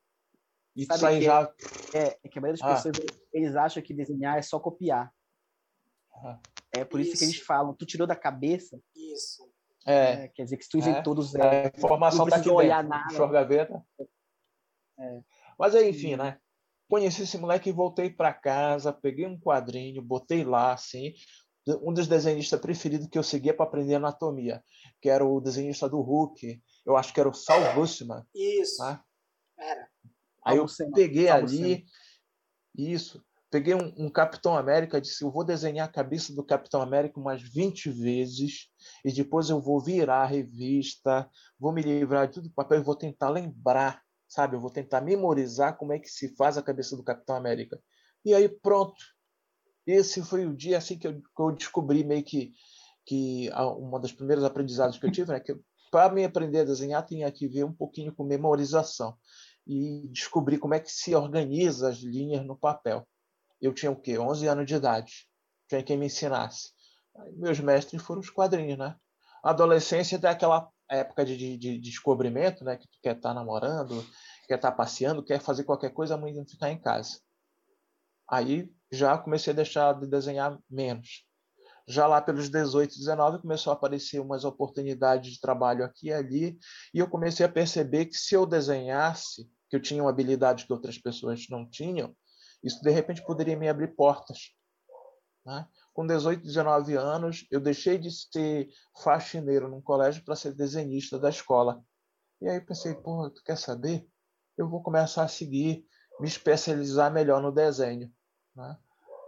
E 0.78 0.86
sabe 0.86 1.00
sai 1.00 1.18
que 1.18 1.24
já. 1.24 1.52
É, 1.92 2.18
é 2.22 2.28
que 2.28 2.38
a 2.38 2.42
maioria 2.42 2.62
das 2.62 2.70
Ah. 2.70 2.74
pessoas, 2.76 2.96
eles 3.32 3.56
acham 3.56 3.82
que 3.82 3.92
desenhar 3.92 4.38
é 4.38 4.42
só 4.42 4.60
copiar. 4.60 5.12
Ah. 6.14 6.38
É 6.72 6.84
por 6.84 7.00
isso, 7.00 7.16
que 7.18 7.24
eles 7.24 7.34
Isso. 7.36 7.44
falam, 7.44 7.74
tu 7.74 7.84
tirou 7.84 8.06
da 8.06 8.14
cabeça, 8.14 8.80
Isso. 8.94 9.50
É, 9.86 10.24
é, 10.24 10.28
quer 10.28 10.44
dizer 10.44 10.56
que 10.58 10.64
se 10.64 10.70
tu 10.70 10.78
inventou 10.78 11.14
do 11.14 11.22
zero. 11.22 11.44
a 11.48 11.78
informação 11.78 12.26
não 12.26 12.28
tá 12.28 12.36
aqui 12.36 12.50
olhar 12.50 12.82
dentro. 12.82 12.98
nada. 13.18 13.26
Gaveta. 13.32 13.82
É. 14.98 15.20
Mas 15.58 15.74
aí, 15.74 15.88
enfim, 15.90 16.14
né? 16.16 16.38
Conheci 16.88 17.22
esse 17.22 17.38
moleque 17.38 17.70
e 17.70 17.72
voltei 17.72 18.10
para 18.10 18.32
casa, 18.32 18.92
peguei 18.92 19.26
um 19.26 19.38
quadrinho, 19.38 20.02
botei 20.02 20.44
lá, 20.44 20.72
assim. 20.72 21.14
Um 21.82 21.92
dos 21.92 22.06
desenhistas 22.06 22.60
preferidos 22.60 23.08
que 23.08 23.18
eu 23.18 23.22
seguia 23.22 23.52
para 23.54 23.66
aprender 23.66 23.94
anatomia, 23.96 24.62
que 25.00 25.08
era 25.08 25.24
o 25.24 25.40
desenhista 25.40 25.88
do 25.88 26.00
Hulk. 26.00 26.62
Eu 26.86 26.96
acho 26.96 27.12
que 27.12 27.20
era 27.20 27.28
o 27.28 27.34
Sal 27.34 27.74
Buscema. 27.74 28.26
Isso. 28.34 28.78
Tá? 28.78 29.02
Era. 29.58 29.87
Aí 30.48 30.56
eu 30.56 30.66
peguei 30.92 31.28
ali, 31.28 31.84
isso, 32.76 33.22
peguei 33.50 33.74
um, 33.74 33.92
um 33.96 34.10
Capitão 34.10 34.56
América, 34.56 35.00
disse, 35.00 35.24
eu 35.24 35.30
vou 35.30 35.44
desenhar 35.44 35.88
a 35.88 35.92
cabeça 35.92 36.34
do 36.34 36.44
Capitão 36.44 36.80
América 36.80 37.20
umas 37.20 37.42
20 37.42 37.90
vezes, 37.90 38.68
e 39.04 39.12
depois 39.12 39.50
eu 39.50 39.60
vou 39.60 39.80
virar 39.80 40.22
a 40.22 40.26
revista, 40.26 41.28
vou 41.58 41.72
me 41.72 41.82
livrar 41.82 42.28
de 42.28 42.34
tudo 42.34 42.48
do 42.48 42.54
papel 42.54 42.80
e 42.80 42.84
vou 42.84 42.94
tentar 42.94 43.30
lembrar, 43.30 44.02
sabe? 44.28 44.56
Eu 44.56 44.60
vou 44.60 44.70
tentar 44.70 45.00
memorizar 45.00 45.76
como 45.76 45.92
é 45.92 45.98
que 45.98 46.08
se 46.08 46.34
faz 46.36 46.58
a 46.58 46.62
cabeça 46.62 46.96
do 46.96 47.04
Capitão 47.04 47.36
América. 47.36 47.80
E 48.24 48.34
aí, 48.34 48.48
pronto. 48.48 48.96
Esse 49.86 50.22
foi 50.22 50.44
o 50.44 50.54
dia 50.54 50.76
assim 50.76 50.98
que 50.98 51.08
eu, 51.08 51.14
que 51.14 51.42
eu 51.42 51.50
descobri 51.52 52.04
meio 52.04 52.22
que, 52.22 52.52
que 53.06 53.48
uma 53.78 53.98
das 53.98 54.12
primeiras 54.12 54.44
aprendizados 54.44 54.98
que 54.98 55.06
eu 55.06 55.10
tive, 55.10 55.32
né? 55.32 55.40
Que 55.40 55.56
para 55.90 56.12
me 56.12 56.24
aprender 56.24 56.60
a 56.60 56.64
desenhar, 56.64 57.06
tinha 57.06 57.32
que 57.32 57.48
ver 57.48 57.64
um 57.64 57.72
pouquinho 57.72 58.14
com 58.14 58.22
memorização 58.22 59.16
e 59.68 60.08
descobrir 60.08 60.58
como 60.58 60.72
é 60.72 60.80
que 60.80 60.90
se 60.90 61.14
organiza 61.14 61.90
as 61.90 61.98
linhas 61.98 62.44
no 62.44 62.56
papel. 62.56 63.06
Eu 63.60 63.74
tinha 63.74 63.92
o 63.92 64.00
quê? 64.00 64.18
11 64.18 64.46
anos 64.48 64.66
de 64.66 64.74
idade. 64.74 65.28
Tinha 65.68 65.82
quem 65.82 65.98
me 65.98 66.06
ensinasse. 66.06 66.70
Meus 67.36 67.60
mestres 67.60 68.02
foram 68.02 68.20
os 68.20 68.30
quadrinhos, 68.30 68.78
né? 68.78 68.96
A 69.42 69.50
adolescência 69.50 70.18
é 70.22 70.28
aquela 70.28 70.70
época 70.88 71.24
de, 71.24 71.36
de, 71.36 71.58
de 71.58 71.78
descobrimento, 71.78 72.64
né? 72.64 72.76
Que 72.76 72.88
tu 72.88 72.98
quer 73.02 73.16
estar 73.16 73.34
namorando, 73.34 74.04
quer 74.46 74.54
estar 74.54 74.72
passeando, 74.72 75.22
quer 75.22 75.40
fazer 75.40 75.64
qualquer 75.64 75.90
coisa, 75.90 76.16
mãe 76.16 76.32
não 76.32 76.46
ficar 76.46 76.70
em 76.70 76.80
casa. 76.80 77.20
Aí 78.30 78.72
já 78.90 79.18
comecei 79.18 79.52
a 79.52 79.56
deixar 79.56 79.92
de 80.00 80.06
desenhar 80.06 80.58
menos. 80.70 81.26
Já 81.86 82.06
lá 82.06 82.20
pelos 82.20 82.50
18, 82.50 82.98
19, 82.98 83.42
começou 83.42 83.72
a 83.72 83.74
aparecer 83.74 84.20
umas 84.20 84.44
oportunidades 84.44 85.32
de 85.32 85.40
trabalho 85.40 85.84
aqui 85.84 86.08
e 86.08 86.12
ali, 86.12 86.58
e 86.92 86.98
eu 86.98 87.08
comecei 87.08 87.44
a 87.44 87.48
perceber 87.48 88.06
que 88.06 88.16
se 88.16 88.34
eu 88.34 88.44
desenhasse, 88.44 89.50
que 89.68 89.76
eu 89.76 89.80
tinha 89.80 90.02
uma 90.02 90.10
habilidade 90.10 90.66
que 90.66 90.72
outras 90.72 90.98
pessoas 90.98 91.46
não 91.48 91.68
tinham, 91.68 92.14
isso 92.62 92.82
de 92.82 92.90
repente 92.90 93.24
poderia 93.24 93.56
me 93.56 93.68
abrir 93.68 93.94
portas. 93.94 94.54
Né? 95.44 95.66
Com 95.94 96.06
18, 96.06 96.42
19 96.42 96.94
anos, 96.94 97.46
eu 97.50 97.60
deixei 97.60 97.98
de 97.98 98.10
ser 98.10 98.68
faxineiro 99.02 99.68
num 99.68 99.80
colégio 99.80 100.24
para 100.24 100.36
ser 100.36 100.54
desenhista 100.54 101.18
da 101.18 101.28
escola. 101.30 101.82
E 102.40 102.48
aí 102.48 102.60
pensei, 102.60 102.94
pô, 102.94 103.30
tu 103.30 103.42
quer 103.42 103.56
saber? 103.56 104.06
Eu 104.56 104.68
vou 104.68 104.82
começar 104.82 105.22
a 105.24 105.28
seguir, 105.28 105.84
me 106.20 106.28
especializar 106.28 107.12
melhor 107.12 107.40
no 107.40 107.52
desenho. 107.52 108.12
Né? 108.54 108.76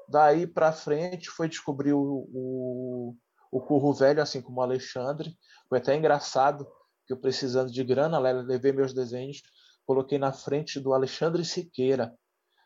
Daí 0.09 0.47
para 0.47 0.73
frente 0.73 1.29
foi 1.31 1.49
descobrir 1.49 1.93
o, 1.93 2.29
o, 2.33 3.17
o 3.51 3.61
Curro 3.61 3.93
Velho, 3.93 4.23
assim 4.23 4.43
como 4.43 4.61
o 4.61 4.63
Alexandre. 4.63 5.37
Foi 5.69 5.79
até 5.79 5.97
engraçado 5.97 6.67
que 7.07 7.13
eu 7.13 7.17
precisando 7.17 7.71
de 7.71 7.83
grana, 7.83 8.19
le- 8.19 8.43
levei 8.43 8.73
meus 8.73 8.93
desenhos, 8.93 9.43
coloquei 9.91 10.19
na 10.19 10.33
frente 10.33 10.79
do 10.79 10.95
Alexandre 10.95 11.45
Siqueira. 11.45 12.15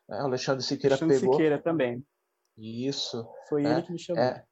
O 0.07 0.13
Alexandre 0.13 0.63
Siqueira 0.63 0.95
Alexandre 0.97 1.19
pegou. 1.21 1.33
Siqueira 1.35 1.63
também. 1.63 2.05
Isso. 2.59 3.27
Foi 3.49 3.65
É, 3.65 3.73
ele 3.73 3.83
que 3.83 3.93
me 3.93 3.99
chamou. 3.99 4.23
É. 4.23 4.45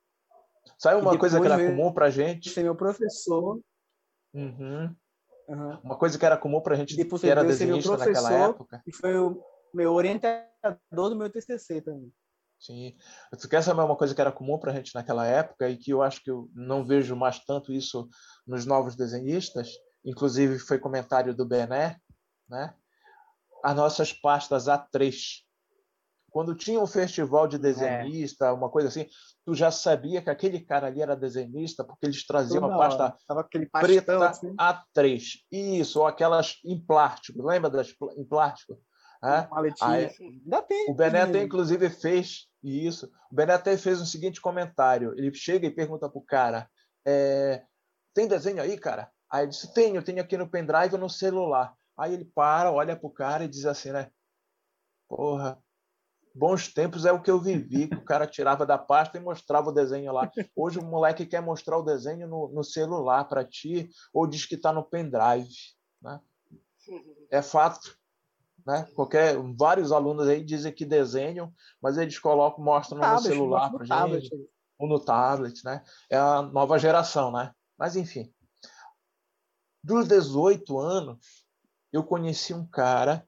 Sabe 0.78 1.02
uma 1.02 1.18
coisa 1.18 1.38
que 1.38 1.44
era 1.46 1.56
veio- 1.58 1.70
comum 1.70 1.92
pra 1.92 2.08
gente? 2.08 2.48
Ser 2.48 2.62
meu 2.62 2.74
professor. 2.74 3.60
Uhum. 4.32 4.94
aham, 5.50 5.80
Uma 5.84 5.98
coisa 5.98 6.18
que 6.18 6.24
era 6.24 6.38
comum 6.38 6.62
pra 6.62 6.74
gente 6.76 6.96
Depois 6.96 7.20
que 7.20 7.28
era 7.28 7.44
desenhista 7.44 7.94
naquela 7.98 8.32
época. 8.32 8.82
E 8.86 8.92
foi 8.94 9.18
o 9.18 9.44
meu 9.74 9.92
orientador 9.92 11.10
do 11.10 11.16
meu 11.16 11.28
TCC 11.28 11.82
também. 11.82 12.10
Sim. 12.58 12.96
Tu 13.38 13.48
quer 13.50 13.62
saber 13.62 13.82
uma 13.82 13.96
coisa 13.96 14.14
que 14.14 14.20
era 14.20 14.32
comum 14.32 14.58
pra 14.58 14.72
gente 14.72 14.94
naquela 14.94 15.26
época 15.26 15.68
e 15.68 15.76
que 15.76 15.90
eu 15.90 16.00
acho 16.00 16.22
que 16.22 16.30
eu 16.30 16.48
não 16.54 16.82
vejo 16.86 17.14
mais 17.14 17.38
tanto 17.44 17.70
isso 17.72 18.08
nos 18.46 18.64
novos 18.64 18.96
desenhistas? 18.96 19.68
Inclusive 20.04 20.58
foi 20.58 20.78
comentário 20.78 21.34
do 21.34 21.44
Bené, 21.46 21.96
né? 22.52 22.74
As 23.64 23.74
nossas 23.74 24.12
pastas 24.12 24.66
A3. 24.66 25.14
Quando 26.30 26.54
tinha 26.54 26.80
um 26.80 26.86
festival 26.86 27.44
É. 27.44 27.48
de 27.48 27.58
desenhista, 27.58 28.52
uma 28.52 28.70
coisa 28.70 28.88
assim, 28.88 29.06
tu 29.44 29.54
já 29.54 29.70
sabia 29.70 30.22
que 30.22 30.30
aquele 30.30 30.60
cara 30.60 30.86
ali 30.86 31.02
era 31.02 31.14
desenhista 31.16 31.84
porque 31.84 32.06
eles 32.06 32.26
traziam 32.26 32.60
Toda 32.62 32.74
uma 32.74 32.78
pasta 32.78 33.16
preta 33.80 34.28
assim, 34.28 34.54
A3. 34.56 35.22
Isso, 35.50 36.00
ou 36.00 36.06
aquelas 36.06 36.58
em 36.64 36.80
plástico. 36.80 37.42
Lembra 37.42 37.70
das 37.70 37.94
em 38.16 38.24
plástico? 38.24 38.78
Maletinha. 39.50 39.90
Aí, 39.90 40.10
Ainda 40.20 40.62
tem. 40.62 40.90
o 40.90 40.94
Bené 40.94 41.20
até, 41.22 41.42
inclusive, 41.42 41.88
fez 41.90 42.48
isso. 42.62 43.06
O 43.30 43.34
Bené 43.34 43.52
até 43.52 43.76
fez 43.76 44.00
o 44.00 44.06
seguinte 44.06 44.40
comentário. 44.40 45.14
Ele 45.16 45.32
chega 45.32 45.66
e 45.66 45.70
pergunta 45.70 46.08
pro 46.08 46.20
cara: 46.22 46.68
é, 47.06 47.62
tem 48.12 48.26
desenho 48.26 48.60
aí, 48.60 48.76
cara? 48.78 49.10
Aí 49.30 49.42
ele 49.44 49.50
disse: 49.50 49.72
tenho, 49.72 50.02
tenho 50.02 50.20
aqui 50.20 50.36
no 50.36 50.50
pendrive 50.50 50.94
ou 50.94 51.00
no 51.00 51.08
celular. 51.10 51.72
Aí 51.96 52.14
ele 52.14 52.24
para, 52.24 52.72
olha 52.72 52.96
pro 52.96 53.10
cara 53.10 53.44
e 53.44 53.48
diz 53.48 53.66
assim, 53.66 53.92
né? 53.92 54.10
Porra, 55.08 55.62
bons 56.34 56.68
tempos 56.72 57.04
é 57.04 57.12
o 57.12 57.20
que 57.20 57.30
eu 57.30 57.38
vivi, 57.38 57.88
que 57.88 57.96
o 57.96 58.04
cara 58.04 58.26
tirava 58.26 58.64
da 58.64 58.78
pasta 58.78 59.18
e 59.18 59.20
mostrava 59.20 59.68
o 59.68 59.72
desenho 59.72 60.12
lá. 60.12 60.30
Hoje 60.56 60.78
o 60.78 60.84
moleque 60.84 61.26
quer 61.26 61.42
mostrar 61.42 61.78
o 61.78 61.82
desenho 61.82 62.26
no, 62.26 62.48
no 62.48 62.64
celular 62.64 63.24
para 63.24 63.44
ti, 63.44 63.90
ou 64.12 64.26
diz 64.26 64.46
que 64.46 64.54
está 64.54 64.72
no 64.72 64.84
pendrive. 64.84 65.54
Né? 66.00 66.20
É 67.30 67.42
fato. 67.42 67.96
Né? 68.66 68.86
Qualquer, 68.94 69.36
vários 69.56 69.92
alunos 69.92 70.28
aí 70.28 70.42
dizem 70.42 70.72
que 70.72 70.84
desenham, 70.84 71.52
mas 71.80 71.98
eles 71.98 72.18
colocam, 72.18 72.64
mostram 72.64 72.98
no 72.98 73.02
Tablet, 73.02 73.26
celular 73.26 73.70
para 73.70 73.86
tablet. 73.86 74.22
gente, 74.22 74.50
ou 74.78 74.88
no 74.88 75.00
tablet, 75.00 75.64
né? 75.64 75.84
É 76.10 76.16
a 76.16 76.42
nova 76.42 76.78
geração, 76.78 77.32
né? 77.32 77.52
Mas 77.76 77.96
enfim. 77.96 78.32
Dos 79.82 80.06
18 80.06 80.78
anos, 80.78 81.41
eu 81.92 82.02
conheci 82.02 82.54
um 82.54 82.66
cara 82.66 83.26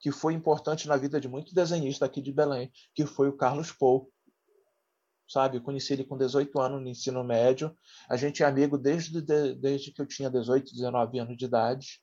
que 0.00 0.12
foi 0.12 0.32
importante 0.32 0.86
na 0.86 0.96
vida 0.96 1.20
de 1.20 1.28
muitos 1.28 1.52
desenhistas 1.52 2.08
aqui 2.08 2.22
de 2.22 2.32
Belém, 2.32 2.70
que 2.94 3.04
foi 3.04 3.28
o 3.28 3.36
Carlos 3.36 3.72
Pou. 3.72 4.12
Sabe, 5.28 5.58
eu 5.58 5.62
conheci 5.62 5.92
ele 5.92 6.04
com 6.04 6.16
18 6.16 6.58
anos 6.58 6.80
no 6.80 6.88
ensino 6.88 7.22
médio. 7.22 7.76
A 8.08 8.16
gente 8.16 8.42
é 8.42 8.46
amigo 8.46 8.78
desde, 8.78 9.20
de- 9.20 9.54
desde 9.54 9.92
que 9.92 10.00
eu 10.00 10.06
tinha 10.06 10.30
18, 10.30 10.72
19 10.72 11.18
anos 11.18 11.36
de 11.36 11.44
idade, 11.44 12.00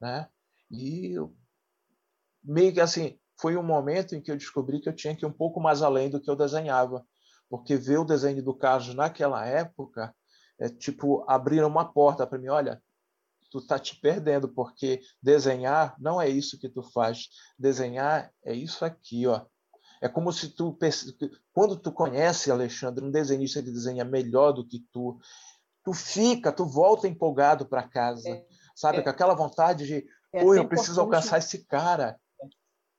né? 0.00 0.28
E 0.70 1.16
eu- 1.18 1.34
meio 2.42 2.72
que 2.72 2.80
assim, 2.80 3.18
foi 3.40 3.56
um 3.56 3.62
momento 3.62 4.14
em 4.14 4.20
que 4.22 4.30
eu 4.30 4.36
descobri 4.36 4.80
que 4.80 4.88
eu 4.88 4.94
tinha 4.94 5.16
que 5.16 5.24
ir 5.24 5.28
um 5.28 5.32
pouco 5.32 5.60
mais 5.60 5.82
além 5.82 6.08
do 6.10 6.20
que 6.20 6.30
eu 6.30 6.36
desenhava, 6.36 7.04
porque 7.48 7.76
ver 7.76 7.98
o 7.98 8.04
desenho 8.04 8.42
do 8.44 8.54
Carlos 8.54 8.94
naquela 8.94 9.44
época 9.46 10.14
é 10.60 10.68
tipo 10.68 11.24
abrir 11.28 11.64
uma 11.64 11.92
porta 11.92 12.26
para 12.26 12.38
mim, 12.38 12.48
olha, 12.48 12.82
tu 13.50 13.66
tá 13.66 13.78
te 13.78 13.98
perdendo, 14.00 14.48
porque 14.48 15.00
desenhar 15.22 15.94
não 15.98 16.20
é 16.20 16.28
isso 16.28 16.58
que 16.58 16.68
tu 16.68 16.82
faz. 16.82 17.28
Desenhar 17.58 18.32
é 18.44 18.54
isso 18.54 18.84
aqui, 18.84 19.26
ó. 19.26 19.44
É 20.00 20.08
como 20.08 20.32
se 20.32 20.50
tu 20.50 20.76
quando 21.52 21.76
tu 21.76 21.92
conhece 21.92 22.50
Alexandre, 22.50 23.04
um 23.04 23.10
desenhista 23.10 23.62
que 23.62 23.70
desenha 23.70 24.04
melhor 24.04 24.52
do 24.52 24.66
que 24.66 24.80
tu, 24.92 25.18
tu 25.84 25.92
fica, 25.92 26.52
tu 26.52 26.66
volta 26.66 27.08
empolgado 27.08 27.66
para 27.66 27.88
casa, 27.88 28.28
é, 28.28 28.46
sabe, 28.76 28.98
é, 28.98 29.02
com 29.02 29.10
aquela 29.10 29.34
vontade 29.34 29.86
de, 29.86 30.06
é 30.32 30.42
pô, 30.42 30.54
eu 30.54 30.68
preciso 30.68 31.00
alcançar 31.00 31.38
esse 31.38 31.64
cara. 31.64 32.18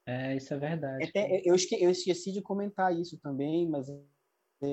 É, 0.06 0.36
isso 0.36 0.52
é 0.52 0.58
verdade. 0.58 1.04
Até, 1.04 1.40
eu, 1.44 1.54
esque, 1.54 1.74
eu 1.82 1.90
esqueci 1.90 2.32
de 2.32 2.42
comentar 2.42 2.94
isso 2.94 3.18
também, 3.18 3.68
mas 3.68 3.88
é, 3.88 3.96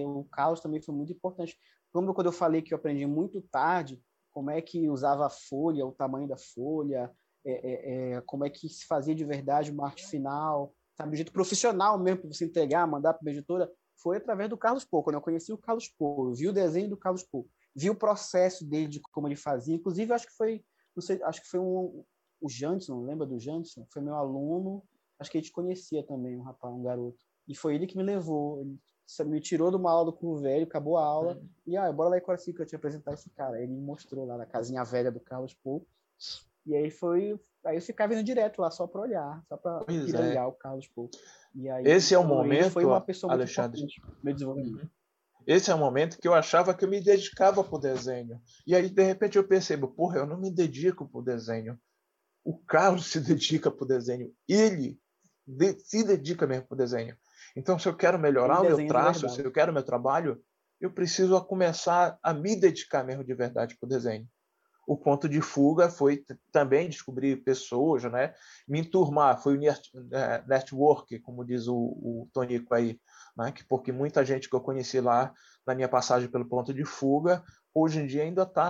o 0.05 0.25
Carlos 0.31 0.59
também 0.59 0.81
foi 0.81 0.95
muito 0.95 1.13
importante. 1.13 1.57
Como 1.93 2.13
quando 2.13 2.27
eu 2.27 2.33
falei 2.33 2.61
que 2.61 2.73
eu 2.73 2.77
aprendi 2.77 3.05
muito 3.05 3.41
tarde 3.41 4.01
como 4.37 4.51
é 4.51 4.61
que 4.61 4.87
usava 4.87 5.25
a 5.25 5.31
folha, 5.31 5.83
o 5.83 5.91
tamanho 5.91 6.27
da 6.27 6.37
folha, 6.37 7.11
é, 7.43 7.53
é, 7.53 8.11
é 8.11 8.21
como 8.21 8.45
é 8.45 8.51
que 8.51 8.69
se 8.69 8.85
fazia 8.85 9.15
de 9.15 9.25
verdade 9.25 9.71
uma 9.71 9.85
arte 9.85 10.05
final, 10.05 10.75
sabe, 10.95 11.09
do 11.09 11.15
jeito 11.15 11.31
profissional 11.31 11.97
mesmo 11.97 12.21
para 12.21 12.31
você 12.31 12.45
entregar, 12.45 12.85
mandar 12.85 13.15
para 13.15 13.27
a 13.27 13.33
editora, 13.33 13.67
foi 13.99 14.17
através 14.17 14.47
do 14.47 14.55
Carlos 14.55 14.85
Pou. 14.85 15.01
Quando 15.01 15.15
eu 15.15 15.21
conheci 15.21 15.51
o 15.51 15.57
Carlos 15.57 15.87
Pou, 15.87 16.27
eu 16.27 16.35
vi 16.35 16.47
o 16.47 16.53
desenho 16.53 16.87
do 16.87 16.95
Carlos 16.95 17.23
Pou, 17.23 17.49
vi 17.75 17.89
o 17.89 17.95
processo 17.95 18.63
dele 18.63 18.87
de 18.87 19.01
como 19.11 19.27
ele 19.27 19.35
fazia. 19.35 19.73
Inclusive, 19.73 20.13
acho 20.13 20.27
que 20.27 20.33
foi, 20.33 20.63
não 20.95 21.01
sei, 21.01 21.19
acho 21.23 21.41
que 21.41 21.47
foi 21.47 21.59
um, 21.59 22.05
o 22.39 22.47
Janson, 22.47 23.01
lembra 23.01 23.25
do 23.25 23.39
Janson? 23.39 23.87
Foi 23.91 24.03
meu 24.03 24.13
aluno, 24.13 24.83
acho 25.17 25.31
que 25.31 25.39
a 25.39 25.41
gente 25.41 25.51
conhecia 25.51 26.03
também, 26.03 26.37
um 26.37 26.43
rapaz, 26.43 26.71
um 26.71 26.83
garoto. 26.83 27.17
E 27.47 27.55
foi 27.55 27.73
ele 27.73 27.87
que 27.87 27.97
me 27.97 28.03
levou, 28.03 28.61
ele 28.61 28.77
me 29.25 29.39
tirou 29.39 29.69
de 29.69 29.77
uma 29.77 29.91
aula 29.91 30.11
com 30.11 30.27
o 30.27 30.37
velho, 30.37 30.65
acabou 30.65 30.97
a 30.97 31.03
aula, 31.03 31.35
uhum. 31.35 31.49
e 31.65 31.77
ah, 31.77 31.91
bora 31.91 32.09
lá 32.09 32.17
em 32.17 32.21
eu 32.21 32.65
te 32.65 32.75
apresentar 32.75 33.13
esse 33.13 33.29
cara. 33.29 33.61
Ele 33.61 33.71
me 33.71 33.81
mostrou 33.81 34.25
lá 34.25 34.37
na 34.37 34.45
casinha 34.45 34.83
velha 34.83 35.11
do 35.11 35.19
Carlos 35.19 35.53
Pou. 35.53 35.85
E 36.65 36.75
aí 36.75 36.91
foi. 36.91 37.39
Aí 37.65 37.77
eu 37.77 37.81
ficava 37.81 38.13
indo 38.13 38.23
direto 38.23 38.61
lá 38.61 38.69
só 38.69 38.85
para 38.85 39.01
olhar, 39.01 39.43
só 39.47 39.57
para 39.57 39.83
pirangar 39.85 40.43
é. 40.43 40.47
o 40.47 40.51
Carlos 40.51 40.87
Pou. 40.87 41.09
E 41.55 41.69
aí, 41.69 41.85
Esse 41.87 42.13
é 42.13 42.19
o 42.19 42.23
momento, 42.23 42.71
foi 42.71 42.85
uma 42.85 43.01
pessoa 43.01 43.33
Alexandre. 43.33 43.85
meu 44.23 44.33
desenvolvimento. 44.33 44.83
Uhum. 44.83 44.89
Esse 45.47 45.71
é 45.71 45.75
o 45.75 45.77
momento 45.77 46.17
que 46.19 46.27
eu 46.27 46.33
achava 46.33 46.73
que 46.73 46.83
eu 46.83 46.89
me 46.89 47.01
dedicava 47.01 47.63
para 47.63 47.75
o 47.75 47.79
desenho. 47.79 48.41
E 48.65 48.75
aí, 48.75 48.89
de 48.89 49.03
repente, 49.03 49.37
eu 49.37 49.47
percebo, 49.47 49.87
porra, 49.87 50.17
eu 50.17 50.25
não 50.25 50.37
me 50.37 50.51
dedico 50.51 51.07
para 51.07 51.19
o 51.19 51.23
desenho. 51.23 51.79
O 52.43 52.57
Carlos 52.57 53.05
se 53.11 53.21
dedica 53.21 53.71
para 53.71 53.83
o 53.83 53.87
desenho. 53.87 54.33
Ele 54.47 54.99
se 55.79 56.03
dedica 56.03 56.45
mesmo 56.45 56.67
para 56.67 56.75
o 56.75 56.77
desenho. 56.77 57.15
Então, 57.57 57.79
se 57.79 57.89
eu 57.89 57.95
quero 57.95 58.19
melhorar 58.19 58.61
o 58.61 58.63
meu 58.65 58.87
traço, 58.87 59.27
se 59.29 59.43
eu 59.43 59.51
quero 59.51 59.73
meu 59.73 59.81
trabalho, 59.81 60.39
eu 60.79 60.91
preciso 60.91 61.43
começar 61.43 62.15
a 62.21 62.31
me 62.31 62.55
dedicar 62.55 63.03
mesmo 63.03 63.23
de 63.23 63.33
verdade 63.33 63.75
para 63.75 63.87
o 63.87 63.89
desenho. 63.89 64.27
O 64.87 64.95
ponto 64.95 65.27
de 65.27 65.41
fuga 65.41 65.89
foi 65.89 66.23
também 66.51 66.87
descobrir 66.87 67.37
pessoas, 67.37 68.03
né? 68.03 68.35
me 68.67 68.81
enturmar, 68.81 69.41
foi 69.41 69.57
o 69.57 69.61
é, 69.65 70.43
network, 70.47 71.19
como 71.21 71.43
diz 71.43 71.67
o, 71.67 71.75
o 71.75 72.29
Tonico 72.31 72.75
aí, 72.75 73.01
né? 73.35 73.51
porque 73.67 73.91
muita 73.91 74.23
gente 74.23 74.47
que 74.47 74.55
eu 74.55 74.61
conheci 74.61 75.01
lá 75.01 75.33
na 75.65 75.73
minha 75.73 75.89
passagem 75.89 76.29
pelo 76.29 76.47
ponto 76.47 76.71
de 76.71 76.85
fuga, 76.85 77.43
hoje 77.73 77.99
em 77.99 78.05
dia 78.05 78.21
ainda 78.21 78.43
está 78.43 78.69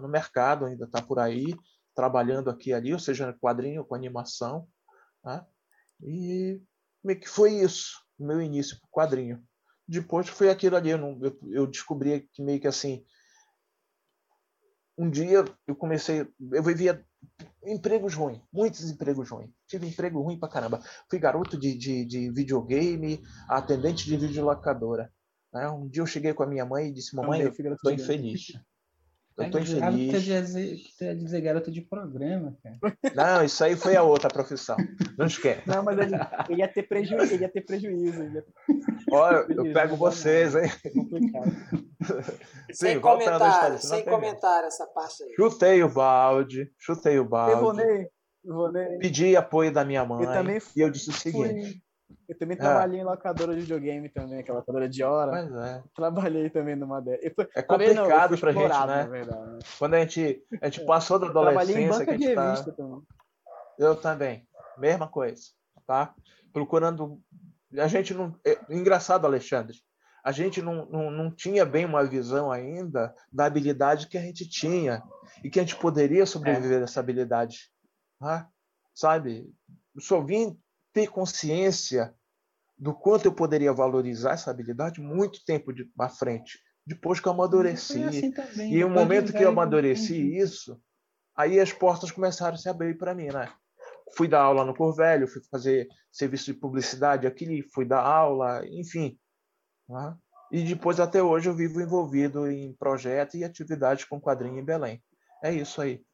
no 0.00 0.08
mercado, 0.08 0.64
ainda 0.64 0.86
está 0.86 1.02
por 1.02 1.18
aí, 1.18 1.54
trabalhando 1.94 2.48
aqui 2.48 2.70
e 2.70 2.74
ali, 2.74 2.94
ou 2.94 2.98
seja, 2.98 3.26
no 3.26 3.38
quadrinho, 3.38 3.84
com 3.84 3.94
animação. 3.94 4.66
Né? 5.22 5.44
E 6.02 6.62
é 7.10 7.14
que 7.14 7.28
foi 7.28 7.52
isso? 7.54 8.02
Meu 8.22 8.40
início 8.40 8.78
para 8.80 8.88
quadrinho. 8.90 9.42
Depois 9.86 10.28
foi 10.28 10.48
aquilo 10.48 10.76
ali, 10.76 10.90
eu, 10.90 10.98
não, 10.98 11.18
eu, 11.22 11.38
eu, 11.50 11.66
descobri 11.66 12.28
que 12.32 12.42
meio 12.42 12.60
que 12.60 12.68
assim. 12.68 13.04
Um 14.96 15.10
dia 15.10 15.44
eu 15.66 15.74
comecei, 15.74 16.26
eu 16.52 16.62
vivia 16.62 17.04
empregos 17.64 18.14
ruins, 18.14 18.40
muitos 18.52 18.88
empregos 18.90 19.30
ruins. 19.30 19.50
Tive 19.66 19.86
emprego 19.86 20.20
ruim 20.20 20.38
pra 20.38 20.48
caramba. 20.48 20.80
Fui 21.10 21.18
garoto 21.18 21.58
de, 21.58 21.76
de, 21.76 22.04
de 22.04 22.30
videogame, 22.30 23.22
atendente 23.48 24.04
de 24.04 24.16
videolocadora. 24.16 25.12
Né? 25.52 25.68
Um 25.68 25.88
dia 25.88 26.02
eu 26.02 26.06
cheguei 26.06 26.32
com 26.32 26.42
a 26.42 26.46
minha 26.46 26.64
mãe 26.64 26.88
e 26.88 26.92
disse: 26.92 27.14
Mamãe, 27.14 27.40
eu 27.40 27.50
estou 27.50 27.92
infeliz. 27.92 28.52
Eu 29.36 29.50
tô 29.50 29.58
infeliz. 29.58 30.24
Que 30.24 30.96
tu 30.98 31.04
ia 31.04 31.14
dizer 31.14 31.40
garoto 31.40 31.70
de 31.70 31.80
programa, 31.80 32.56
cara. 32.62 32.78
Não, 33.14 33.44
isso 33.44 33.64
aí 33.64 33.76
foi 33.76 33.96
a 33.96 34.02
outra 34.02 34.28
profissão. 34.28 34.76
Não 35.16 35.26
esquece. 35.26 35.62
Não, 35.66 35.82
mas 35.82 35.98
ele, 35.98 36.14
ele 36.48 36.60
ia 36.60 36.68
ter 36.68 36.82
prejuízo. 36.82 37.34
Ele 37.34 37.42
ia 37.42 37.48
ter 37.48 37.62
prejuízo. 37.62 38.22
Ia 38.22 38.42
ter... 38.42 38.52
Olha, 39.10 39.46
eu 39.48 39.72
pego 39.72 39.96
vocês, 39.96 40.54
hein? 40.54 40.70
Sim, 42.72 42.86
sem 42.86 43.00
comentário, 43.00 43.78
sem 43.78 44.04
comentário 44.04 44.66
essa 44.66 44.86
parte 44.86 45.22
aí. 45.22 45.34
Chutei 45.36 45.82
o 45.82 45.88
balde, 45.88 46.70
chutei 46.78 47.18
o 47.18 47.24
balde. 47.24 47.52
Eu 47.52 47.60
vou 47.60 47.72
nem, 47.72 48.08
eu 48.44 48.54
vou 48.54 48.72
nem. 48.72 48.98
Pedi 48.98 49.36
apoio 49.36 49.72
da 49.72 49.84
minha 49.84 50.04
mãe. 50.04 50.24
Eu 50.24 50.32
também 50.32 50.58
e 50.74 50.80
eu 50.80 50.90
disse 50.90 51.10
o 51.10 51.12
seguinte: 51.12 51.82
eu 52.28 52.38
também 52.38 52.56
trabalhei 52.56 52.98
é. 52.98 53.02
em 53.02 53.04
locadora 53.04 53.54
de 53.54 53.60
videogame 53.60 54.08
também, 54.08 54.38
aquela 54.38 54.58
locadora 54.58 54.88
de 54.88 55.02
hora. 55.02 55.32
Pois 55.32 55.64
é. 55.64 55.82
Trabalhei 55.94 56.50
também 56.50 56.76
numa 56.76 57.00
dessas. 57.00 57.32
É 57.54 57.62
complicado 57.62 58.32
não, 58.32 58.38
pra 58.38 58.52
gente, 58.52 58.86
né? 58.86 59.06
Verdade, 59.10 59.64
Quando 59.78 59.94
a 59.94 60.00
gente, 60.00 60.44
a 60.60 60.64
gente 60.66 60.82
é. 60.82 60.84
passou 60.84 61.18
da 61.18 61.26
adolescência... 61.26 61.74
Trabalhei 61.74 61.84
em 61.84 61.88
banca 61.88 62.18
de 62.18 62.34
tá 62.34 62.44
revista 62.46 62.70
tá... 62.70 62.76
também. 62.76 63.02
Eu 63.78 63.96
também. 63.96 64.48
Mesma 64.78 65.08
coisa, 65.08 65.42
tá? 65.86 66.14
Procurando... 66.52 67.20
A 67.76 67.88
gente 67.88 68.14
não... 68.14 68.34
É... 68.46 68.58
Engraçado, 68.70 69.26
Alexandre. 69.26 69.78
A 70.24 70.30
gente 70.30 70.62
não, 70.62 70.86
não, 70.86 71.10
não 71.10 71.30
tinha 71.30 71.66
bem 71.66 71.84
uma 71.84 72.04
visão 72.04 72.52
ainda 72.52 73.12
da 73.32 73.44
habilidade 73.44 74.06
que 74.06 74.16
a 74.16 74.22
gente 74.22 74.48
tinha 74.48 75.02
e 75.42 75.50
que 75.50 75.58
a 75.58 75.62
gente 75.62 75.76
poderia 75.76 76.24
sobreviver 76.24 76.78
é. 76.78 76.80
dessa 76.80 77.00
habilidade. 77.00 77.70
Tá? 78.20 78.48
Sabe? 78.94 79.50
só 79.98 80.20
vim 80.20 80.56
ter 80.92 81.08
consciência 81.08 82.14
do 82.78 82.94
quanto 82.94 83.26
eu 83.26 83.32
poderia 83.32 83.72
valorizar 83.72 84.32
essa 84.32 84.50
habilidade 84.50 85.00
muito 85.00 85.44
tempo 85.44 85.72
de, 85.72 85.88
à 85.98 86.08
frente. 86.08 86.58
Depois 86.84 87.20
que 87.20 87.28
eu 87.28 87.32
amadureci. 87.32 88.02
Assim 88.02 88.32
e 88.58 88.80
no 88.80 88.90
momento 88.90 89.32
que 89.32 89.42
eu 89.42 89.50
amadureci 89.50 90.36
isso, 90.36 90.80
aí 91.36 91.60
as 91.60 91.72
portas 91.72 92.10
começaram 92.10 92.54
a 92.54 92.58
se 92.58 92.68
abrir 92.68 92.98
para 92.98 93.14
mim, 93.14 93.28
né? 93.28 93.52
Fui 94.16 94.26
dar 94.26 94.42
aula 94.42 94.64
no 94.64 94.74
Corvelho, 94.74 95.28
fui 95.28 95.40
fazer 95.48 95.86
serviço 96.10 96.46
de 96.46 96.54
publicidade 96.54 97.26
aqui, 97.26 97.62
fui 97.72 97.84
dar 97.84 98.02
aula, 98.02 98.66
enfim. 98.66 99.16
Né? 99.88 100.16
E 100.50 100.62
depois, 100.64 100.98
até 100.98 101.22
hoje, 101.22 101.48
eu 101.48 101.54
vivo 101.54 101.80
envolvido 101.80 102.50
em 102.50 102.74
projetos 102.74 103.36
e 103.36 103.44
atividades 103.44 104.04
com 104.04 104.20
quadrinho 104.20 104.58
em 104.58 104.64
Belém. 104.64 105.02
É 105.42 105.52
isso 105.52 105.80
aí. 105.80 106.04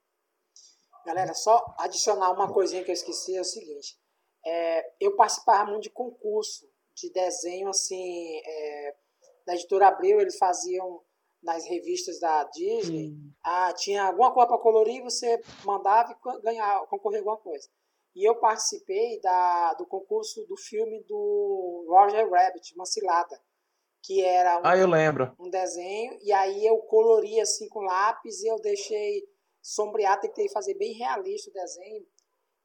Galera, 1.06 1.32
só 1.32 1.74
adicionar 1.78 2.30
uma 2.30 2.52
coisinha 2.52 2.84
que 2.84 2.90
eu 2.90 2.94
esqueci, 2.94 3.34
é 3.34 3.40
o 3.40 3.44
seguinte 3.44 3.96
é, 4.48 4.92
eu 4.98 5.14
participava 5.14 5.70
muito 5.70 5.84
de 5.84 5.90
concurso 5.90 6.66
de 6.94 7.10
desenho, 7.12 7.68
assim, 7.68 8.40
é, 8.44 8.96
da 9.46 9.54
editora 9.54 9.88
Abril, 9.88 10.20
eles 10.20 10.38
faziam 10.38 11.02
nas 11.42 11.66
revistas 11.66 12.18
da 12.18 12.44
Disney, 12.44 13.14
ah, 13.44 13.72
tinha 13.74 14.04
alguma 14.04 14.32
coisa 14.32 14.48
para 14.48 14.58
colorir, 14.58 15.02
você 15.02 15.40
mandava 15.64 16.12
e 16.12 16.40
ganhava, 16.42 16.86
concorrer 16.86 17.20
alguma 17.20 17.36
coisa. 17.36 17.68
E 18.16 18.28
eu 18.28 18.34
participei 18.36 19.20
da, 19.20 19.74
do 19.74 19.86
concurso 19.86 20.44
do 20.46 20.56
filme 20.56 21.04
do 21.04 21.86
Roger 21.88 22.28
Rabbit, 22.28 22.74
Uma 22.74 22.86
Cilada, 22.86 23.40
que 24.02 24.24
era 24.24 24.58
um, 24.58 24.62
ah, 24.64 24.76
eu 24.76 24.88
lembro. 24.88 25.32
um 25.38 25.50
desenho, 25.50 26.18
e 26.22 26.32
aí 26.32 26.66
eu 26.66 26.78
colori 26.78 27.38
assim 27.38 27.68
com 27.68 27.80
lápis 27.80 28.42
e 28.42 28.48
eu 28.48 28.56
deixei 28.56 29.22
sombrear, 29.62 30.18
tentei 30.18 30.48
fazer 30.48 30.74
bem 30.74 30.94
realista 30.94 31.50
o 31.50 31.52
desenho, 31.52 32.06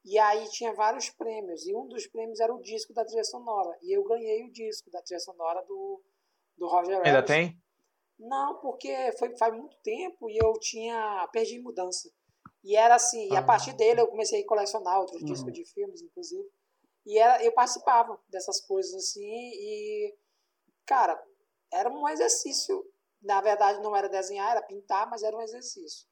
e 0.05 0.19
aí 0.19 0.49
tinha 0.49 0.73
vários 0.73 1.09
prêmios, 1.09 1.65
e 1.65 1.73
um 1.73 1.87
dos 1.87 2.05
prêmios 2.07 2.39
era 2.39 2.53
o 2.53 2.61
disco 2.61 2.93
da 2.93 3.05
trilha 3.05 3.23
sonora. 3.23 3.77
E 3.81 3.95
eu 3.95 4.03
ganhei 4.03 4.43
o 4.43 4.51
disco 4.51 4.91
da 4.91 5.01
trilha 5.01 5.19
sonora 5.19 5.63
do, 5.65 6.01
do 6.57 6.67
Roger. 6.67 7.01
Ainda 7.05 7.23
tem? 7.23 7.57
Não, 8.19 8.59
porque 8.59 9.11
foi 9.17 9.35
faz 9.37 9.53
muito 9.55 9.77
tempo 9.81 10.29
e 10.29 10.37
eu 10.37 10.53
tinha 10.59 11.27
perdi 11.31 11.59
mudança. 11.59 12.09
E 12.63 12.75
era 12.75 12.95
assim, 12.95 13.29
ah. 13.31 13.33
e 13.33 13.37
a 13.37 13.39
ah. 13.39 13.45
partir 13.45 13.73
dele 13.73 14.01
eu 14.01 14.07
comecei 14.07 14.41
a 14.41 14.47
colecionar 14.47 14.99
outros 14.99 15.21
uhum. 15.21 15.27
discos 15.27 15.53
de 15.53 15.65
filmes, 15.65 16.01
inclusive. 16.01 16.49
E 17.05 17.17
era, 17.17 17.43
eu 17.43 17.51
participava 17.51 18.17
dessas 18.29 18.61
coisas 18.61 18.93
assim, 18.93 19.21
e, 19.21 20.15
cara, 20.85 21.21
era 21.71 21.89
um 21.89 22.07
exercício. 22.07 22.85
Na 23.21 23.39
verdade, 23.41 23.81
não 23.81 23.95
era 23.95 24.09
desenhar, 24.09 24.51
era 24.51 24.61
pintar, 24.61 25.09
mas 25.09 25.23
era 25.23 25.35
um 25.35 25.41
exercício. 25.41 26.07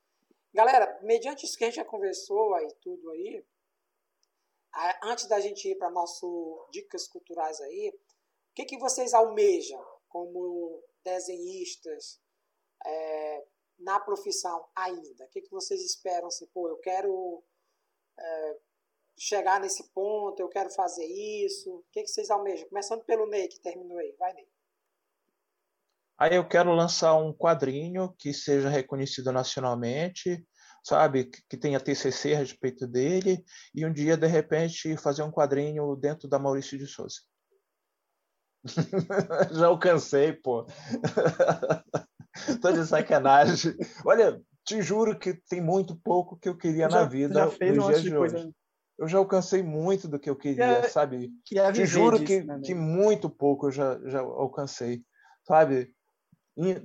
Galera, 0.54 1.00
mediante 1.02 1.46
isso 1.46 1.58
que 1.58 1.64
a 1.64 1.68
gente 1.68 1.76
já 1.76 1.86
conversou 1.86 2.54
aí, 2.56 2.68
tudo 2.82 3.10
aí, 3.12 3.46
antes 5.04 5.28
da 5.28 5.40
gente 5.40 5.68
ir 5.68 5.78
para 5.78 5.90
nosso 5.90 6.68
dicas 6.72 7.08
culturais 7.08 7.60
aí, 7.62 7.90
o 7.90 8.54
que, 8.54 8.66
que 8.66 8.78
vocês 8.78 9.14
almejam 9.14 9.84
como 10.08 10.84
desenhistas 11.04 12.20
é, 12.86 13.46
na 13.80 14.00
profissão 14.00 14.66
ainda? 14.76 15.26
O 15.26 15.30
que, 15.30 15.42
que 15.42 15.52
vocês 15.52 15.82
esperam? 15.82 16.28
Assim, 16.28 16.46
pô, 16.48 16.68
eu 16.70 16.78
quero 16.78 17.44
é, 18.20 18.58
chegar 19.18 19.60
nesse 19.60 19.90
ponto, 19.92 20.40
eu 20.40 20.50
quero 20.50 20.70
fazer 20.72 21.06
isso. 21.06 21.70
O 21.76 21.86
que, 21.92 22.04
que 22.04 22.10
vocês 22.10 22.30
almejam? 22.30 22.68
Começando 22.70 23.04
pelo 23.04 23.28
Ney, 23.28 23.48
que 23.48 23.60
terminou 23.60 23.98
aí. 23.98 24.16
Vai, 24.18 24.34
Ney. 24.34 24.48
Aí 26.18 26.36
eu 26.36 26.48
quero 26.48 26.72
lançar 26.74 27.16
um 27.16 27.34
quadrinho 27.34 28.14
que 28.18 28.34
seja 28.34 28.70
reconhecido 28.70 29.32
nacionalmente, 29.32 30.46
sabe, 30.84 31.26
que, 31.26 31.42
que 31.50 31.58
tenha 31.58 31.80
TCC 31.80 32.34
a 32.34 32.40
respeito 32.40 32.88
dele, 32.88 33.44
e 33.74 33.86
um 33.86 33.94
dia, 33.94 34.18
de 34.18 34.28
repente, 34.28 34.98
fazer 34.98 35.24
um 35.24 35.32
quadrinho 35.32 35.96
dentro 35.96 36.28
da 36.28 36.40
Maurício 36.40 36.78
de 36.78 36.88
Souza. 36.88 37.22
Já 39.52 39.68
alcancei, 39.68 40.34
pô. 40.34 40.66
Tô 42.62 42.72
de 42.72 42.86
sacanagem. 42.86 43.76
Olha, 44.06 44.42
te 44.64 44.82
juro 44.82 45.18
que 45.18 45.34
tem 45.50 45.62
muito 45.62 45.96
pouco 45.96 46.38
que 46.38 46.48
eu 46.48 46.58
queria 46.58 46.90
já, 46.90 47.02
na 47.02 47.06
vida 47.06 47.46
nos 47.46 47.88
dias 47.88 48.02
de 48.02 48.16
hoje. 48.16 48.34
Coisa... 48.34 48.52
Eu 48.98 49.08
já 49.08 49.18
alcancei 49.18 49.64
muito 49.64 50.08
do 50.08 50.20
que 50.20 50.30
eu 50.30 50.36
queria, 50.36 50.88
sabe? 50.90 51.32
te 51.74 51.86
juro 51.86 52.20
disso, 52.20 52.28
que, 52.28 52.44
né, 52.44 52.62
que 52.64 52.76
muito 52.76 53.30
pouco 53.30 53.68
eu 53.68 53.72
já, 53.72 54.00
já 54.06 54.20
alcancei, 54.20 55.04
sabe? 55.44 55.94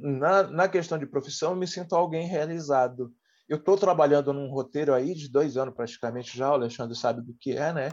na, 0.01 0.45
na 0.45 0.69
questão 0.69 0.97
de 0.99 1.07
profissão, 1.07 1.51
eu 1.51 1.57
me 1.57 1.67
sinto 1.67 1.95
alguém 1.95 2.27
realizado. 2.27 3.13
Eu 3.49 3.59
estou 3.59 3.77
trabalhando 3.77 4.33
num 4.33 4.51
roteiro 4.51 4.93
aí 4.93 5.15
de 5.15 5.31
dois 5.31 5.57
anos 5.57 5.75
praticamente 5.75 6.37
já, 6.37 6.51
o 6.51 6.55
Alexandre 6.55 6.97
sabe 6.97 7.23
do 7.23 7.35
que 7.35 7.53
é, 7.53 7.73
né? 7.73 7.91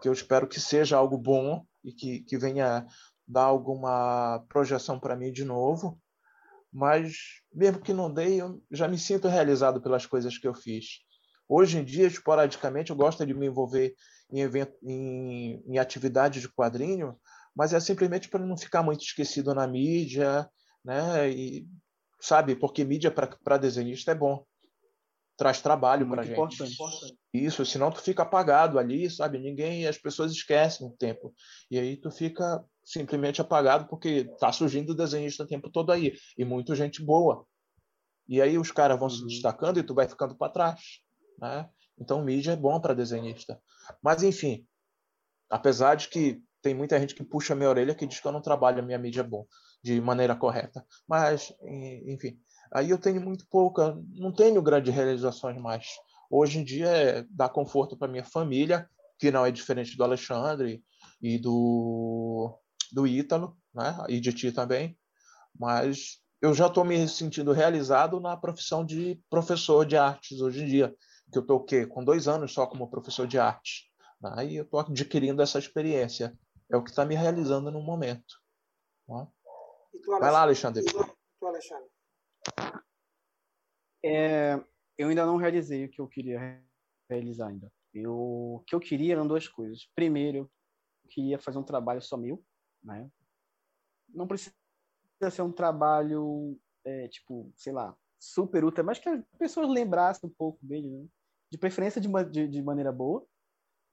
Que 0.00 0.08
eu 0.08 0.12
espero 0.12 0.46
que 0.46 0.60
seja 0.60 0.96
algo 0.96 1.18
bom 1.18 1.64
e 1.84 1.92
que, 1.92 2.20
que 2.20 2.38
venha 2.38 2.86
dar 3.26 3.44
alguma 3.44 4.44
projeção 4.48 4.98
para 4.98 5.16
mim 5.16 5.32
de 5.32 5.44
novo. 5.44 6.00
Mas, 6.72 7.42
mesmo 7.52 7.80
que 7.80 7.92
não 7.92 8.12
dê, 8.12 8.40
eu 8.40 8.60
já 8.70 8.88
me 8.88 8.98
sinto 8.98 9.28
realizado 9.28 9.80
pelas 9.80 10.06
coisas 10.06 10.36
que 10.36 10.48
eu 10.48 10.54
fiz. 10.54 11.00
Hoje 11.48 11.78
em 11.78 11.84
dia, 11.84 12.06
esporadicamente, 12.06 12.90
eu 12.90 12.96
gosto 12.96 13.24
de 13.24 13.34
me 13.34 13.46
envolver 13.46 13.94
em, 14.32 14.40
evento, 14.40 14.74
em, 14.82 15.62
em 15.66 15.78
atividades 15.78 16.42
de 16.42 16.48
quadrinho, 16.48 17.16
mas 17.54 17.72
é 17.72 17.78
simplesmente 17.78 18.28
para 18.28 18.44
não 18.44 18.56
ficar 18.56 18.82
muito 18.82 19.04
esquecido 19.04 19.54
na 19.54 19.66
mídia 19.66 20.48
né? 20.84 21.30
E 21.30 21.66
sabe, 22.20 22.54
porque 22.54 22.84
mídia 22.84 23.10
para 23.10 23.56
desenhista 23.56 24.12
é 24.12 24.14
bom. 24.14 24.44
Traz 25.36 25.60
trabalho 25.60 26.08
para 26.08 26.22
gente. 26.22 26.34
Importante. 26.34 27.18
Isso, 27.32 27.66
senão 27.66 27.90
tu 27.90 28.00
fica 28.00 28.22
apagado 28.22 28.78
ali, 28.78 29.10
sabe? 29.10 29.38
Ninguém, 29.38 29.86
as 29.86 29.98
pessoas 29.98 30.30
esquecem 30.30 30.86
o 30.86 30.90
tempo. 30.90 31.34
E 31.70 31.78
aí 31.78 31.96
tu 31.96 32.10
fica 32.10 32.64
simplesmente 32.84 33.40
apagado 33.40 33.88
porque 33.88 34.24
tá 34.38 34.52
surgindo 34.52 34.94
desenhista 34.94 35.42
o 35.42 35.46
tempo 35.46 35.70
todo 35.70 35.90
aí 35.90 36.14
e 36.38 36.44
muita 36.44 36.74
gente 36.74 37.02
boa. 37.02 37.44
E 38.28 38.40
aí 38.40 38.56
os 38.56 38.70
caras 38.70 38.98
vão 38.98 39.08
uhum. 39.08 39.14
se 39.14 39.26
destacando 39.26 39.78
e 39.78 39.82
tu 39.82 39.94
vai 39.94 40.08
ficando 40.08 40.36
para 40.36 40.52
trás, 40.52 40.80
né? 41.38 41.68
Então 41.98 42.22
mídia 42.22 42.52
é 42.52 42.56
bom 42.56 42.80
para 42.80 42.94
desenhista. 42.94 43.60
Mas 44.02 44.22
enfim, 44.22 44.66
apesar 45.50 45.96
de 45.96 46.08
que 46.08 46.42
tem 46.62 46.74
muita 46.74 46.98
gente 46.98 47.14
que 47.14 47.22
puxa 47.22 47.54
minha 47.54 47.68
orelha 47.68 47.94
que 47.94 48.06
diz 48.06 48.20
que 48.20 48.26
eu 48.26 48.32
não 48.32 48.40
trabalho 48.40 48.78
a 48.78 48.82
minha 48.82 48.98
mídia 48.98 49.22
bom 49.22 49.46
de 49.82 50.00
maneira 50.00 50.34
correta. 50.34 50.84
Mas, 51.06 51.54
enfim, 52.06 52.40
aí 52.74 52.90
eu 52.90 52.98
tenho 52.98 53.20
muito 53.20 53.46
pouca, 53.48 53.96
não 54.14 54.32
tenho 54.32 54.60
grandes 54.60 54.92
realizações 54.92 55.56
mais. 55.60 55.86
Hoje 56.28 56.58
em 56.58 56.64
dia 56.64 56.88
é 56.88 57.22
dar 57.30 57.48
conforto 57.48 57.96
para 57.96 58.08
minha 58.08 58.24
família, 58.24 58.90
que 59.18 59.30
não 59.30 59.46
é 59.46 59.52
diferente 59.52 59.96
do 59.96 60.02
Alexandre 60.02 60.82
e 61.22 61.38
do, 61.38 62.58
do 62.92 63.06
Ítalo, 63.06 63.56
né? 63.72 63.96
e 64.08 64.18
de 64.18 64.32
ti 64.32 64.50
também, 64.50 64.98
mas 65.56 66.18
eu 66.42 66.52
já 66.52 66.66
estou 66.66 66.84
me 66.84 67.08
sentindo 67.08 67.52
realizado 67.52 68.18
na 68.20 68.36
profissão 68.36 68.84
de 68.84 69.22
professor 69.30 69.86
de 69.86 69.96
artes 69.96 70.40
hoje 70.40 70.64
em 70.64 70.66
dia, 70.66 70.94
que 71.32 71.38
eu 71.38 71.42
estou 71.42 71.64
com 71.88 72.04
dois 72.04 72.26
anos 72.26 72.52
só 72.52 72.66
como 72.66 72.90
professor 72.90 73.26
de 73.26 73.38
arte. 73.38 73.84
Né? 74.20 74.46
E 74.46 74.56
eu 74.56 74.64
estou 74.64 74.80
adquirindo 74.80 75.40
essa 75.40 75.58
experiência. 75.58 76.36
É 76.70 76.76
o 76.76 76.82
que 76.82 76.90
está 76.90 77.04
me 77.04 77.14
realizando 77.14 77.70
no 77.70 77.80
momento. 77.80 78.34
Né? 79.08 79.26
Vai 80.20 80.30
lá, 80.30 80.42
Alexandre. 80.42 80.82
E 80.82 80.84
tu, 80.84 81.46
Alexandre? 81.46 81.93
É, 84.04 84.54
eu 84.98 85.08
ainda 85.08 85.24
não 85.24 85.36
realizei 85.36 85.86
o 85.86 85.88
que 85.90 86.00
eu 86.00 86.06
queria 86.06 86.62
realizar 87.08 87.48
ainda. 87.48 87.72
Eu, 87.92 88.14
o 88.14 88.64
que 88.66 88.74
eu 88.74 88.80
queria 88.80 89.14
eram 89.14 89.26
duas 89.26 89.48
coisas. 89.48 89.88
Primeiro, 89.94 90.38
eu 90.38 91.10
queria 91.10 91.38
fazer 91.38 91.58
um 91.58 91.64
trabalho 91.64 92.02
só 92.02 92.16
meu, 92.16 92.44
né? 92.82 93.10
Não 94.08 94.26
precisa 94.26 94.54
ser 95.30 95.42
um 95.42 95.52
trabalho, 95.52 96.58
é, 96.84 97.08
tipo, 97.08 97.52
sei 97.56 97.72
lá, 97.72 97.96
super 98.18 98.64
ultra, 98.64 98.82
mas 98.82 98.98
que 98.98 99.08
as 99.08 99.24
pessoas 99.38 99.68
lembrassem 99.68 100.28
um 100.28 100.32
pouco 100.32 100.58
dele, 100.64 100.88
né? 100.88 101.06
De 101.50 101.58
preferência 101.58 102.00
de, 102.00 102.08
de, 102.30 102.48
de 102.48 102.62
maneira 102.62 102.92
boa, 102.92 103.26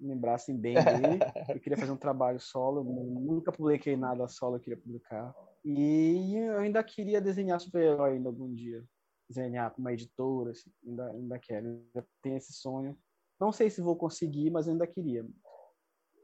lembrassem 0.01 0.57
bem 0.57 0.75
dele. 0.83 1.19
Eu 1.49 1.59
queria 1.59 1.77
fazer 1.77 1.91
um 1.91 1.97
trabalho 1.97 2.39
solo, 2.39 2.83
nunca 2.83 3.51
publiquei 3.51 3.95
nada 3.95 4.27
solo, 4.27 4.55
eu 4.55 4.59
queria 4.59 4.79
publicar. 4.79 5.33
E 5.63 6.35
eu 6.35 6.57
ainda 6.57 6.83
queria 6.83 7.21
desenhar 7.21 7.59
super-herói 7.59 8.13
ainda 8.13 8.29
algum 8.29 8.53
dia. 8.53 8.83
Desenhar 9.29 9.71
com 9.71 9.81
uma 9.81 9.93
editora, 9.93 10.51
assim, 10.51 10.71
ainda, 10.85 11.11
ainda 11.11 11.39
quero. 11.39 11.67
Ainda 11.67 12.07
tenho 12.21 12.37
esse 12.37 12.53
sonho. 12.53 12.97
Não 13.39 13.51
sei 13.51 13.69
se 13.69 13.81
vou 13.81 13.95
conseguir, 13.95 14.49
mas 14.49 14.67
ainda 14.67 14.85
queria. 14.85 15.25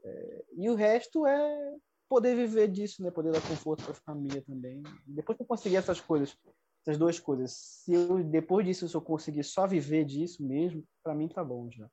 É, 0.04 0.44
e 0.56 0.68
o 0.68 0.74
resto 0.74 1.26
é 1.26 1.76
poder 2.08 2.34
viver 2.34 2.68
disso, 2.68 3.02
né? 3.02 3.10
Poder 3.10 3.32
dar 3.32 3.40
conforto 3.42 3.84
para 3.84 3.92
a 3.92 3.96
família 3.96 4.42
também. 4.42 4.82
Depois 5.06 5.36
que 5.36 5.42
eu 5.42 5.46
conseguir 5.46 5.76
essas 5.76 6.00
coisas, 6.00 6.36
essas 6.82 6.98
duas 6.98 7.20
coisas, 7.20 7.52
se 7.52 7.92
eu 7.92 8.22
depois 8.24 8.66
disso 8.66 8.88
se 8.88 8.96
eu 8.96 9.02
conseguir 9.02 9.44
só 9.44 9.66
viver 9.66 10.04
disso 10.04 10.42
mesmo, 10.44 10.84
para 11.02 11.14
mim 11.14 11.28
tá 11.28 11.44
bom 11.44 11.70
já. 11.70 11.88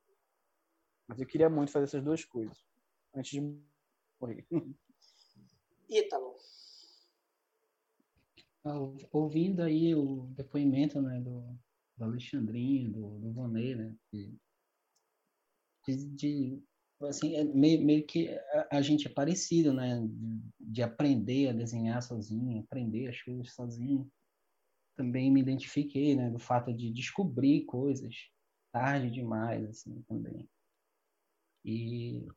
Mas 1.08 1.20
eu 1.20 1.26
queria 1.26 1.49
muito 1.49 1.72
fazer 1.72 1.86
essas 1.86 2.03
duas 2.03 2.24
coisas 2.26 2.58
antes 3.14 3.32
de 3.32 3.41
morrer. 4.20 4.45
Ítalo. 5.89 6.36
Ouvindo 9.12 9.62
aí 9.62 9.93
o 9.93 10.28
depoimento 10.32 10.99
né, 10.99 11.22
do, 11.22 11.56
do 11.97 12.03
Alexandrinho, 12.03 12.91
do, 12.91 13.20
do 13.20 13.32
Vonei, 13.32 13.76
né? 13.76 13.95
De, 14.12 14.36
de, 15.88 16.06
de 16.16 16.64
assim, 17.03 17.36
é 17.36 17.43
meio, 17.43 17.86
meio 17.86 18.06
que 18.06 18.30
a, 18.30 18.78
a, 18.78 18.82
gente 18.82 19.08
é 19.08 19.10
parecido, 19.10 19.72
né? 19.72 20.01
De, 20.01 20.41
de, 20.60 20.82
aprender 20.82 21.49
a 21.49 21.53
desenhar 21.53 22.01
sozinho, 22.01 22.60
aprender 22.60 23.08
as 23.08 23.22
coisas 23.22 23.53
sozinho. 23.53 24.12
Também 24.95 25.32
me 25.32 25.41
identifiquei, 25.41 26.16
né? 26.16 26.32
Do 26.32 26.39
fato 26.39 26.74
de 26.74 26.89
descobrir 26.91 27.66
coisas 27.66 28.16
tarde 28.72 29.12
demais, 29.12 29.64
assim, 29.70 30.01
também. 30.08 30.49
E 31.66 32.28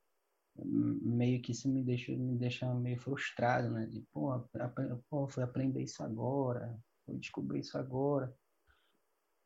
meio 0.65 1.41
que 1.41 1.53
isso 1.53 1.69
me 1.69 1.83
deixa, 1.85 2.11
me 2.17 2.37
deixa 2.37 2.73
meio 2.75 2.99
frustrado, 2.99 3.71
né? 3.71 3.87
De, 3.87 4.01
pô, 4.13 4.31
pô, 5.09 5.29
fui 5.29 5.43
aprender 5.43 5.83
isso 5.83 6.03
agora, 6.03 6.77
fui 7.05 7.17
descobrir 7.19 7.61
isso 7.61 7.79
agora. 7.79 8.35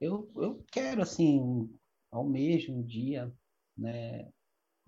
Eu, 0.01 0.31
eu 0.37 0.65
quero, 0.73 1.03
assim, 1.03 1.71
ao 2.11 2.25
mesmo 2.25 2.83
dia, 2.83 3.33
né, 3.77 4.31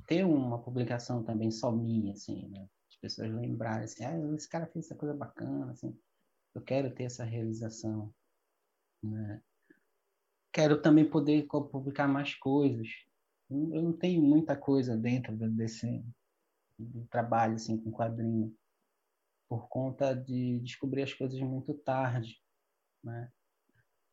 ter 0.06 0.24
uma 0.24 0.62
publicação 0.62 1.22
também 1.22 1.50
só 1.50 1.70
minha, 1.70 2.12
assim, 2.12 2.48
né? 2.48 2.68
As 2.88 2.96
pessoas 2.96 3.30
lembrarem, 3.30 3.84
assim, 3.84 4.04
ah, 4.04 4.34
esse 4.34 4.48
cara 4.48 4.66
fez 4.66 4.86
essa 4.86 4.94
coisa 4.94 5.14
bacana, 5.14 5.72
assim. 5.72 5.96
Eu 6.54 6.62
quero 6.62 6.94
ter 6.94 7.04
essa 7.04 7.24
realização, 7.24 8.14
né? 9.02 9.42
Quero 10.52 10.80
também 10.80 11.08
poder 11.08 11.46
publicar 11.46 12.06
mais 12.06 12.34
coisas, 12.34 12.88
eu 13.50 13.82
não 13.82 13.92
tenho 13.92 14.22
muita 14.22 14.56
coisa 14.56 14.96
dentro 14.96 15.36
desse 15.36 16.04
trabalho 17.10 17.54
assim 17.54 17.76
com 17.76 17.90
quadrinho 17.92 18.54
por 19.48 19.68
conta 19.68 20.14
de 20.14 20.60
descobrir 20.60 21.02
as 21.02 21.12
coisas 21.12 21.38
muito 21.40 21.74
tarde, 21.74 22.40
né? 23.02 23.30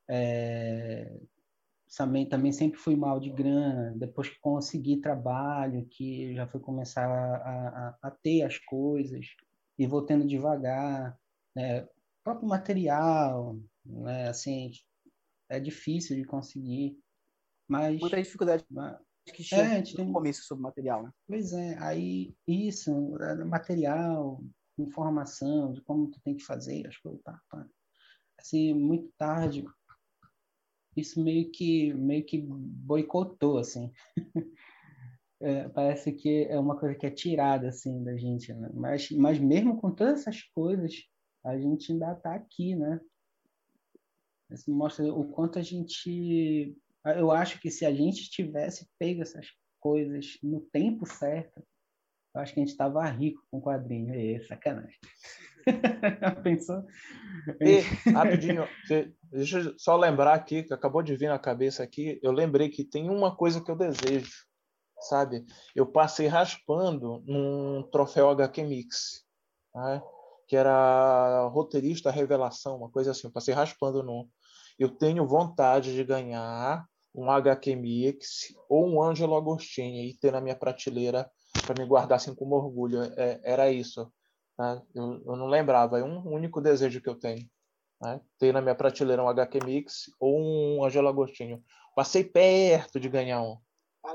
É, 0.10 1.20
também, 1.98 2.28
também 2.28 2.52
sempre 2.52 2.78
fui 2.78 2.96
mal 2.96 3.20
de 3.20 3.30
grana. 3.30 3.94
Depois 3.98 4.30
que 4.30 4.40
consegui 4.40 5.02
trabalho, 5.02 5.88
que 5.90 6.36
já 6.36 6.48
fui 6.48 6.60
começar 6.60 7.06
a, 7.08 7.90
a, 7.90 7.98
a 8.04 8.12
ter 8.12 8.44
as 8.44 8.58
coisas 8.58 9.26
e 9.78 9.88
vou 9.88 10.06
tendo 10.06 10.28
devagar, 10.28 11.18
né? 11.56 11.84
O 11.84 12.24
próprio 12.24 12.48
material, 12.48 13.58
né? 13.86 14.28
Assim, 14.28 14.72
é 15.50 15.60
difícil 15.60 16.16
de 16.16 16.24
conseguir, 16.24 16.98
mas 17.68 18.00
muita 18.00 18.22
dificuldade. 18.22 18.66
Mas, 18.70 19.00
que 19.26 19.44
tinha 19.44 19.62
é, 19.62 19.82
tinha 19.82 20.04
um 20.04 20.12
começo 20.12 20.44
sobre 20.44 20.64
material, 20.64 21.04
né? 21.04 21.12
Pois 21.28 21.54
é, 21.54 21.78
aí 21.80 22.36
isso, 22.48 22.92
material, 23.46 24.44
informação 24.78 25.74
de 25.74 25.82
como 25.82 26.10
tu 26.10 26.20
tem 26.22 26.36
que 26.36 26.44
fazer 26.44 26.88
as 26.88 26.98
coisas, 26.98 27.22
tá, 27.24 27.40
tá. 27.50 27.68
Assim, 28.40 28.74
muito 28.74 29.12
tarde, 29.18 29.64
isso 30.96 31.24
meio 31.24 31.52
que 31.52 31.94
meio 31.94 32.26
que 32.26 32.40
boicotou, 32.40 33.58
assim. 33.58 33.92
é, 35.40 35.70
parece 35.70 36.12
que 36.12 36.46
é 36.46 36.60
uma 36.60 36.78
coisa 36.78 36.96
que 36.96 37.06
é 37.06 37.12
tirada, 37.12 37.70
assim, 37.70 38.04
da 38.04 38.18
gente, 38.18 38.54
né? 38.54 38.70
Mas, 38.74 39.10
mas 39.12 39.40
mesmo 39.40 39.80
com 39.80 39.92
todas 39.92 40.22
essas 40.22 40.42
coisas, 40.54 40.94
a 41.44 41.58
gente 41.58 41.92
ainda 41.92 42.16
tá 42.16 42.36
aqui, 42.36 42.76
né? 42.76 43.00
Isso 44.50 44.70
mostra 44.72 45.06
o 45.14 45.30
quanto 45.30 45.60
a 45.60 45.62
gente 45.62 46.76
eu 47.06 47.32
acho 47.32 47.60
que 47.60 47.72
se 47.72 47.86
a 47.86 47.94
gente 47.94 48.30
tivesse 48.30 48.88
pego 49.00 49.22
essas 49.22 49.48
coisas 49.80 50.38
no 50.44 50.62
tempo 50.72 51.06
certo, 51.06 51.64
eu 52.34 52.42
acho 52.42 52.54
que 52.54 52.60
a 52.60 52.64
gente 52.64 52.72
estava 52.72 53.04
rico 53.06 53.42
com 53.50 53.62
quadrinho. 53.62 54.14
É 54.14 54.40
sacanagem. 54.46 54.98
Pensou? 56.44 56.84
E, 57.60 57.82
rapidinho, 58.12 58.68
deixa 59.32 59.60
eu 59.60 59.78
só 59.78 59.98
lembrar 59.98 60.34
aqui, 60.34 60.64
que 60.64 60.74
acabou 60.74 61.04
de 61.04 61.16
vir 61.16 61.28
na 61.28 61.38
cabeça 61.38 61.84
aqui, 61.84 62.20
eu 62.24 62.32
lembrei 62.32 62.70
que 62.70 62.84
tem 62.84 63.10
uma 63.10 63.36
coisa 63.36 63.62
que 63.62 63.70
eu 63.70 63.76
desejo, 63.76 64.32
sabe? 65.02 65.46
Eu 65.76 65.86
passei 65.86 66.28
raspando 66.28 67.24
num 67.26 67.84
troféu 67.92 68.30
HQ 68.30 68.64
Mix, 68.64 69.26
né? 69.76 70.02
que 70.48 70.56
era 70.58 71.48
roteirista 71.48 72.12
revelação, 72.12 72.76
uma 72.76 72.90
coisa 72.90 73.12
assim, 73.12 73.28
eu 73.28 73.32
passei 73.32 73.54
raspando 73.54 74.04
num. 74.04 74.28
Eu 74.78 74.90
tenho 74.90 75.26
vontade 75.26 75.94
de 75.94 76.04
ganhar 76.04 76.86
um 77.14 77.30
HQ 77.30 77.76
Mix 77.76 78.56
ou 78.70 78.88
um 78.88 79.02
Ângelo 79.02 79.36
Agostini 79.36 80.10
e 80.10 80.18
ter 80.18 80.32
na 80.32 80.42
minha 80.42 80.56
prateleira 80.56 81.30
para 81.66 81.82
me 81.82 81.88
guardar 81.88 82.18
assim 82.18 82.34
com 82.34 82.50
orgulho. 82.52 83.02
É, 83.18 83.40
era 83.44 83.72
isso. 83.72 84.12
Né? 84.58 84.82
Eu, 84.96 85.22
eu, 85.26 85.36
não 85.36 85.48
lembrava. 85.48 86.00
É 86.00 86.04
um 86.04 86.26
único 86.28 86.62
desejo 86.62 87.02
que 87.02 87.10
eu 87.10 87.16
tenho. 87.16 87.46
Né? 88.02 88.22
Ter 88.40 88.54
na 88.54 88.62
minha 88.62 88.76
prateleira 88.76 89.24
um 89.24 89.30
HQ 89.30 89.60
Mix 89.66 90.12
ou 90.20 90.40
um 90.40 90.84
Ângelo 90.86 91.08
Agostinho. 91.08 91.64
Passei 91.96 92.24
perto 92.24 93.00
de 93.00 93.10
ganhar 93.10 93.42
um. 93.42 93.58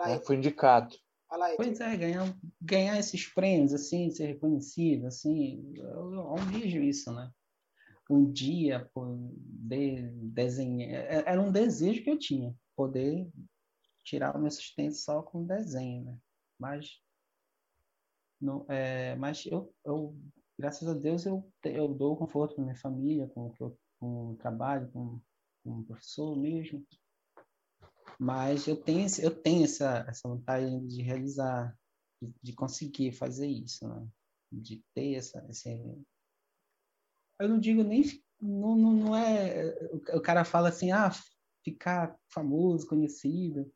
Né? 0.06 0.18
Fui 0.24 0.36
indicado. 0.36 0.94
Aí, 1.30 1.56
pois 1.56 1.80
é, 1.80 1.96
ganhar, 1.96 2.36
ganhar 2.60 2.98
esses 2.98 3.26
prêmios, 3.26 3.74
assim, 3.74 4.10
ser 4.10 4.26
reconhecido, 4.26 5.06
assim, 5.06 5.72
eu, 5.74 6.12
eu 6.12 6.20
almejo 6.20 6.80
isso, 6.80 7.12
né? 7.12 7.30
Um 8.08 8.30
dia, 8.30 8.88
poder 8.94 10.12
desenhar, 10.14 10.88
é, 10.88 11.24
era 11.26 11.42
um 11.42 11.50
desejo 11.50 12.04
que 12.04 12.10
eu 12.10 12.18
tinha, 12.18 12.54
poder 12.76 13.28
tirar 14.04 14.36
o 14.36 14.40
meu 14.40 14.50
sustento 14.50 14.94
só 14.94 15.22
com 15.22 15.44
desenho, 15.44 16.04
né? 16.04 16.18
Mas, 16.58 17.02
não, 18.40 18.64
é, 18.68 19.16
mas 19.16 19.44
eu, 19.46 19.74
eu, 19.84 20.16
graças 20.58 20.88
a 20.88 20.94
Deus, 20.94 21.26
eu, 21.26 21.50
eu 21.64 21.88
dou 21.88 22.16
conforto 22.16 22.54
para 22.54 22.64
minha 22.64 22.76
família, 22.76 23.28
com, 23.28 23.52
com 23.98 24.30
o 24.30 24.36
trabalho, 24.36 24.90
com, 24.92 25.20
com 25.64 25.80
o 25.80 25.84
professor 25.84 26.36
mesmo. 26.36 26.86
Mas 28.18 28.66
eu 28.66 28.76
tenho, 28.76 29.06
eu 29.20 29.34
tenho 29.42 29.64
essa, 29.64 30.06
essa 30.08 30.28
vontade 30.28 30.80
de 30.86 31.02
realizar, 31.02 31.76
de, 32.22 32.32
de 32.42 32.52
conseguir 32.54 33.12
fazer 33.12 33.48
isso, 33.48 33.86
né? 33.88 34.08
De 34.50 34.82
ter 34.94 35.14
essa. 35.14 35.46
Eu 37.40 37.48
não 37.48 37.58
digo 37.58 37.82
nem... 37.82 38.02
Não, 38.40 38.76
não, 38.76 38.92
não 38.92 39.16
é... 39.16 39.74
O 40.14 40.20
cara 40.20 40.44
fala 40.44 40.68
assim, 40.68 40.92
ah, 40.92 41.10
ficar 41.66 42.16
famoso, 42.28 42.86
conhecido. 42.86 43.72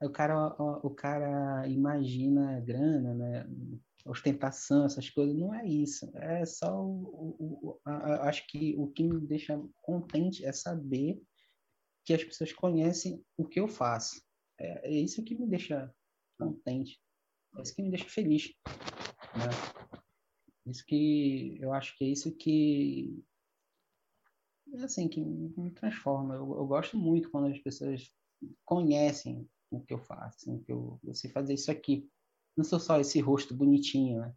o 0.00 0.08
cara, 0.08 0.56
o 0.82 0.90
cara 0.90 1.68
imagina 1.68 2.60
grana, 2.60 3.14
né? 3.14 3.46
ostentação, 4.06 4.86
essas 4.86 5.10
coisas. 5.10 5.36
Não 5.36 5.54
é 5.54 5.66
isso. 5.66 6.10
É 6.14 6.44
só 6.46 6.82
o, 6.82 7.36
o, 7.38 7.68
o 7.68 7.80
a, 7.84 8.28
acho 8.28 8.46
que 8.46 8.74
o 8.78 8.88
que 8.88 9.02
me 9.02 9.20
deixa 9.20 9.62
contente 9.82 10.44
é 10.44 10.52
saber 10.52 11.22
que 12.04 12.14
as 12.14 12.24
pessoas 12.24 12.52
conhecem 12.52 13.22
o 13.36 13.44
que 13.44 13.60
eu 13.60 13.68
faço. 13.68 14.22
É, 14.58 14.88
é 14.88 15.00
isso 15.00 15.22
que 15.22 15.34
me 15.34 15.46
deixa 15.46 15.92
contente. 16.38 16.98
É 17.56 17.62
isso 17.62 17.74
que 17.74 17.82
me 17.82 17.90
deixa 17.90 18.08
feliz. 18.08 18.54
Né? 19.36 19.50
Isso 20.66 20.84
que 20.86 21.58
eu 21.60 21.72
acho 21.72 21.96
que 21.98 22.04
é 22.04 22.08
isso 22.08 22.34
que 22.34 23.22
é 24.74 24.84
assim, 24.84 25.08
que 25.08 25.20
me 25.20 25.70
transforma. 25.70 26.34
Eu, 26.34 26.56
eu, 26.56 26.66
gosto 26.66 26.96
muito 26.96 27.30
quando 27.30 27.48
as 27.48 27.58
pessoas 27.58 28.12
conhecem 28.64 29.48
o 29.70 29.80
que 29.80 29.92
eu 29.94 29.98
faço, 29.98 30.38
assim, 30.38 30.60
que 30.60 30.72
eu, 30.72 30.98
eu 31.04 31.14
sei 31.14 31.30
fazer 31.30 31.54
isso 31.54 31.70
aqui. 31.70 32.08
Não 32.56 32.64
sou 32.64 32.80
só 32.80 32.98
esse 32.98 33.20
rosto 33.20 33.54
bonitinho, 33.54 34.20
né? 34.20 34.34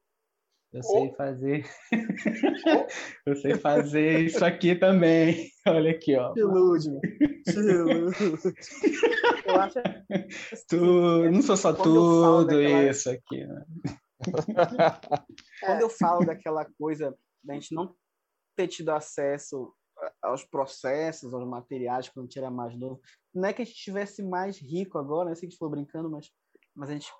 Eu 0.73 0.81
sei 0.81 1.07
oh. 1.07 1.13
fazer. 1.13 1.65
eu 3.27 3.35
sei 3.35 3.55
fazer 3.55 4.21
isso 4.21 4.43
aqui 4.43 4.75
também. 4.75 5.51
Olha 5.67 5.91
aqui, 5.91 6.15
ó. 6.15 6.33
Ilude-me. 6.35 6.99
eu 9.45 9.55
acho. 9.55 9.79
Tu... 10.67 11.31
Não 11.31 11.41
sou 11.43 11.55
só 11.55 11.73
tudo 11.73 12.45
daquela... 12.47 12.89
isso 12.89 13.09
aqui, 13.11 13.45
né? 13.45 13.65
Quando 15.61 15.81
eu 15.81 15.89
falo 15.89 16.25
daquela 16.25 16.65
coisa 16.77 17.15
da 17.43 17.53
gente 17.53 17.75
não 17.75 17.95
ter 18.55 18.67
tido 18.67 18.89
acesso 18.89 19.71
aos 20.23 20.43
processos, 20.45 21.33
aos 21.33 21.45
materiais 21.45 22.07
quando 22.09 22.25
a 22.25 22.27
gente 22.27 22.39
era 22.39 22.49
mais 22.49 22.75
novo. 22.77 23.01
Não 23.33 23.49
é 23.49 23.53
que 23.53 23.61
a 23.61 23.65
gente 23.65 23.75
estivesse 23.75 24.23
mais 24.23 24.57
rico 24.57 24.97
agora, 24.97 25.29
não 25.29 25.35
sei 25.35 25.49
que 25.49 25.55
a 25.55 25.57
gente 25.57 25.71
brincando, 25.71 26.09
mas, 26.09 26.31
mas 26.73 26.89
a 26.89 26.93
gente 26.93 27.11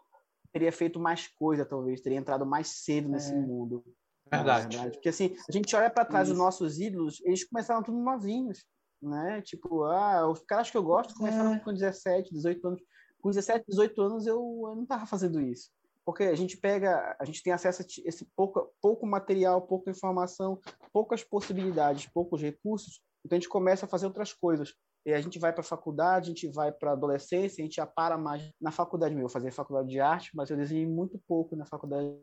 teria 0.51 0.72
feito 0.72 0.99
mais 0.99 1.28
coisa, 1.28 1.66
talvez, 1.66 2.01
teria 2.01 2.18
entrado 2.18 2.45
mais 2.45 2.68
cedo 2.68 3.10
nesse 3.10 3.34
é. 3.34 3.36
mundo. 3.36 3.84
Verdade. 4.32 4.76
verdade. 4.76 4.97
Porque 4.97 5.10
assim, 5.10 5.36
a 5.47 5.51
gente 5.51 5.76
olha 5.76 5.89
para 5.89 6.06
trás 6.06 6.30
dos 6.30 6.38
nossos 6.38 6.80
ídolos, 6.80 7.22
eles 7.26 7.43
começaram 7.43 7.84
tudo 7.84 7.97
novinhos, 7.99 8.66
né? 9.01 9.41
Tipo, 9.41 9.84
ah, 9.84 10.30
os 10.30 10.39
caras 10.41 10.72
que 10.72 10.78
eu 10.78 10.84
gosto 10.84 11.14
começaram 11.16 11.54
é. 11.54 11.60
com 11.60 11.74
17, 11.74 12.34
18 12.34 12.68
anos. 12.68 12.82
Com 13.22 13.30
17, 13.30 13.66
18 13.68 14.01
anos 14.01 14.28
eu, 14.28 14.38
eu 14.38 14.76
não 14.76 14.86
tava 14.86 15.06
fazendo 15.06 15.41
isso 15.41 15.70
porque 16.06 16.24
a 16.24 16.36
gente 16.36 16.58
pega, 16.58 17.16
a 17.20 17.26
gente 17.26 17.41
tem 17.41 17.54
acesso 17.54 17.82
a 17.82 17.86
esse 18.06 18.26
pouco, 18.36 18.72
pouco 18.82 19.06
material, 19.06 19.62
pouca 19.62 19.89
informação, 19.91 20.60
poucas 20.91 21.24
possibilidades, 21.24 22.08
poucos 22.14 22.41
recursos, 22.41 23.01
então 23.26 23.38
a 23.38 23.39
gente 23.39 23.49
começa 23.49 23.86
a 23.86 23.89
fazer 23.89 24.06
outras 24.06 24.34
coisas. 24.34 24.74
E 25.06 25.14
a 25.14 25.20
gente 25.20 25.38
vai 25.38 25.51
para 25.51 25.62
a 25.62 25.66
faculdade, 25.66 26.32
a 26.32 26.34
gente 26.34 26.47
vai 26.47 26.72
para 26.72 26.91
a 26.91 26.93
adolescência, 26.93 27.62
a 27.62 27.66
gente 27.66 27.76
já 27.76 27.86
para 27.86 28.18
mais 28.18 28.49
na 28.60 28.72
faculdade. 28.72 29.20
Eu 29.20 29.28
fazia 29.28 29.51
faculdade 29.51 29.89
de 29.89 29.99
arte, 29.99 30.32
mas 30.34 30.49
eu 30.49 30.56
desenhei 30.56 30.88
muito 30.88 31.22
pouco 31.28 31.56
na 31.56 31.66
faculdade 31.66 32.18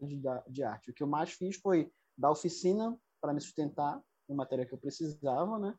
de 0.49 0.63
arte. 0.63 0.91
O 0.91 0.95
que 0.95 1.03
eu 1.03 1.07
mais 1.07 1.31
fiz 1.31 1.57
foi 1.57 1.91
dar 2.17 2.31
oficina 2.31 2.97
para 3.21 3.35
me 3.35 3.41
sustentar, 3.41 4.01
a 4.31 4.35
matéria 4.35 4.65
que 4.65 4.73
eu 4.73 4.79
precisava, 4.79 5.59
né? 5.59 5.75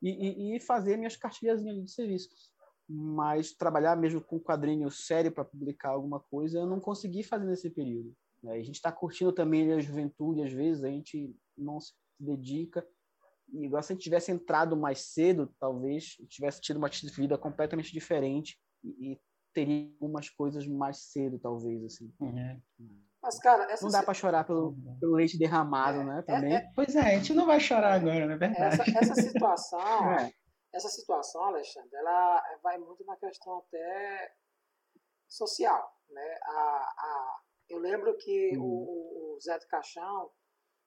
E, 0.00 0.10
e, 0.10 0.56
e 0.56 0.60
fazer 0.60 0.96
minhas 0.96 1.16
cartilhazinhas 1.16 1.82
de 1.82 1.90
serviço 1.90 2.28
mas 2.88 3.52
trabalhar 3.52 3.96
mesmo 3.96 4.20
com 4.20 4.38
quadrinho 4.38 4.90
sério 4.90 5.32
para 5.32 5.44
publicar 5.44 5.90
alguma 5.90 6.20
coisa 6.20 6.58
eu 6.58 6.66
não 6.66 6.80
consegui 6.80 7.22
fazer 7.22 7.46
nesse 7.46 7.70
período. 7.70 8.14
Né? 8.42 8.52
A 8.52 8.62
gente 8.62 8.76
está 8.76 8.92
curtindo 8.92 9.32
também 9.32 9.72
a 9.72 9.80
juventude, 9.80 10.42
às 10.42 10.52
vezes 10.52 10.84
a 10.84 10.88
gente 10.88 11.34
não 11.56 11.80
se 11.80 11.92
dedica. 12.20 12.86
E 13.52 13.64
igual 13.64 13.82
se 13.82 13.92
a 13.92 13.94
gente 13.94 14.04
tivesse 14.04 14.30
entrado 14.30 14.76
mais 14.76 15.00
cedo, 15.00 15.52
talvez 15.58 16.16
tivesse 16.28 16.60
tido 16.60 16.76
uma 16.76 16.88
vida 16.88 17.38
completamente 17.38 17.92
diferente 17.92 18.58
e, 18.82 19.12
e 19.12 19.20
teria 19.52 19.90
algumas 20.00 20.28
coisas 20.28 20.66
mais 20.66 20.98
cedo, 21.12 21.38
talvez 21.38 21.84
assim. 21.84 22.12
É. 22.22 22.58
Mas, 23.22 23.38
cara, 23.38 23.66
não 23.80 23.90
dá 23.90 24.02
para 24.02 24.12
chorar 24.12 24.44
pelo, 24.44 24.76
pelo 25.00 25.14
leite 25.14 25.38
derramado, 25.38 26.00
é, 26.00 26.04
né? 26.04 26.22
Também. 26.22 26.52
É, 26.52 26.56
é, 26.56 26.70
pois 26.74 26.94
é, 26.94 27.14
a 27.14 27.18
gente 27.18 27.32
não 27.32 27.46
vai 27.46 27.58
chorar 27.58 27.94
agora, 27.94 28.26
não 28.26 28.34
é 28.34 28.36
verdade? 28.36 28.82
Essa, 28.82 28.98
essa 28.98 29.14
situação, 29.14 29.80
é. 30.12 30.30
Essa 30.74 30.88
situação, 30.88 31.40
Alexandre, 31.44 31.94
ela 31.94 32.58
vai 32.60 32.76
muito 32.78 33.04
na 33.04 33.16
questão 33.16 33.58
até 33.58 34.34
social. 35.28 35.96
Né? 36.08 36.38
A, 36.42 36.94
a, 36.98 37.40
eu 37.68 37.78
lembro 37.78 38.16
que 38.16 38.56
uhum. 38.56 38.64
o, 38.64 39.34
o, 39.34 39.40
Zé 39.40 39.56
de 39.56 39.68
Caixão, 39.68 40.32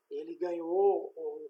ele 0.09 0.35
ganhou 0.35 1.13
o, 1.15 1.49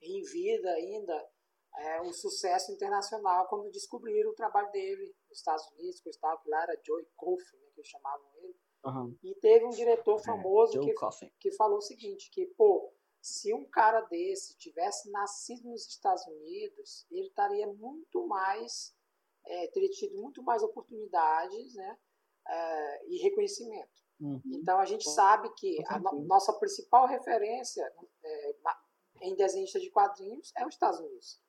em 0.00 0.22
vida 0.22 0.70
ainda 0.70 1.30
é, 1.76 2.00
um 2.00 2.12
sucesso 2.14 2.72
internacional 2.72 3.46
quando 3.48 3.70
descobriram 3.70 4.30
o 4.30 4.34
trabalho 4.34 4.70
dele 4.70 5.14
nos 5.28 5.38
Estados 5.38 5.66
Unidos, 5.72 6.00
que 6.00 6.08
eu 6.08 6.12
estava 6.12 6.40
lá 6.46 6.62
era 6.62 6.80
Joey 6.82 7.06
Coffey, 7.14 7.60
né, 7.60 7.68
que 7.74 7.80
eles 7.80 7.90
chamavam 7.90 8.26
ele. 8.36 8.56
Uhum. 8.86 9.18
E 9.22 9.34
teve 9.34 9.66
um 9.66 9.70
diretor 9.70 10.18
é, 10.18 10.24
famoso 10.24 10.78
é, 10.78 10.84
que, 10.84 10.94
que 11.38 11.56
falou 11.56 11.76
o 11.76 11.82
seguinte, 11.82 12.30
que, 12.30 12.46
pô, 12.56 12.90
se 13.20 13.52
um 13.52 13.64
cara 13.64 14.00
desse 14.02 14.56
tivesse 14.56 15.10
nascido 15.10 15.68
nos 15.68 15.86
Estados 15.86 16.26
Unidos, 16.26 17.06
ele 17.10 17.28
estaria 17.28 17.66
muito 17.66 18.26
mais, 18.26 18.94
é, 19.44 19.66
teria 19.68 19.90
tido 19.90 20.16
muito 20.16 20.42
mais 20.42 20.62
oportunidades 20.62 21.74
né, 21.74 21.98
é, 22.48 23.06
e 23.08 23.18
reconhecimento. 23.18 24.00
Uhum. 24.20 24.40
Então 24.46 24.78
a 24.78 24.84
gente 24.84 25.08
sabe 25.08 25.50
que 25.54 25.82
a 25.86 25.98
no, 25.98 26.22
nossa 26.22 26.52
principal 26.54 27.06
referência 27.06 27.82
é, 28.22 28.56
em 29.22 29.34
desenhista 29.34 29.78
de 29.78 29.90
quadrinhos 29.90 30.52
é 30.56 30.66
os 30.66 30.74
Estados 30.74 31.00
Unidos. 31.00 31.40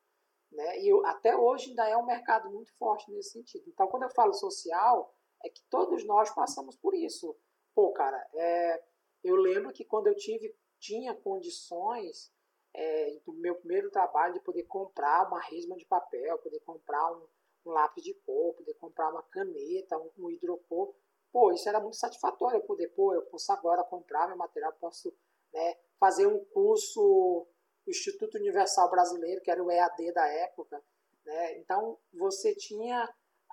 Né? 0.52 0.82
E 0.82 0.92
até 1.06 1.36
hoje 1.36 1.70
ainda 1.70 1.88
é 1.88 1.96
um 1.96 2.06
mercado 2.06 2.50
muito 2.50 2.74
forte 2.78 3.10
nesse 3.12 3.32
sentido. 3.32 3.70
Então 3.70 3.88
quando 3.88 4.04
eu 4.04 4.10
falo 4.10 4.34
social, 4.34 5.14
é 5.44 5.50
que 5.50 5.62
todos 5.70 6.06
nós 6.06 6.30
passamos 6.32 6.76
por 6.76 6.94
isso. 6.94 7.36
Pô, 7.74 7.92
cara, 7.94 8.18
é, 8.36 8.84
eu 9.24 9.36
lembro 9.36 9.72
que 9.72 9.86
quando 9.86 10.08
eu 10.08 10.16
tive 10.16 10.54
tinha 10.82 11.14
condições 11.14 12.34
é, 12.74 13.20
do 13.26 13.34
meu 13.34 13.56
primeiro 13.56 13.92
trabalho 13.92 14.34
de 14.34 14.40
poder 14.42 14.64
comprar 14.64 15.28
uma 15.28 15.40
resma 15.40 15.78
de 15.78 15.86
papel, 15.86 16.38
poder 16.40 16.60
comprar 16.62 17.14
um, 17.14 17.28
um 17.66 17.72
lápis 17.72 18.04
de 18.04 18.14
cor, 18.26 18.56
poder 18.56 18.74
comprar 18.74 19.10
uma 19.12 19.22
caneta, 19.24 19.98
um, 19.98 20.10
um 20.18 20.32
hidrocor. 20.32 20.94
Pô, 21.32 21.52
isso 21.52 21.70
era 21.70 21.80
muito 21.80 21.96
satisfatório, 21.96 22.66
poder, 22.66 22.88
pô, 22.90 23.14
eu 23.14 23.22
posso 23.28 23.52
agora 23.54 23.84
comprar 23.84 24.28
meu 24.28 24.36
material, 24.36 24.74
posso 24.74 25.14
né, 25.54 25.78
fazer 26.00 26.26
um 26.26 26.44
curso 26.46 27.48
do 27.86 27.92
Instituto 27.92 28.38
Universal 28.38 28.90
Brasileiro, 28.90 29.42
que 29.42 29.52
era 29.52 29.64
o 29.64 29.72
EAD 29.72 30.12
da 30.14 30.28
época. 30.28 30.84
Né? 31.24 31.60
Então, 31.60 31.98
você 32.14 32.56
tinha 32.56 33.08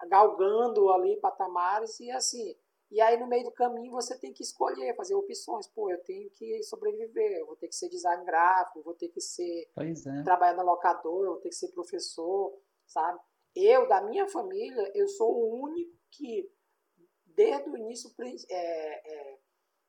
galgando 0.06 0.90
ali 0.90 1.16
patamares 1.20 2.00
e 2.00 2.10
assim, 2.10 2.56
E 2.90 3.00
aí, 3.00 3.18
no 3.18 3.26
meio 3.26 3.44
do 3.44 3.52
caminho, 3.52 3.92
você 3.92 4.18
tem 4.18 4.32
que 4.32 4.42
escolher, 4.42 4.96
fazer 4.96 5.14
opções. 5.14 5.66
Pô, 5.66 5.90
eu 5.90 6.02
tenho 6.04 6.30
que 6.30 6.62
sobreviver, 6.62 7.38
eu 7.38 7.46
vou 7.46 7.56
ter 7.56 7.68
que 7.68 7.76
ser 7.76 7.88
design 7.88 8.24
gráfico, 8.24 8.82
vou 8.82 8.94
ter 8.94 9.08
que 9.08 9.20
ser 9.20 9.68
é. 9.76 10.22
trabalhar 10.22 10.54
na 10.54 10.62
locadora, 10.62 11.30
vou 11.30 11.40
ter 11.40 11.50
que 11.50 11.54
ser 11.54 11.68
professor, 11.68 12.58
sabe? 12.86 13.20
Eu, 13.54 13.86
da 13.88 14.00
minha 14.02 14.26
família, 14.28 14.90
eu 14.94 15.06
sou 15.08 15.30
o 15.30 15.62
único 15.64 15.92
que, 16.10 16.50
desde 17.26 17.68
o 17.68 17.76
início, 17.76 18.10
é, 18.48 18.52
é, 18.52 19.38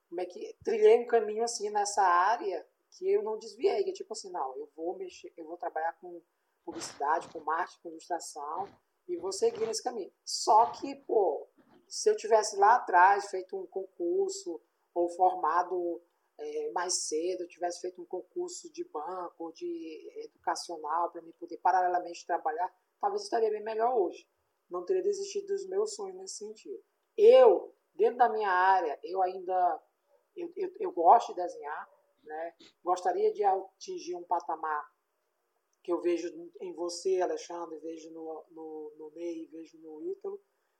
como 0.10 0.22
é 0.22 0.26
que 0.26 0.58
trilhei 0.64 1.00
um 1.00 1.08
caminho 1.08 1.44
assim 1.44 1.70
nessa 1.70 2.04
área 2.04 2.68
que 2.92 3.10
eu 3.10 3.24
não 3.24 3.38
desviei, 3.38 3.84
que 3.84 3.92
é 3.92 3.94
tipo 3.94 4.12
assim, 4.14 4.32
não, 4.32 4.56
eu 4.58 4.70
vou 4.76 4.98
mexer, 4.98 5.32
eu 5.38 5.46
vou 5.46 5.58
trabalhar 5.58 5.94
com 6.02 6.22
publicidade, 6.66 7.30
com 7.30 7.40
marketing, 7.40 7.82
com 7.82 7.90
ilustração 7.90 8.68
e 9.08 9.18
vou 9.18 9.32
seguir 9.32 9.66
nesse 9.66 9.84
caminho. 9.84 10.12
Só 10.24 10.68
que, 10.68 10.96
pô, 10.96 11.49
se 11.90 12.10
eu 12.10 12.16
tivesse 12.16 12.56
lá 12.56 12.76
atrás 12.76 13.30
feito 13.30 13.58
um 13.58 13.66
concurso 13.66 14.62
ou 14.94 15.10
formado 15.10 16.02
é, 16.38 16.72
mais 16.72 17.08
cedo, 17.08 17.44
eu 17.44 17.48
tivesse 17.48 17.82
feito 17.82 18.02
um 18.02 18.06
concurso 18.06 18.72
de 18.72 18.84
banco, 18.86 19.52
de 19.54 20.12
educacional, 20.26 21.12
para 21.12 21.22
me 21.22 21.34
poder 21.34 21.58
paralelamente 21.58 22.26
trabalhar, 22.26 22.74
talvez 23.02 23.24
estaria 23.24 23.50
bem 23.50 23.64
melhor 23.64 23.94
hoje. 23.98 24.28
Não 24.70 24.86
teria 24.86 25.02
desistido 25.02 25.48
dos 25.48 25.68
meus 25.68 25.96
sonhos 25.96 26.16
nesse 26.16 26.38
sentido. 26.38 26.82
Eu, 27.18 27.76
dentro 27.96 28.18
da 28.18 28.30
minha 28.30 28.50
área, 28.50 28.98
eu 29.04 29.22
ainda 29.22 29.82
eu, 30.36 30.52
eu, 30.56 30.72
eu 30.80 30.92
gosto 30.92 31.34
de 31.34 31.42
desenhar, 31.42 31.90
né? 32.24 32.54
gostaria 32.84 33.34
de 33.34 33.44
atingir 33.44 34.16
um 34.16 34.24
patamar 34.24 34.90
que 35.84 35.92
eu 35.92 36.02
vejo 36.02 36.28
em 36.62 36.74
você, 36.74 37.22
Alexandre, 37.22 37.80
vejo 37.80 38.12
no, 38.12 38.46
no, 38.52 38.94
no 38.98 39.12
Ney, 39.12 39.48
vejo 39.48 39.78
no 39.80 40.02
Ítalo, 40.04 40.40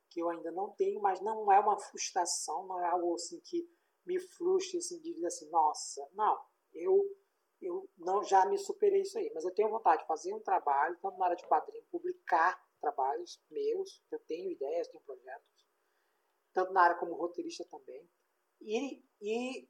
que 0.10 0.22
eu 0.22 0.30
ainda 0.30 0.52
não 0.52 0.72
tenho, 0.72 1.02
mas 1.02 1.22
não 1.22 1.52
é 1.52 1.60
uma 1.60 1.78
frustração, 1.78 2.66
não 2.66 2.80
é 2.80 2.88
algo 2.88 3.14
assim 3.16 3.40
que 3.42 3.68
me 4.06 4.20
frustre, 4.20 4.80
assim, 4.80 5.00
de 5.00 5.14
dizer 5.14 5.28
assim, 5.28 5.50
nossa, 5.50 6.08
não, 6.14 6.40
eu, 6.74 7.00
eu 7.62 7.90
não 7.98 8.24
já 8.24 8.46
me 8.46 8.58
superei 8.58 9.02
isso 9.02 9.18
aí, 9.18 9.32
mas 9.34 9.46
eu 9.46 9.54
tenho 9.54 9.70
vontade 9.70 10.02
de 10.02 10.08
fazer 10.08 10.34
um 10.34 10.42
trabalho, 10.42 10.98
tanto 11.02 11.18
na 11.18 11.26
área 11.26 11.38
de 11.38 11.48
quadrinho, 11.48 11.86
publicar 11.92 12.60
trabalhos 12.82 13.40
meus, 13.50 14.04
eu 14.12 14.20
tenho 14.22 14.52
ideias, 14.52 14.88
tenho 14.88 15.04
projetos, 15.04 15.68
tanto 16.54 16.74
na 16.74 16.82
área 16.82 16.98
como 16.98 17.14
roteirista 17.16 17.66
também, 17.66 18.10
e, 18.62 19.04
e 19.22 19.70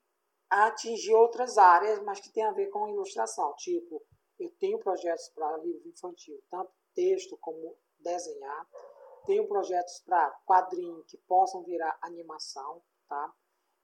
atingir 0.49 1.13
outras 1.13 1.57
áreas, 1.57 2.01
mas 2.03 2.19
que 2.19 2.31
tem 2.31 2.43
a 2.43 2.51
ver 2.51 2.69
com 2.69 2.87
ilustração, 2.87 3.53
tipo, 3.55 4.01
eu 4.39 4.49
tenho 4.51 4.79
projetos 4.79 5.27
para 5.29 5.57
livro 5.57 5.87
infantil, 5.89 6.41
tanto 6.49 6.71
texto 6.95 7.37
como 7.37 7.77
desenhar, 7.99 8.67
tenho 9.25 9.47
projetos 9.47 9.99
para 10.05 10.29
quadrinho 10.45 11.03
que 11.05 11.17
possam 11.17 11.63
virar 11.63 11.97
animação, 12.01 12.81
tá? 13.07 13.33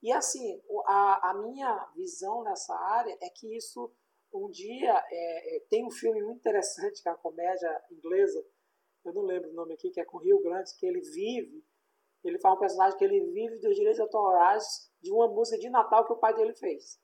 E 0.02 0.12
assim, 0.12 0.62
a, 0.86 1.32
a 1.32 1.34
minha 1.34 1.92
visão 1.96 2.44
nessa 2.44 2.76
área 2.76 3.18
é 3.22 3.30
que 3.30 3.56
isso 3.56 3.92
um 4.34 4.50
dia 4.50 5.04
é, 5.10 5.56
é, 5.56 5.60
tem 5.70 5.86
um 5.86 5.92
filme 5.92 6.22
muito 6.22 6.40
interessante 6.40 7.02
que 7.02 7.08
é 7.08 7.12
a 7.12 7.16
comédia 7.16 7.84
inglesa, 7.90 8.46
eu 9.06 9.14
não 9.14 9.22
lembro 9.22 9.50
o 9.50 9.54
nome 9.54 9.74
aqui, 9.74 9.90
que 9.90 10.00
é 10.00 10.06
com 10.06 10.18
Rio 10.18 10.42
Grande, 10.42 10.76
que 10.78 10.86
ele 10.86 11.00
vive, 11.00 11.64
ele 12.24 12.40
faz 12.40 12.56
um 12.56 12.60
personagem 12.60 12.98
que 12.98 13.04
ele 13.04 13.22
vive 13.32 13.60
dos 13.60 13.76
direitos 13.76 14.00
autorais 14.00 14.92
de 15.02 15.12
uma 15.12 15.28
música 15.28 15.58
de 15.58 15.70
Natal 15.70 16.06
que 16.06 16.14
o 16.14 16.18
pai 16.18 16.34
dele 16.34 16.54
fez. 16.54 17.00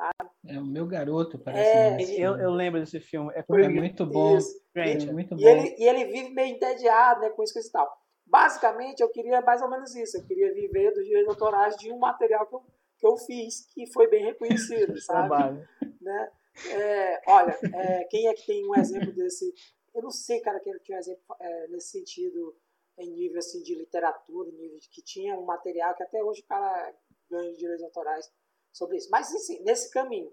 Tá? 0.00 0.12
É 0.46 0.58
o 0.58 0.64
meu 0.64 0.86
garoto, 0.86 1.38
parece. 1.38 2.16
É, 2.16 2.26
eu, 2.26 2.34
eu, 2.38 2.50
lembro 2.50 2.80
desse 2.80 2.98
filme. 2.98 3.30
É, 3.34 3.44
é 3.46 3.68
muito 3.68 4.06
bom. 4.06 4.38
É 4.74 5.12
muito 5.12 5.36
bom. 5.36 5.42
E 5.42 5.44
ele, 5.46 5.76
e 5.78 5.86
ele 5.86 6.04
vive 6.06 6.30
meio 6.30 6.54
entediado 6.54 7.20
né, 7.20 7.28
com 7.28 7.42
isso 7.42 7.58
e 7.58 7.70
tal. 7.70 7.86
Basicamente, 8.26 9.00
eu 9.00 9.10
queria 9.10 9.42
mais 9.42 9.60
ou 9.60 9.68
menos 9.68 9.94
isso. 9.94 10.16
Eu 10.16 10.24
queria 10.24 10.54
viver 10.54 10.94
dos 10.94 11.04
direitos 11.04 11.28
autorais 11.28 11.76
de 11.76 11.92
um 11.92 11.98
material 11.98 12.46
que 12.46 12.54
eu, 12.54 12.62
que 12.98 13.06
eu 13.06 13.16
fiz, 13.18 13.66
que 13.74 13.92
foi 13.92 14.08
bem 14.08 14.24
reconhecido, 14.24 14.98
sabe? 15.04 15.66
né? 16.00 16.32
É, 16.70 17.20
olha, 17.26 17.58
é, 17.74 18.04
quem 18.04 18.26
é 18.26 18.32
que 18.32 18.46
tem 18.46 18.66
um 18.66 18.74
exemplo 18.76 19.12
desse? 19.12 19.52
Eu 19.94 20.02
não 20.02 20.10
sei, 20.10 20.40
cara, 20.40 20.60
quem 20.60 20.72
tinha 20.78 20.96
um 20.96 21.00
exemplo 21.00 21.36
é, 21.38 21.68
nesse 21.68 21.90
sentido, 21.90 22.56
em 22.98 23.10
nível 23.10 23.38
assim, 23.38 23.62
de 23.62 23.74
literatura, 23.74 24.48
em 24.48 24.56
nível 24.56 24.78
de 24.78 24.88
que 24.88 25.02
tinha 25.02 25.38
um 25.38 25.44
material 25.44 25.94
que 25.94 26.02
até 26.02 26.24
hoje 26.24 26.40
o 26.40 26.46
cara 26.46 26.94
ganha 27.30 27.52
de 27.52 27.58
direitos 27.58 27.84
autorais 27.84 28.30
sobre 28.72 28.96
isso. 28.96 29.08
Mas, 29.10 29.34
assim, 29.34 29.60
nesse 29.60 29.90
caminho. 29.90 30.32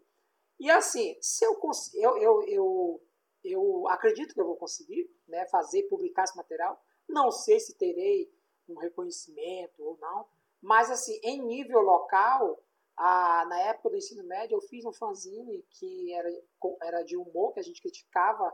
E, 0.60 0.70
assim, 0.70 1.18
se 1.22 1.46
eu 1.46 1.60
eu, 1.96 2.18
eu, 2.18 2.42
eu, 2.48 3.02
eu 3.44 3.88
acredito 3.90 4.34
que 4.34 4.42
eu 4.42 4.46
vou 4.46 4.56
conseguir 4.56 5.10
né, 5.28 5.46
fazer, 5.48 5.84
publicar 5.84 6.24
esse 6.24 6.36
material. 6.36 6.82
Não 7.08 7.32
sei 7.32 7.60
se 7.60 7.78
terei 7.78 8.32
um 8.68 8.76
reconhecimento 8.76 9.84
ou 9.84 9.98
não. 9.98 10.28
Mas, 10.62 10.90
assim, 10.90 11.20
em 11.24 11.42
nível 11.42 11.80
local, 11.82 12.62
a, 12.96 13.46
na 13.46 13.60
época 13.62 13.92
do 13.92 13.98
ensino 13.98 14.24
médio, 14.24 14.56
eu 14.56 14.62
fiz 14.62 14.84
um 14.84 14.92
fanzine 14.92 15.64
que 15.70 16.12
era, 16.14 16.30
era 16.82 17.04
de 17.04 17.16
humor, 17.16 17.54
que 17.54 17.60
a 17.60 17.64
gente 17.64 17.82
criticava 17.82 18.52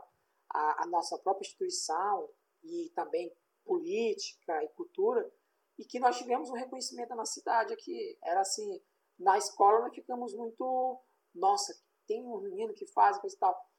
a, 0.50 0.84
a 0.84 0.86
nossa 0.86 1.18
própria 1.18 1.46
instituição 1.46 2.28
e 2.62 2.90
também 2.94 3.34
política 3.64 4.62
e 4.62 4.68
cultura, 4.68 5.30
e 5.78 5.84
que 5.84 5.98
nós 5.98 6.18
tivemos 6.18 6.50
um 6.50 6.54
reconhecimento 6.54 7.14
na 7.14 7.24
cidade 7.24 7.72
aqui. 7.72 8.18
Era 8.22 8.40
assim, 8.40 8.80
na 9.18 9.38
escola 9.38 9.80
nós 9.80 9.94
ficamos 9.94 10.34
muito, 10.34 11.00
nossa, 11.34 11.74
tem 12.06 12.24
um 12.26 12.40
menino 12.40 12.74
que 12.74 12.86
faz 12.86 13.18
coisa 13.18 13.34
e 13.34 13.38
tal. 13.38 13.70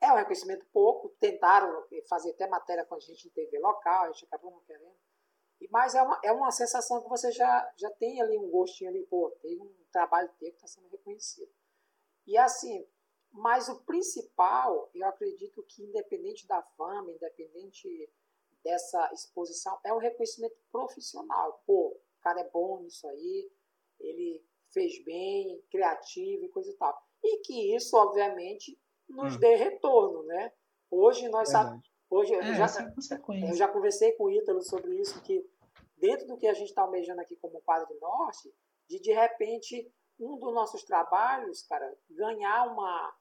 É 0.00 0.12
um 0.12 0.16
reconhecimento 0.16 0.66
pouco, 0.72 1.10
tentaram 1.20 1.86
fazer 2.08 2.30
até 2.30 2.48
matéria 2.48 2.84
com 2.84 2.94
a 2.94 3.00
gente 3.00 3.28
em 3.28 3.30
TV 3.30 3.58
local, 3.58 4.04
a 4.04 4.12
gente 4.12 4.24
acabou 4.24 4.50
não 4.50 4.60
querendo. 4.60 4.96
Mas 5.70 5.94
é 5.94 6.02
uma, 6.02 6.20
é 6.24 6.32
uma 6.32 6.50
sensação 6.50 7.02
que 7.02 7.08
você 7.08 7.30
já, 7.32 7.72
já 7.76 7.90
tem 7.92 8.20
ali 8.20 8.38
um 8.38 8.50
gostinho 8.50 8.88
ali, 8.88 9.04
pô, 9.06 9.30
tem 9.42 9.60
um 9.60 9.70
trabalho 9.92 10.30
teu 10.38 10.50
que 10.50 10.56
está 10.56 10.66
sendo 10.66 10.88
reconhecido. 10.88 11.52
E 12.26 12.38
assim, 12.38 12.86
mas 13.30 13.68
o 13.68 13.82
principal, 13.84 14.90
eu 14.94 15.06
acredito 15.06 15.62
que 15.64 15.84
independente 15.84 16.46
da 16.46 16.62
fama, 16.62 17.12
independente 17.12 18.10
dessa 18.64 19.10
exposição, 19.12 19.78
é 19.84 19.92
o 19.92 19.98
reconhecimento 19.98 20.56
profissional. 20.72 21.62
Pô, 21.66 21.88
o 21.88 22.20
cara 22.22 22.40
é 22.40 22.50
bom 22.50 22.80
nisso 22.80 23.06
aí, 23.06 23.52
ele 23.98 24.44
fez 24.72 25.02
bem, 25.04 25.62
criativo 25.70 26.44
e 26.44 26.48
coisa 26.48 26.70
e 26.70 26.74
tal. 26.74 26.96
E 27.22 27.38
que 27.38 27.74
isso, 27.74 27.96
obviamente, 27.96 28.78
nos 29.08 29.36
hum. 29.36 29.38
dê 29.38 29.56
retorno, 29.56 30.22
né? 30.24 30.52
Hoje 30.90 31.28
nós 31.28 31.50
sabemos. 31.50 31.88
Hoje 32.08 32.34
é, 32.34 32.38
eu, 32.38 32.54
já, 32.54 32.66
é 32.66 33.50
eu 33.50 33.54
já 33.54 33.68
conversei 33.68 34.12
com 34.12 34.24
o 34.24 34.30
Ítalo 34.30 34.62
sobre 34.62 35.00
isso, 35.00 35.22
que 35.22 35.48
dentro 35.96 36.26
do 36.26 36.36
que 36.36 36.46
a 36.46 36.54
gente 36.54 36.68
está 36.68 36.82
almejando 36.82 37.20
aqui 37.20 37.36
como 37.36 37.60
Quadro 37.60 37.96
Norte, 38.00 38.52
de 38.88 38.98
de 38.98 39.12
repente 39.12 39.92
um 40.18 40.36
dos 40.36 40.52
nossos 40.52 40.82
trabalhos, 40.82 41.62
cara, 41.62 41.96
ganhar 42.10 42.66
uma, 42.66 43.14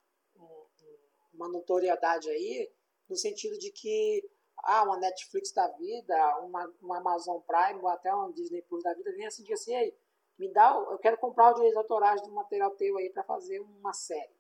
uma 1.34 1.48
notoriedade 1.48 2.30
aí, 2.30 2.70
no 3.08 3.16
sentido 3.16 3.58
de 3.58 3.72
que 3.72 4.28
ah, 4.64 4.84
uma 4.84 4.98
Netflix 4.98 5.54
da 5.54 5.68
vida, 5.78 6.40
uma, 6.40 6.74
uma 6.82 6.98
Amazon 6.98 7.40
Prime, 7.42 7.80
ou 7.82 7.88
até 7.88 8.14
uma 8.14 8.34
Disney 8.34 8.62
Plus 8.64 8.84
da 8.84 8.94
vida, 8.94 9.12
vem 9.14 9.26
assim, 9.26 9.44
diz 9.44 9.62
assim, 9.62 9.76
aí, 9.76 9.96
me 10.40 10.52
dá, 10.54 10.74
eu 10.90 10.98
quero 10.98 11.18
comprar 11.18 11.52
os 11.52 11.56
direitos 11.56 11.78
autorais 11.78 12.22
do 12.22 12.32
material 12.32 12.72
teu 12.72 12.98
aí 12.98 13.10
para 13.10 13.24
fazer 13.24 13.60
uma 13.60 13.92
série, 13.92 14.34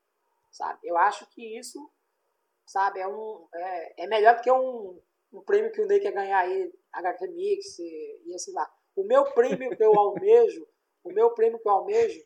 sabe? 0.50 0.80
Eu 0.82 0.98
acho 0.98 1.30
que 1.32 1.60
isso, 1.60 1.92
sabe, 2.66 3.02
é 3.02 3.08
um 3.08 3.48
é, 3.54 4.04
é 4.04 4.08
melhor 4.08 4.38
do 4.38 4.42
que 4.42 4.50
um, 4.50 5.02
um 5.34 5.42
prêmio 5.42 5.72
que 5.74 5.82
o 5.82 5.86
Ney 5.86 6.00
quer 6.00 6.14
ganhar 6.14 6.40
aí, 6.40 6.74
HQ 6.94 7.28
Mix 7.28 7.80
e, 7.80 8.22
e 8.26 8.34
esse 8.34 8.52
lá. 8.54 8.72
O 8.96 9.04
meu 9.04 9.26
prêmio 9.34 9.76
que 9.76 9.84
eu 9.84 9.94
almejo 10.00 10.66
o 11.04 11.14
meu 11.14 11.32
prêmio 11.32 11.60
que 11.60 11.68
eu 11.68 11.72
almejo 11.72 12.20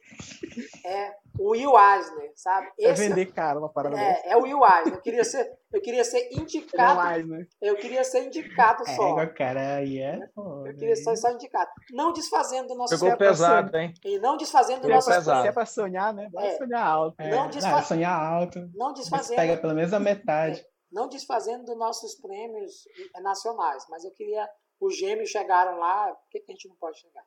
é 0.86 1.15
o 1.39 1.51
Will 1.51 1.74
Eisner, 1.78 2.32
sabe? 2.36 2.67
É 2.80 2.91
Esse, 2.91 3.05
é 3.05 3.09
vender 3.09 3.32
caro 3.34 3.59
uma 3.59 3.69
parada 3.69 3.99
é, 3.99 4.32
é 4.32 4.38
o 4.38 4.41
Will 4.41 4.59
Eisner. 4.63 4.95
Eu 4.95 5.01
queria 5.01 5.24
ser, 5.24 5.57
eu 5.71 5.82
queria 5.82 6.03
ser 6.03 6.30
indicado. 6.32 7.47
Eu 7.61 7.76
queria 7.76 8.03
ser 8.03 8.26
indicado 8.26 8.84
só. 8.95 9.19
É, 9.19 9.28
cara, 9.28 9.82
é. 9.82 10.19
Eu 10.36 10.76
queria 10.78 10.95
ser 10.95 11.15
só 11.15 11.32
indicado. 11.32 11.69
Não 11.91 12.11
desfazendo 12.11 12.69
do 12.69 12.76
nosso 12.76 12.99
Pegou 12.99 13.17
pesado, 13.17 13.76
hein? 13.78 13.93
E 14.03 14.19
não 14.19 14.38
desfazendo 14.38 14.82
do 14.82 14.89
nosso 14.89 15.09
pesado. 15.09 15.41
Se 15.41 15.47
é 15.47 15.51
pra 15.51 15.65
sonhar, 15.65 16.13
né? 16.13 16.30
Vai 16.32 16.47
é. 16.47 16.57
sonhar 16.57 16.86
alto. 16.86 17.15
Não, 17.19 17.49
desfa... 17.49 17.71
não, 17.71 17.84
sonhar 17.84 18.34
alto. 18.34 18.69
Não 18.74 18.93
desfazendo. 18.93 19.38
Pega 19.38 19.57
pelo 19.57 19.74
menos 19.74 19.93
a 19.93 19.99
metade. 19.99 20.59
É. 20.59 20.65
Não 20.91 21.07
desfazendo 21.07 21.65
dos 21.65 21.78
nossos 21.78 22.15
prêmios 22.15 22.88
nacionais, 23.21 23.86
mas 23.89 24.03
eu 24.03 24.11
queria. 24.11 24.47
Os 24.80 24.97
gêmeos 24.97 25.30
chegaram 25.30 25.80
lá, 25.80 26.07
por 26.07 26.30
que, 26.30 26.39
que 26.41 26.51
a 26.51 26.53
gente 26.53 26.67
não 26.67 26.76
pode 26.76 26.99
chegar? 26.99 27.24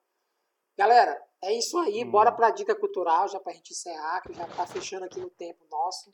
Galera, 0.77 1.19
é 1.47 1.55
isso 1.57 1.79
aí. 1.79 2.05
Hum. 2.05 2.11
Bora 2.11 2.33
para 2.33 2.49
a 2.49 2.51
dica 2.51 2.75
cultural, 2.75 3.29
já 3.29 3.39
para 3.41 3.53
a 3.53 3.55
gente 3.55 3.73
encerrar, 3.73 4.21
que 4.23 4.33
já 4.33 4.47
está 4.47 4.67
fechando 4.67 5.05
aqui 5.05 5.21
o 5.21 5.31
tempo 5.31 5.65
nosso. 5.71 6.13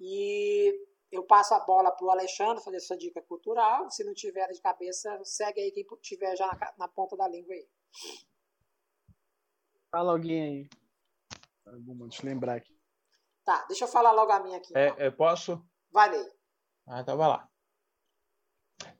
E 0.00 0.72
eu 1.12 1.22
passo 1.24 1.54
a 1.54 1.60
bola 1.60 1.92
para 1.92 2.06
o 2.06 2.10
Alexandre 2.10 2.64
fazer 2.64 2.80
sua 2.80 2.96
dica 2.96 3.20
cultural. 3.22 3.90
Se 3.90 4.02
não 4.04 4.14
tiver 4.14 4.48
de 4.48 4.60
cabeça, 4.60 5.20
segue 5.24 5.60
aí 5.60 5.70
quem 5.70 5.84
tiver 6.00 6.34
já 6.36 6.46
na, 6.46 6.74
na 6.78 6.88
ponta 6.88 7.16
da 7.16 7.28
língua 7.28 7.54
aí. 7.54 7.68
Fala 9.90 10.12
alguém 10.12 10.42
aí. 10.42 10.68
Alguma, 11.66 12.08
deixa 12.08 12.22
eu 12.22 12.30
lembrar 12.30 12.56
aqui. 12.56 12.74
Tá, 13.44 13.64
deixa 13.68 13.84
eu 13.84 13.88
falar 13.88 14.12
logo 14.12 14.32
a 14.32 14.40
minha 14.40 14.56
aqui. 14.56 14.76
É, 14.76 14.88
então. 14.88 15.04
É, 15.04 15.06
eu 15.06 15.12
posso? 15.12 15.62
Vai, 15.90 16.10
Ney. 16.10 16.26
Ah, 16.86 17.00
então 17.00 17.16
vai 17.16 17.28
lá. 17.28 17.48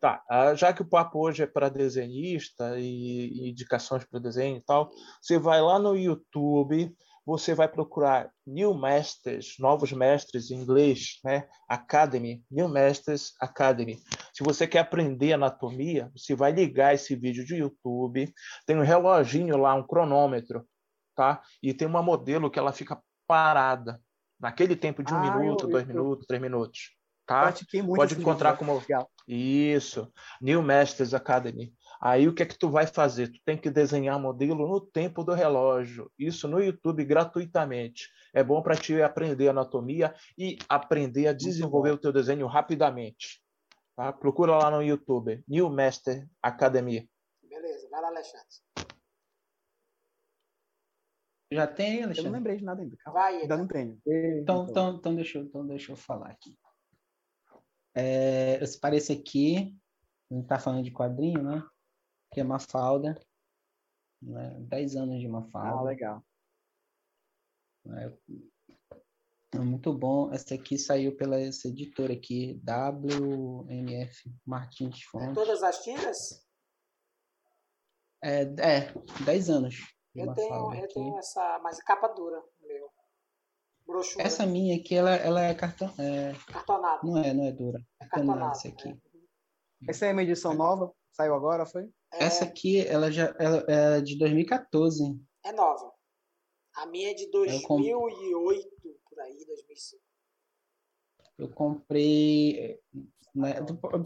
Tá, 0.04 0.22
ah, 0.28 0.54
já 0.54 0.70
que 0.70 0.82
o 0.82 0.86
papo 0.86 1.18
hoje 1.18 1.44
é 1.44 1.46
para 1.46 1.70
desenhista 1.70 2.78
e, 2.78 3.28
e 3.32 3.48
indicações 3.48 4.04
para 4.04 4.20
desenho 4.20 4.58
e 4.58 4.60
tal, 4.60 4.90
você 5.18 5.38
vai 5.38 5.62
lá 5.62 5.78
no 5.78 5.96
YouTube, 5.96 6.94
você 7.24 7.54
vai 7.54 7.68
procurar 7.68 8.30
New 8.46 8.74
Masters, 8.74 9.54
novos 9.58 9.92
mestres 9.92 10.50
em 10.50 10.56
inglês, 10.56 11.20
né? 11.24 11.48
Academy, 11.66 12.44
New 12.50 12.68
Masters 12.68 13.32
Academy. 13.40 13.98
Se 14.34 14.44
você 14.44 14.66
quer 14.66 14.80
aprender 14.80 15.32
anatomia, 15.32 16.12
você 16.14 16.34
vai 16.34 16.52
ligar 16.52 16.92
esse 16.92 17.16
vídeo 17.16 17.42
de 17.42 17.54
YouTube, 17.54 18.30
tem 18.66 18.76
um 18.76 18.82
reloginho 18.82 19.56
lá, 19.56 19.72
um 19.72 19.86
cronômetro, 19.86 20.68
tá? 21.16 21.40
E 21.62 21.72
tem 21.72 21.88
uma 21.88 22.02
modelo 22.02 22.50
que 22.50 22.58
ela 22.58 22.74
fica 22.74 23.02
parada 23.26 23.98
naquele 24.38 24.76
tempo 24.76 25.02
de 25.02 25.14
um 25.14 25.16
ah, 25.16 25.38
minuto, 25.38 25.64
eu, 25.64 25.70
dois 25.70 25.88
eu, 25.88 25.94
minutos, 25.94 26.26
três 26.26 26.42
minutos, 26.42 26.94
tá? 27.26 27.52
Pode 27.96 28.18
encontrar 28.18 28.56
como 28.56 28.78
Legal. 28.78 29.10
isso, 29.26 30.12
New 30.40 30.62
Masters 30.62 31.14
Academy. 31.14 31.72
Aí 32.00 32.28
o 32.28 32.34
que 32.34 32.42
é 32.42 32.46
que 32.46 32.58
tu 32.58 32.68
vai 32.68 32.86
fazer? 32.86 33.28
Tu 33.28 33.40
tem 33.44 33.56
que 33.56 33.70
desenhar 33.70 34.18
modelo 34.20 34.68
no 34.68 34.80
tempo 34.80 35.24
do 35.24 35.32
relógio. 35.32 36.10
Isso 36.18 36.46
no 36.46 36.60
YouTube 36.60 37.04
gratuitamente. 37.04 38.10
É 38.32 38.42
bom 38.42 38.60
para 38.60 38.76
ti 38.76 39.00
aprender 39.00 39.48
anatomia 39.48 40.14
e 40.36 40.58
aprender 40.68 41.28
a 41.28 41.32
desenvolver 41.32 41.92
o 41.92 41.98
teu 41.98 42.12
desenho 42.12 42.46
rapidamente. 42.46 43.42
Tá? 43.96 44.12
Procura 44.12 44.56
lá 44.56 44.70
no 44.70 44.82
YouTube, 44.82 45.42
New 45.48 45.70
Master 45.70 46.28
Academy. 46.42 47.08
Beleza, 47.42 47.88
vai 47.88 48.02
lá, 48.02 48.08
Alexandre. 48.08 48.46
Já 51.52 51.66
tem, 51.68 52.02
Alexandre? 52.02 52.18
Eu 52.18 52.24
não 52.24 52.32
lembrei 52.32 52.56
de 52.56 52.64
nada 52.64 52.82
ainda. 52.82 52.96
Calma. 52.96 53.20
Vai, 53.20 53.36
ainda 53.36 53.56
não 53.56 53.66
tenho. 53.68 54.00
Então, 54.04 54.66
então, 54.68 54.96
então, 54.96 55.14
deixa, 55.14 55.38
eu, 55.38 55.44
então 55.44 55.66
deixa 55.66 55.92
eu 55.92 55.96
falar 55.96 56.28
aqui. 56.30 56.58
É, 57.94 58.62
esse 58.62 58.78
parece 58.78 59.12
aqui, 59.12 59.76
a 60.30 60.34
gente 60.34 60.46
tá 60.46 60.58
falando 60.58 60.84
de 60.84 60.90
quadrinho, 60.90 61.42
né? 61.42 61.62
que 62.34 62.40
é 62.40 62.44
Mafalda. 62.44 63.18
Né? 64.20 64.56
10 64.60 64.96
anos 64.96 65.20
de 65.20 65.28
Mafalda. 65.28 65.78
Ah, 65.78 65.82
legal. 65.82 66.24
É, 67.86 68.12
é 69.54 69.58
muito 69.60 69.92
bom. 69.96 70.32
Essa 70.32 70.56
aqui 70.56 70.76
saiu 70.76 71.16
pela 71.16 71.40
essa 71.40 71.68
editora 71.68 72.12
aqui, 72.12 72.60
WMF 72.64 74.34
Martins 74.44 75.02
Fontes. 75.04 75.28
É 75.28 75.32
todas 75.32 75.62
as 75.62 75.82
tiras? 75.84 76.44
É, 78.22 78.42
é 78.42 78.94
10 79.24 79.50
anos. 79.50 79.76
Eu 80.14 80.32
tenho, 80.32 80.74
eu 80.74 80.88
tenho 80.88 81.18
essa, 81.18 81.60
mas 81.62 81.82
capa 81.82 82.08
dura. 82.08 82.42
Brochura. 83.86 84.24
Essa 84.24 84.46
minha 84.46 84.76
aqui, 84.76 84.94
ela, 84.94 85.14
ela 85.16 85.42
é, 85.42 85.54
cartão, 85.54 85.92
é... 85.98 86.32
cartonada. 86.50 87.00
Não 87.02 87.18
é, 87.18 87.34
não 87.34 87.44
é 87.44 87.52
dura. 87.52 87.80
É 88.00 88.06
cartonada. 88.06 88.52
Essa 88.52 88.68
aqui. 88.68 88.88
É. 88.88 89.90
Essa 89.90 90.06
é 90.06 90.12
uma 90.12 90.22
edição 90.22 90.54
nova? 90.54 90.92
Saiu 91.12 91.34
agora, 91.34 91.66
foi? 91.66 91.84
É... 92.12 92.24
Essa 92.24 92.44
aqui, 92.44 92.86
ela 92.86 93.10
já 93.10 93.34
ela 93.38 93.64
é 93.68 94.00
de 94.00 94.18
2014. 94.18 95.20
É 95.44 95.52
nova. 95.52 95.92
A 96.76 96.86
minha 96.86 97.10
é 97.10 97.14
de 97.14 97.30
2008, 97.30 98.68
por 99.08 99.20
aí, 99.20 99.44
2005. 99.46 100.02
Eu 101.38 101.48
comprei. 101.50 102.80
Né, 103.34 103.54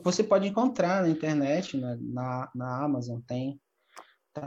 você 0.02 0.24
pode 0.24 0.48
encontrar 0.48 1.02
na 1.02 1.08
internet, 1.08 1.76
na, 1.76 1.96
né, 1.96 2.02
na, 2.02 2.50
na 2.54 2.84
Amazon, 2.84 3.20
tem. 3.20 3.60
Tá 4.32 4.42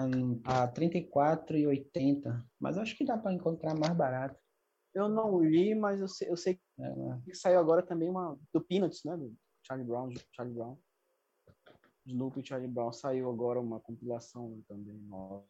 a 0.45 0.65
R$ 0.65 0.71
34,80. 0.71 2.43
Mas 2.59 2.77
acho 2.77 2.95
que 2.95 3.05
dá 3.05 3.17
para 3.17 3.33
encontrar 3.33 3.75
mais 3.75 3.93
barato. 3.95 4.39
Eu 4.93 5.07
não 5.07 5.41
li, 5.41 5.73
mas 5.73 6.01
eu 6.01 6.07
sei, 6.07 6.29
eu 6.29 6.37
sei 6.37 6.59
é, 6.79 6.95
né? 6.95 7.21
que 7.23 7.33
saiu 7.33 7.59
agora 7.59 7.81
também 7.81 8.09
uma 8.09 8.37
do 8.53 8.61
Peanuts, 8.61 9.03
né? 9.05 9.15
Do 9.15 9.33
Charlie 9.65 9.87
Brown, 9.87 10.09
Charlie 10.35 10.55
Brown. 10.55 10.77
Snoop 12.05 12.39
e 12.39 12.45
Charlie 12.45 12.67
Brown 12.67 12.91
saiu 12.91 13.29
agora 13.29 13.59
uma 13.59 13.79
compilação 13.79 14.61
também 14.67 14.97
nova. 15.07 15.45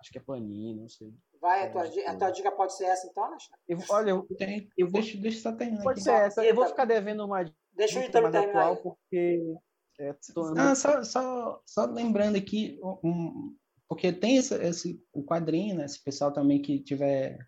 Acho 0.00 0.12
que 0.12 0.18
é 0.18 0.20
Panini, 0.20 0.80
não 0.80 0.88
sei. 0.88 1.12
Vai, 1.40 1.66
a 1.66 1.70
tua, 1.70 1.82
a 1.82 2.16
tua 2.16 2.30
dica 2.30 2.50
pode 2.52 2.76
ser 2.76 2.84
essa 2.84 3.06
então, 3.08 3.24
Alexandre? 3.24 3.60
Eu, 3.68 3.78
olha, 3.90 4.10
eu, 4.10 4.26
tenho, 4.38 4.68
eu 4.76 4.86
vou... 4.86 5.00
deixa, 5.00 5.18
deixa 5.18 5.40
só 5.40 5.52
terminar. 5.52 5.82
Pode 5.82 6.00
aqui. 6.00 6.04
ser 6.04 6.26
essa. 6.26 6.44
Eu 6.44 6.54
vou 6.54 6.66
ficar 6.66 6.84
devendo 6.84 7.24
uma 7.24 7.44
deixa 7.72 8.00
dica 8.00 8.20
mais 8.20 8.34
atual 8.34 8.74
aí. 8.74 8.82
porque. 8.82 9.56
É, 9.98 10.14
tô... 10.32 10.54
ah, 10.56 10.74
só, 10.74 11.02
só, 11.02 11.62
só 11.66 11.86
lembrando 11.86 12.36
aqui, 12.36 12.78
um, 13.02 13.56
porque 13.88 14.12
tem 14.12 14.36
esse, 14.36 14.54
esse 14.62 15.02
o 15.12 15.24
quadrinho, 15.24 15.76
né? 15.76 15.86
Esse 15.86 16.02
pessoal 16.02 16.32
também 16.32 16.60
que 16.60 16.80
tiver 16.80 17.38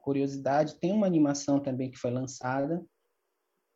curiosidade, 0.00 0.78
tem 0.78 0.92
uma 0.92 1.06
animação 1.06 1.60
também 1.60 1.90
que 1.90 1.98
foi 1.98 2.10
lançada, 2.10 2.84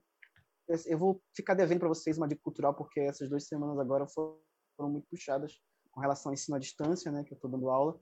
eu 0.87 0.99
vou 0.99 1.23
ficar 1.35 1.55
devendo 1.55 1.81
para 1.81 1.89
vocês 1.89 2.17
uma 2.17 2.29
dica 2.29 2.41
cultural 2.43 2.75
porque 2.75 3.01
essas 3.01 3.29
duas 3.29 3.47
semanas 3.47 3.79
agora 3.79 4.07
foram, 4.07 4.39
muito 4.79 5.07
puxadas 5.09 5.61
com 5.91 6.01
relação 6.01 6.31
ao 6.31 6.35
ensino 6.35 6.57
à 6.57 6.59
distância, 6.59 7.13
né, 7.13 7.23
que 7.25 7.33
eu 7.33 7.37
estou 7.37 7.51
dando 7.51 7.69
aula. 7.69 8.01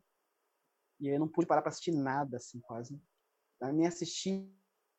E 1.01 1.09
aí 1.09 1.15
eu 1.15 1.21
não 1.21 1.27
pude 1.27 1.47
parar 1.47 1.63
para 1.63 1.71
assistir 1.71 1.93
nada 1.93 2.37
assim, 2.37 2.61
quase. 2.61 3.01
Nem 3.73 3.87
assistir 3.87 4.49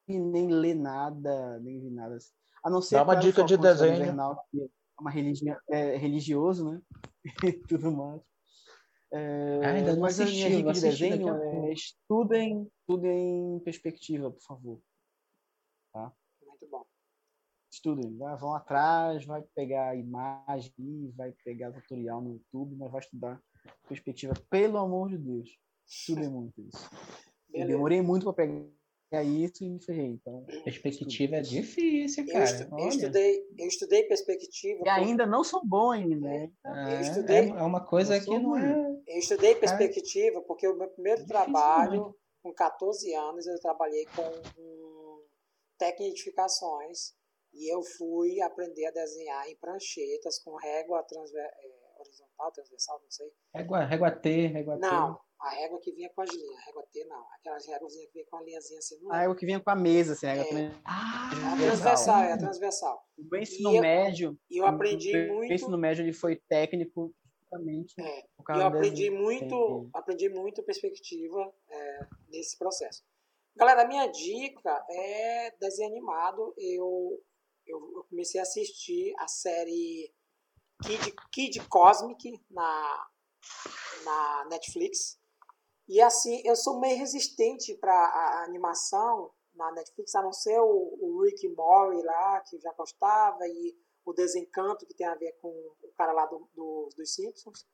nem 0.08 0.48
ler 0.52 0.76
nada, 0.76 1.60
nem 1.60 1.80
vi 1.80 1.90
nada. 1.90 2.16
Assim. 2.16 2.32
A 2.64 2.70
não 2.70 2.82
ser 2.82 2.96
Dá 2.96 3.04
uma 3.04 3.16
dica 3.16 3.44
de 3.44 3.58
desenho. 3.58 3.96
Invernal, 3.96 4.46
que 4.50 4.62
é 4.62 4.68
uma 5.00 5.12
religião 5.12 5.58
é, 5.70 5.96
religioso, 5.96 6.70
né? 6.70 6.82
e 7.46 7.54
tudo 7.54 7.92
mais. 7.92 8.22
É, 9.14 9.60
ah, 9.66 9.72
ainda 9.72 9.94
não 9.94 10.02
mas 10.02 10.20
assisti, 10.20 10.44
a 10.44 10.48
minha 10.48 10.58
dica 10.58 10.74
de 10.74 10.82
desenho 10.82 11.44
é 11.44 11.74
estudem, 11.74 12.72
estudem 12.80 13.56
em 13.56 13.60
perspectiva, 13.60 14.32
por 14.32 14.42
favor. 14.42 14.82
Tá? 15.92 16.14
Muito 16.46 16.68
bom. 16.70 16.86
Estudem, 17.70 18.18
vão 18.18 18.54
atrás, 18.54 19.26
vai 19.26 19.42
pegar 19.54 19.96
imagem, 19.96 21.12
vai 21.16 21.34
pegar 21.44 21.72
tutorial 21.74 22.22
no 22.22 22.34
YouTube, 22.34 22.76
mas 22.78 22.92
vai 22.92 23.02
estudar 23.02 23.42
perspectiva, 23.88 24.34
pelo 24.50 24.78
amor 24.78 25.10
de 25.10 25.18
Deus. 25.18 25.50
Estudem 25.86 26.30
muito 26.30 26.62
isso. 26.62 26.90
Eu 27.54 27.68
demorei 27.68 28.02
muito 28.02 28.24
para 28.24 28.34
pegar 28.34 28.66
é 29.12 29.24
isso 29.24 29.64
e 29.64 29.80
ferrei. 29.80 30.12
Então, 30.12 30.46
perspectiva 30.64 31.36
é 31.36 31.42
difícil, 31.42 32.26
cara. 32.28 32.40
Eu, 32.40 32.44
estu, 32.44 32.80
eu 32.80 32.88
estudei, 32.88 33.46
eu 33.58 33.68
estudei 33.68 34.04
perspectiva. 34.04 34.84
E 34.86 34.90
ainda 34.90 35.26
não 35.26 35.44
sou 35.44 35.62
bom 35.66 35.92
ainda, 35.92 36.16
né? 36.16 36.52
É, 36.66 36.96
eu 36.96 37.02
estudei, 37.02 37.38
é, 37.38 37.50
é 37.50 37.64
uma 37.64 37.86
coisa 37.86 38.20
que 38.20 38.40
não 38.40 38.58
é. 38.58 39.02
Eu 39.08 39.20
estudei 39.20 39.56
perspectiva 39.56 40.42
porque 40.42 40.68
o 40.68 40.78
meu 40.78 40.88
primeiro 40.90 41.26
trabalho, 41.26 42.02
muito. 42.02 42.18
com 42.42 42.54
14 42.54 43.14
anos, 43.14 43.46
eu 43.46 43.60
trabalhei 43.60 44.06
com 44.16 44.62
um, 44.62 45.24
técnica 45.78 46.04
de 46.04 46.10
edificações 46.12 47.14
e 47.54 47.74
eu 47.74 47.82
fui 47.82 48.42
aprender 48.42 48.86
a 48.86 48.92
desenhar 48.92 49.50
em 49.50 49.58
pranchetas 49.58 50.40
com 50.40 50.56
régua 50.56 51.04
transver, 51.04 51.44
é, 51.44 52.00
horizontal, 52.00 52.52
transversal, 52.54 53.02
não 53.04 53.12
sei. 53.12 53.32
Régua, 53.54 53.84
régua 53.84 54.12
T, 54.12 54.48
régua 54.48 54.76
T. 54.76 54.82
Não, 54.82 55.20
a 55.42 55.50
régua 55.50 55.80
que 55.82 55.92
vinha 55.92 56.10
com 56.14 56.22
as 56.22 56.30
linhas, 56.30 56.56
a 56.56 56.66
régua 56.66 56.84
T 56.92 57.04
não. 57.06 57.26
Aquelas 57.40 57.66
réguas 57.68 57.96
que 57.96 58.12
vinha 58.14 58.26
com 58.30 58.38
a 58.38 58.44
linhazinha 58.44 58.80
assim. 58.80 59.00
Não 59.02 59.12
a 59.12 59.20
régua 59.20 59.36
que 59.36 59.46
vinha 59.46 59.60
com 59.60 59.70
a 59.70 59.76
mesa, 59.76 60.14
assim. 60.14 60.28
A, 60.28 60.36
é. 60.36 60.72
ah, 60.86 61.54
a 61.54 61.58
transversal, 61.58 62.24
é 62.24 62.34
a 62.34 62.38
transversal. 62.38 63.04
O 63.18 63.36
ensino 63.36 63.74
e 63.74 63.82
médio. 63.82 64.40
E 64.50 64.58
eu, 64.58 64.66
eu 64.66 64.70
aprendi 64.70 65.18
o 65.18 65.34
muito. 65.34 65.52
O 65.52 65.54
ensino 65.54 65.78
médio 65.78 66.04
ele 66.04 66.14
foi 66.14 66.36
técnico 66.48 67.14
justamente. 67.52 67.94
É. 68.00 68.20
E 68.20 68.60
eu 68.60 68.66
aprendi 68.66 69.10
muito, 69.10 69.90
aprendi 69.94 70.30
muito 70.30 70.64
perspectiva 70.64 71.54
é, 71.70 72.08
nesse 72.30 72.58
processo. 72.58 73.04
Galera, 73.56 73.82
a 73.84 73.88
minha 73.88 74.08
dica 74.08 74.86
é 74.90 75.52
desenho 75.60 75.90
animado. 75.90 76.54
Eu, 76.58 77.22
eu, 77.66 77.94
eu 77.96 78.04
comecei 78.10 78.40
a 78.40 78.44
assistir 78.44 79.14
a 79.20 79.28
série 79.28 80.14
Kid, 80.84 81.14
Kid 81.32 81.68
Cosmic 81.68 82.40
na, 82.50 83.08
na 84.06 84.46
Netflix. 84.50 85.20
E 85.92 86.00
assim, 86.00 86.42
eu 86.46 86.56
sou 86.56 86.80
meio 86.80 86.98
resistente 86.98 87.76
para 87.76 87.94
a 87.94 88.46
animação 88.46 89.30
na 89.54 89.70
Netflix, 89.74 90.16
a 90.16 90.22
não 90.22 90.32
ser 90.32 90.58
o, 90.58 90.98
o 91.02 91.22
Rick 91.22 91.46
Mori 91.50 92.02
lá, 92.02 92.40
que 92.40 92.58
já 92.62 92.72
gostava, 92.72 93.46
e 93.46 93.78
o 94.06 94.14
Desencanto, 94.14 94.86
que 94.86 94.96
tem 94.96 95.06
a 95.06 95.16
ver 95.16 95.34
com 95.42 95.50
o 95.50 95.92
cara 95.98 96.14
lá 96.14 96.26
do, 96.28 96.48
do, 96.56 96.88
dos 96.96 97.14
Simpsons. 97.14 97.68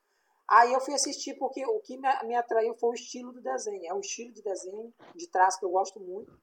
Aí 0.47 0.73
eu 0.73 0.81
fui 0.81 0.95
assistir 0.95 1.35
porque 1.35 1.63
o 1.67 1.79
que 1.79 1.95
me, 1.95 2.07
me 2.23 2.35
atraiu 2.35 2.73
foi 2.73 2.89
o 2.89 2.93
estilo 2.95 3.31
do 3.31 3.39
desenho. 3.39 3.85
É 3.85 3.93
um 3.93 3.99
estilo 3.99 4.33
de 4.33 4.41
desenho, 4.41 4.91
de 5.13 5.29
traço 5.29 5.59
que 5.59 5.65
eu 5.65 5.69
gosto 5.69 5.99
muito. 5.99 6.35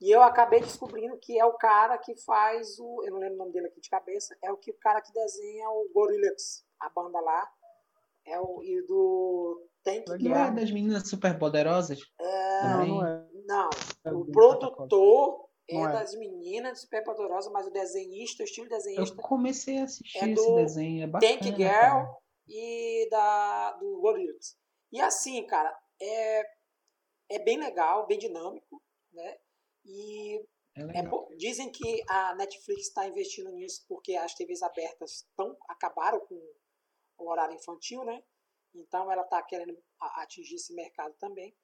E 0.00 0.08
eu 0.08 0.22
acabei 0.22 0.60
descobrindo 0.60 1.18
que 1.18 1.36
é 1.36 1.44
o 1.44 1.54
cara 1.54 1.98
que 1.98 2.14
faz 2.22 2.78
o. 2.78 3.02
Eu 3.04 3.10
não 3.10 3.18
lembro 3.18 3.34
o 3.34 3.38
nome 3.38 3.52
dele 3.52 3.66
aqui 3.66 3.80
de 3.80 3.90
cabeça. 3.90 4.38
É 4.40 4.52
o, 4.52 4.56
que, 4.56 4.70
o 4.70 4.78
cara 4.78 5.00
que 5.00 5.12
desenha 5.12 5.68
o 5.68 5.90
Gorillaz, 5.92 6.64
a 6.78 6.88
banda 6.90 7.18
lá. 7.18 7.52
É 8.24 8.38
o. 8.38 8.62
E 8.62 8.80
do. 8.82 9.68
Tank 9.82 10.08
Não 10.20 10.36
é 10.36 10.50
das 10.50 10.70
meninas 10.70 11.08
super 11.08 11.38
poderosas? 11.38 11.98
É, 12.20 12.62
Não, 12.62 12.86
não 12.86 13.06
é. 13.06 13.28
não. 13.46 13.70
É 14.04 14.12
O 14.12 14.24
produtor 14.26 15.48
é, 15.68 15.74
Não 15.74 15.88
é. 15.88 15.92
das 15.92 16.14
meninas 16.14 16.80
super 16.80 17.02
poderosas, 17.04 17.52
mas 17.52 17.66
o 17.66 17.70
desenhista, 17.70 18.42
o 18.42 18.44
estilo 18.44 18.66
Eu 18.66 18.76
desenhista 18.76 19.16
comecei 19.22 19.78
a 19.78 19.84
assistir 19.84 20.18
É 20.18 20.30
esse 20.30 20.54
desenho, 20.54 21.04
é 21.04 21.06
bacana. 21.06 21.32
Tank 21.32 21.44
Girl 21.44 21.70
cara. 21.70 22.16
e 22.48 23.08
da, 23.10 23.72
do 23.72 24.00
Gorillaz. 24.00 24.56
E 24.92 25.00
assim, 25.00 25.44
cara, 25.46 25.76
é, 26.00 26.42
é 27.30 27.38
bem 27.38 27.58
legal, 27.58 28.06
bem 28.06 28.18
dinâmico, 28.18 28.82
né? 29.12 29.38
E 29.84 30.38
É 30.76 30.82
é 30.82 31.36
dizem 31.36 31.70
que 31.70 32.02
a 32.08 32.34
Netflix 32.34 32.88
está 32.88 33.06
investindo 33.06 33.50
nisso 33.52 33.84
porque 33.88 34.14
as 34.14 34.34
TVs 34.34 34.62
abertas 34.62 35.26
tão, 35.36 35.56
acabaram 35.68 36.20
com 36.20 36.34
o 37.18 37.30
horário 37.30 37.54
infantil, 37.54 38.04
né? 38.04 38.22
Então 38.74 39.10
ela 39.10 39.22
está 39.22 39.42
querendo 39.42 39.76
atingir 40.00 40.56
esse 40.56 40.74
mercado 40.74 41.14
também. 41.18 41.54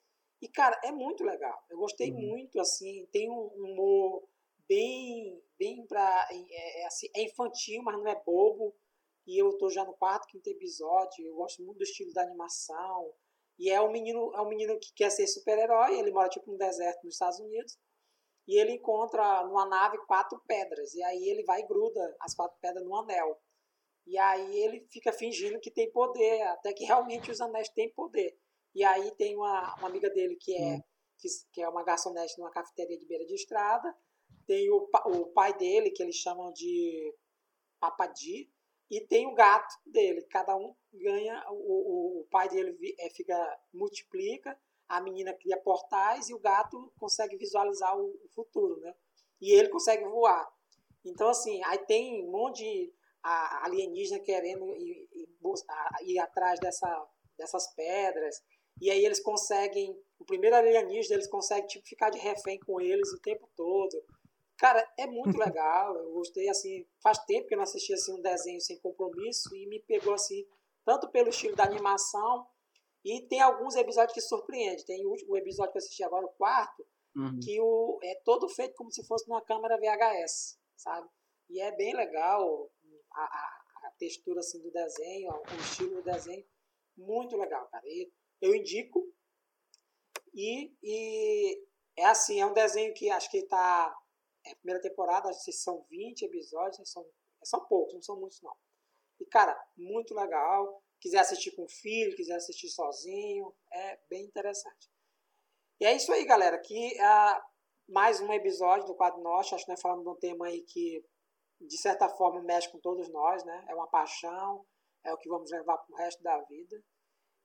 E, 0.41 0.49
cara, 0.49 0.79
é 0.85 0.93
muito 0.93 1.25
legal. 1.25 1.65
Eu 1.69 1.79
gostei 1.79 2.13
Uhum. 2.13 2.21
muito, 2.21 2.61
assim, 2.61 3.07
tem 3.13 3.29
um 3.31 3.47
humor 3.49 4.23
bem, 4.69 5.43
bem 5.59 5.85
pra... 5.87 6.29
É, 6.31 6.83
é 6.83 6.87
assim, 6.87 7.09
é 7.15 7.23
infantil, 7.23 7.83
mas 7.83 7.97
não 7.97 8.07
é 8.07 8.15
bobo. 8.25 8.75
E 9.27 9.37
eu 9.37 9.57
tô 9.59 9.69
já 9.69 9.85
no 9.85 9.95
quarto, 9.95 10.29
quinto 10.29 10.49
episódio. 10.49 11.27
Eu 11.27 11.35
gosto 11.35 11.63
muito 11.63 11.79
do 11.79 11.83
estilo 11.85 12.13
da 12.13 12.23
animação. 12.23 13.13
E 13.59 13.69
é 13.71 13.81
um 13.81 13.91
menino, 13.91 14.33
é 14.35 14.41
um 14.41 14.49
menino 14.49 14.79
que 14.79 14.93
quer 14.95 15.11
ser 15.11 15.27
super-herói. 15.27 15.99
Ele 15.99 16.13
mora, 16.13 16.29
tipo, 16.29 16.51
no 16.51 16.57
deserto 16.57 17.05
nos 17.05 17.15
Estados 17.15 17.41
Unidos. 17.41 17.77
E 18.47 18.59
ele 18.59 18.73
encontra 18.73 19.45
numa 19.45 19.67
nave 19.67 19.99
quatro 20.07 20.41
pedras. 20.47 20.95
E 20.95 21.03
aí 21.03 21.29
ele 21.29 21.43
vai 21.45 21.61
e 21.61 21.67
gruda 21.67 22.17
as 22.21 22.35
quatro 22.35 22.57
pedras 22.61 22.85
no 22.85 22.95
anel. 22.97 23.39
E 24.09 24.17
aí 24.17 24.59
ele 24.61 24.87
fica 24.91 25.13
fingindo 25.13 25.61
que 25.61 25.71
tem 25.71 25.93
poder, 25.93 26.41
até 26.45 26.73
que 26.73 26.83
realmente 26.83 27.31
os 27.31 27.43
anéis 27.43 27.69
têm 27.69 27.93
poder. 27.93 28.35
E 28.75 28.83
aí 28.83 29.11
tem 29.17 29.37
uma, 29.37 29.75
uma 29.77 29.89
amiga 29.89 30.09
dele 30.09 30.35
que 30.41 30.57
é, 30.57 30.81
que, 31.19 31.29
que 31.53 31.61
é 31.61 31.69
uma 31.69 31.85
garçonete 31.85 32.39
numa 32.39 32.51
cafeteria 32.51 32.99
de 32.99 33.07
beira 33.07 33.27
de 33.27 33.35
estrada. 33.35 33.95
Tem 34.47 34.71
o, 34.71 34.89
o 35.07 35.27
pai 35.27 35.55
dele, 35.59 35.91
que 35.91 36.03
eles 36.03 36.17
chamam 36.17 36.51
de 36.55 37.15
Papadi. 37.79 38.51
E 38.91 39.07
tem 39.07 39.27
o 39.27 39.35
gato 39.35 39.75
dele. 39.85 40.23
Cada 40.23 40.57
um 40.57 40.75
ganha, 40.91 41.45
o, 41.51 41.55
o, 41.55 42.21
o 42.23 42.25
pai 42.31 42.49
dele 42.49 42.75
é, 42.99 43.11
fica, 43.11 43.61
multiplica, 43.75 44.59
a 44.89 45.03
menina 45.03 45.35
cria 45.35 45.61
portais 45.61 46.31
e 46.31 46.35
o 46.35 46.41
gato 46.41 46.91
consegue 46.99 47.37
visualizar 47.37 47.95
o, 47.95 48.07
o 48.07 48.29
futuro, 48.35 48.81
né? 48.81 48.95
E 49.39 49.53
ele 49.53 49.69
consegue 49.69 50.05
voar. 50.05 50.51
Então, 51.05 51.29
assim, 51.29 51.63
aí 51.65 51.79
tem 51.81 52.25
um 52.27 52.31
monte 52.31 52.65
de 52.65 52.98
a- 53.23 53.65
alienígena 53.67 54.21
querendo 54.21 54.75
ir, 54.77 55.09
ir 56.03 56.19
atrás 56.19 56.59
dessa, 56.61 57.07
dessas 57.37 57.67
pedras. 57.75 58.43
E 58.81 58.91
aí 58.91 59.05
eles 59.05 59.21
conseguem, 59.21 59.97
o 60.19 60.25
primeiro 60.25 60.55
alienígena, 60.57 61.15
eles 61.17 61.29
conseguem 61.29 61.67
tipo, 61.67 61.87
ficar 61.87 62.11
de 62.11 62.19
refém 62.19 62.59
com 62.61 62.81
eles 62.81 63.13
o 63.13 63.21
tempo 63.21 63.49
todo. 63.57 64.03
Cara, 64.57 64.87
é 64.99 65.07
muito 65.07 65.37
legal. 65.39 65.97
Eu 65.97 66.13
gostei, 66.13 66.49
assim, 66.49 66.87
faz 67.03 67.19
tempo 67.25 67.49
que 67.49 67.55
eu 67.55 67.59
não 67.59 67.65
assisti 67.65 67.93
assim, 67.93 68.13
um 68.15 68.21
desenho 68.23 68.61
sem 68.61 68.79
compromisso 68.81 69.55
e 69.55 69.67
me 69.67 69.81
pegou, 69.81 70.15
assim, 70.15 70.47
tanto 70.85 71.09
pelo 71.11 71.29
estilo 71.29 71.57
da 71.57 71.65
animação 71.65 72.47
e 73.05 73.23
tem 73.23 73.41
alguns 73.41 73.77
episódios 73.77 74.13
que 74.15 74.21
surpreendem. 74.21 74.85
Tem 74.85 75.07
o 75.07 75.11
último 75.11 75.37
episódio 75.37 75.73
que 75.73 75.79
eu 75.79 75.83
assisti 75.83 76.03
agora, 76.05 76.25
o 76.27 76.31
quarto, 76.31 76.85
Uhum. 77.17 77.41
que 77.43 77.61
o, 77.61 77.99
é 78.05 78.15
todo 78.25 78.49
feito 78.49 78.77
como 78.77 78.93
se 78.93 79.05
fosse 79.05 79.27
numa 79.29 79.43
câmera 79.43 79.77
VHS, 79.79 80.57
sabe? 80.77 81.09
E 81.51 81.61
é 81.61 81.75
bem 81.75 81.93
legal 81.97 82.71
a, 83.19 83.25
a, 83.25 83.89
a 83.89 83.91
textura 83.99 84.41
assim, 84.41 84.61
do 84.63 84.71
desenho, 84.71 85.31
o 85.33 85.61
estilo 85.61 85.97
do 85.97 86.03
desenho, 86.03 86.47
muito 86.97 87.37
legal, 87.37 87.67
cara. 87.69 87.85
E 87.87 88.11
eu 88.41 88.55
indico. 88.55 89.13
E, 90.35 90.73
e 90.83 91.65
é 91.97 92.07
assim, 92.07 92.41
é 92.41 92.47
um 92.47 92.53
desenho 92.53 92.95
que 92.95 93.11
acho 93.11 93.31
que 93.31 93.39
está. 93.39 93.97
É 94.47 94.55
primeira 94.55 94.81
temporada, 94.81 95.29
acho 95.29 95.45
que 95.45 95.53
são 95.53 95.85
20 95.91 96.23
episódios, 96.23 96.91
são, 96.91 97.05
são 97.43 97.67
poucos, 97.67 97.95
não 97.95 98.03
são 98.03 98.19
muitos 98.19 98.41
não. 98.41 98.55
E, 99.21 99.27
cara, 99.27 99.61
muito 99.77 100.15
legal. 100.15 100.83
Quiser 101.01 101.19
assistir 101.19 101.53
com 101.53 101.69
filho, 101.69 102.17
quiser 102.17 102.37
assistir 102.37 102.69
sozinho, 102.69 103.55
é 103.73 103.99
bem 104.09 104.25
interessante. 104.25 104.91
E 105.81 105.85
é 105.85 105.95
isso 105.95 106.13
aí, 106.13 106.25
galera. 106.25 106.57
Aqui 106.57 106.99
ah, 107.01 107.47
mais 107.89 108.21
um 108.21 108.33
episódio 108.33 108.87
do 108.87 108.95
Quadro 108.95 109.21
Norte. 109.23 109.55
Acho 109.55 109.65
que 109.65 109.71
nós 109.71 109.81
falamos 109.81 110.05
de 110.05 110.11
um 110.11 110.17
tema 110.17 110.47
aí 110.47 110.63
que, 110.63 111.05
de 111.61 111.79
certa 111.79 112.09
forma, 112.09 112.43
mexe 112.43 112.71
com 112.71 112.79
todos 112.79 113.09
nós, 113.11 113.45
né? 113.45 113.65
É 113.69 113.75
uma 113.75 113.89
paixão, 113.89 114.65
é 115.05 115.13
o 115.13 115.19
que 115.19 115.29
vamos 115.29 115.51
levar 115.51 115.77
para 115.79 115.95
o 115.95 115.97
resto 115.97 116.23
da 116.23 116.41
vida. 116.43 116.81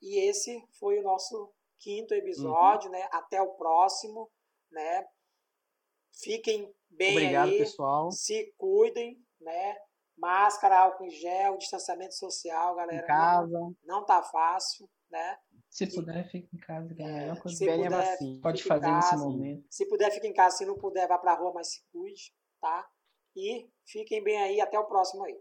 E 0.02 0.20
esse 0.20 0.62
foi 0.80 1.00
o 1.00 1.04
nosso 1.04 1.52
quinto 1.80 2.14
episódio, 2.14 2.90
né? 2.90 3.08
Até 3.12 3.42
o 3.42 3.54
próximo, 3.56 4.30
né? 4.72 5.06
Fiquem 6.14 6.74
bem 6.90 7.12
Obrigado, 7.12 7.50
aí, 7.50 7.58
pessoal. 7.58 8.12
se 8.12 8.54
cuidem, 8.58 9.18
né? 9.40 9.78
Máscara, 10.16 10.80
álcool 10.80 11.06
em 11.06 11.10
gel, 11.10 11.58
distanciamento 11.58 12.14
social, 12.16 12.76
galera. 12.76 13.04
Em 13.04 13.08
casa. 13.08 13.52
Não, 13.52 13.76
não 13.84 14.06
tá 14.06 14.22
fácil, 14.22 14.88
né? 15.10 15.38
Se 15.70 15.88
puder, 15.88 16.30
fique 16.30 16.56
em 16.56 16.60
casa, 16.60 16.94
é 17.00 17.04
a 17.04 17.08
melhor 17.08 17.42
coisa 17.42 17.58
se 17.58 17.66
puder, 17.66 17.90
vacina. 17.90 18.42
pode 18.42 18.64
fazer 18.64 18.92
nesse 18.92 19.10
casa. 19.10 19.24
momento. 19.24 19.66
Se 19.72 19.90
puder, 19.90 20.12
fique 20.12 20.28
em 20.28 20.34
casa. 20.34 20.58
Se 20.58 20.66
não 20.66 20.78
puder, 20.78 21.08
vá 21.08 21.18
pra 21.18 21.34
rua, 21.34 21.52
mas 21.52 21.72
se 21.72 21.84
cuide, 21.92 22.32
tá? 22.62 22.88
E 23.36 23.70
fiquem 23.86 24.24
bem 24.24 24.42
aí. 24.42 24.62
Até 24.62 24.78
o 24.80 24.86
próximo 24.86 25.24
aí. 25.26 25.40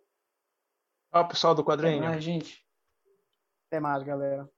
Ó, 1.13 1.25
pessoal 1.25 1.55
do 1.55 1.61
Até 1.63 1.71
quadrinho. 1.71 2.03
mais, 2.05 2.23
gente. 2.25 2.67
Até 3.69 3.81
mais, 3.81 4.03
galera. 4.03 4.51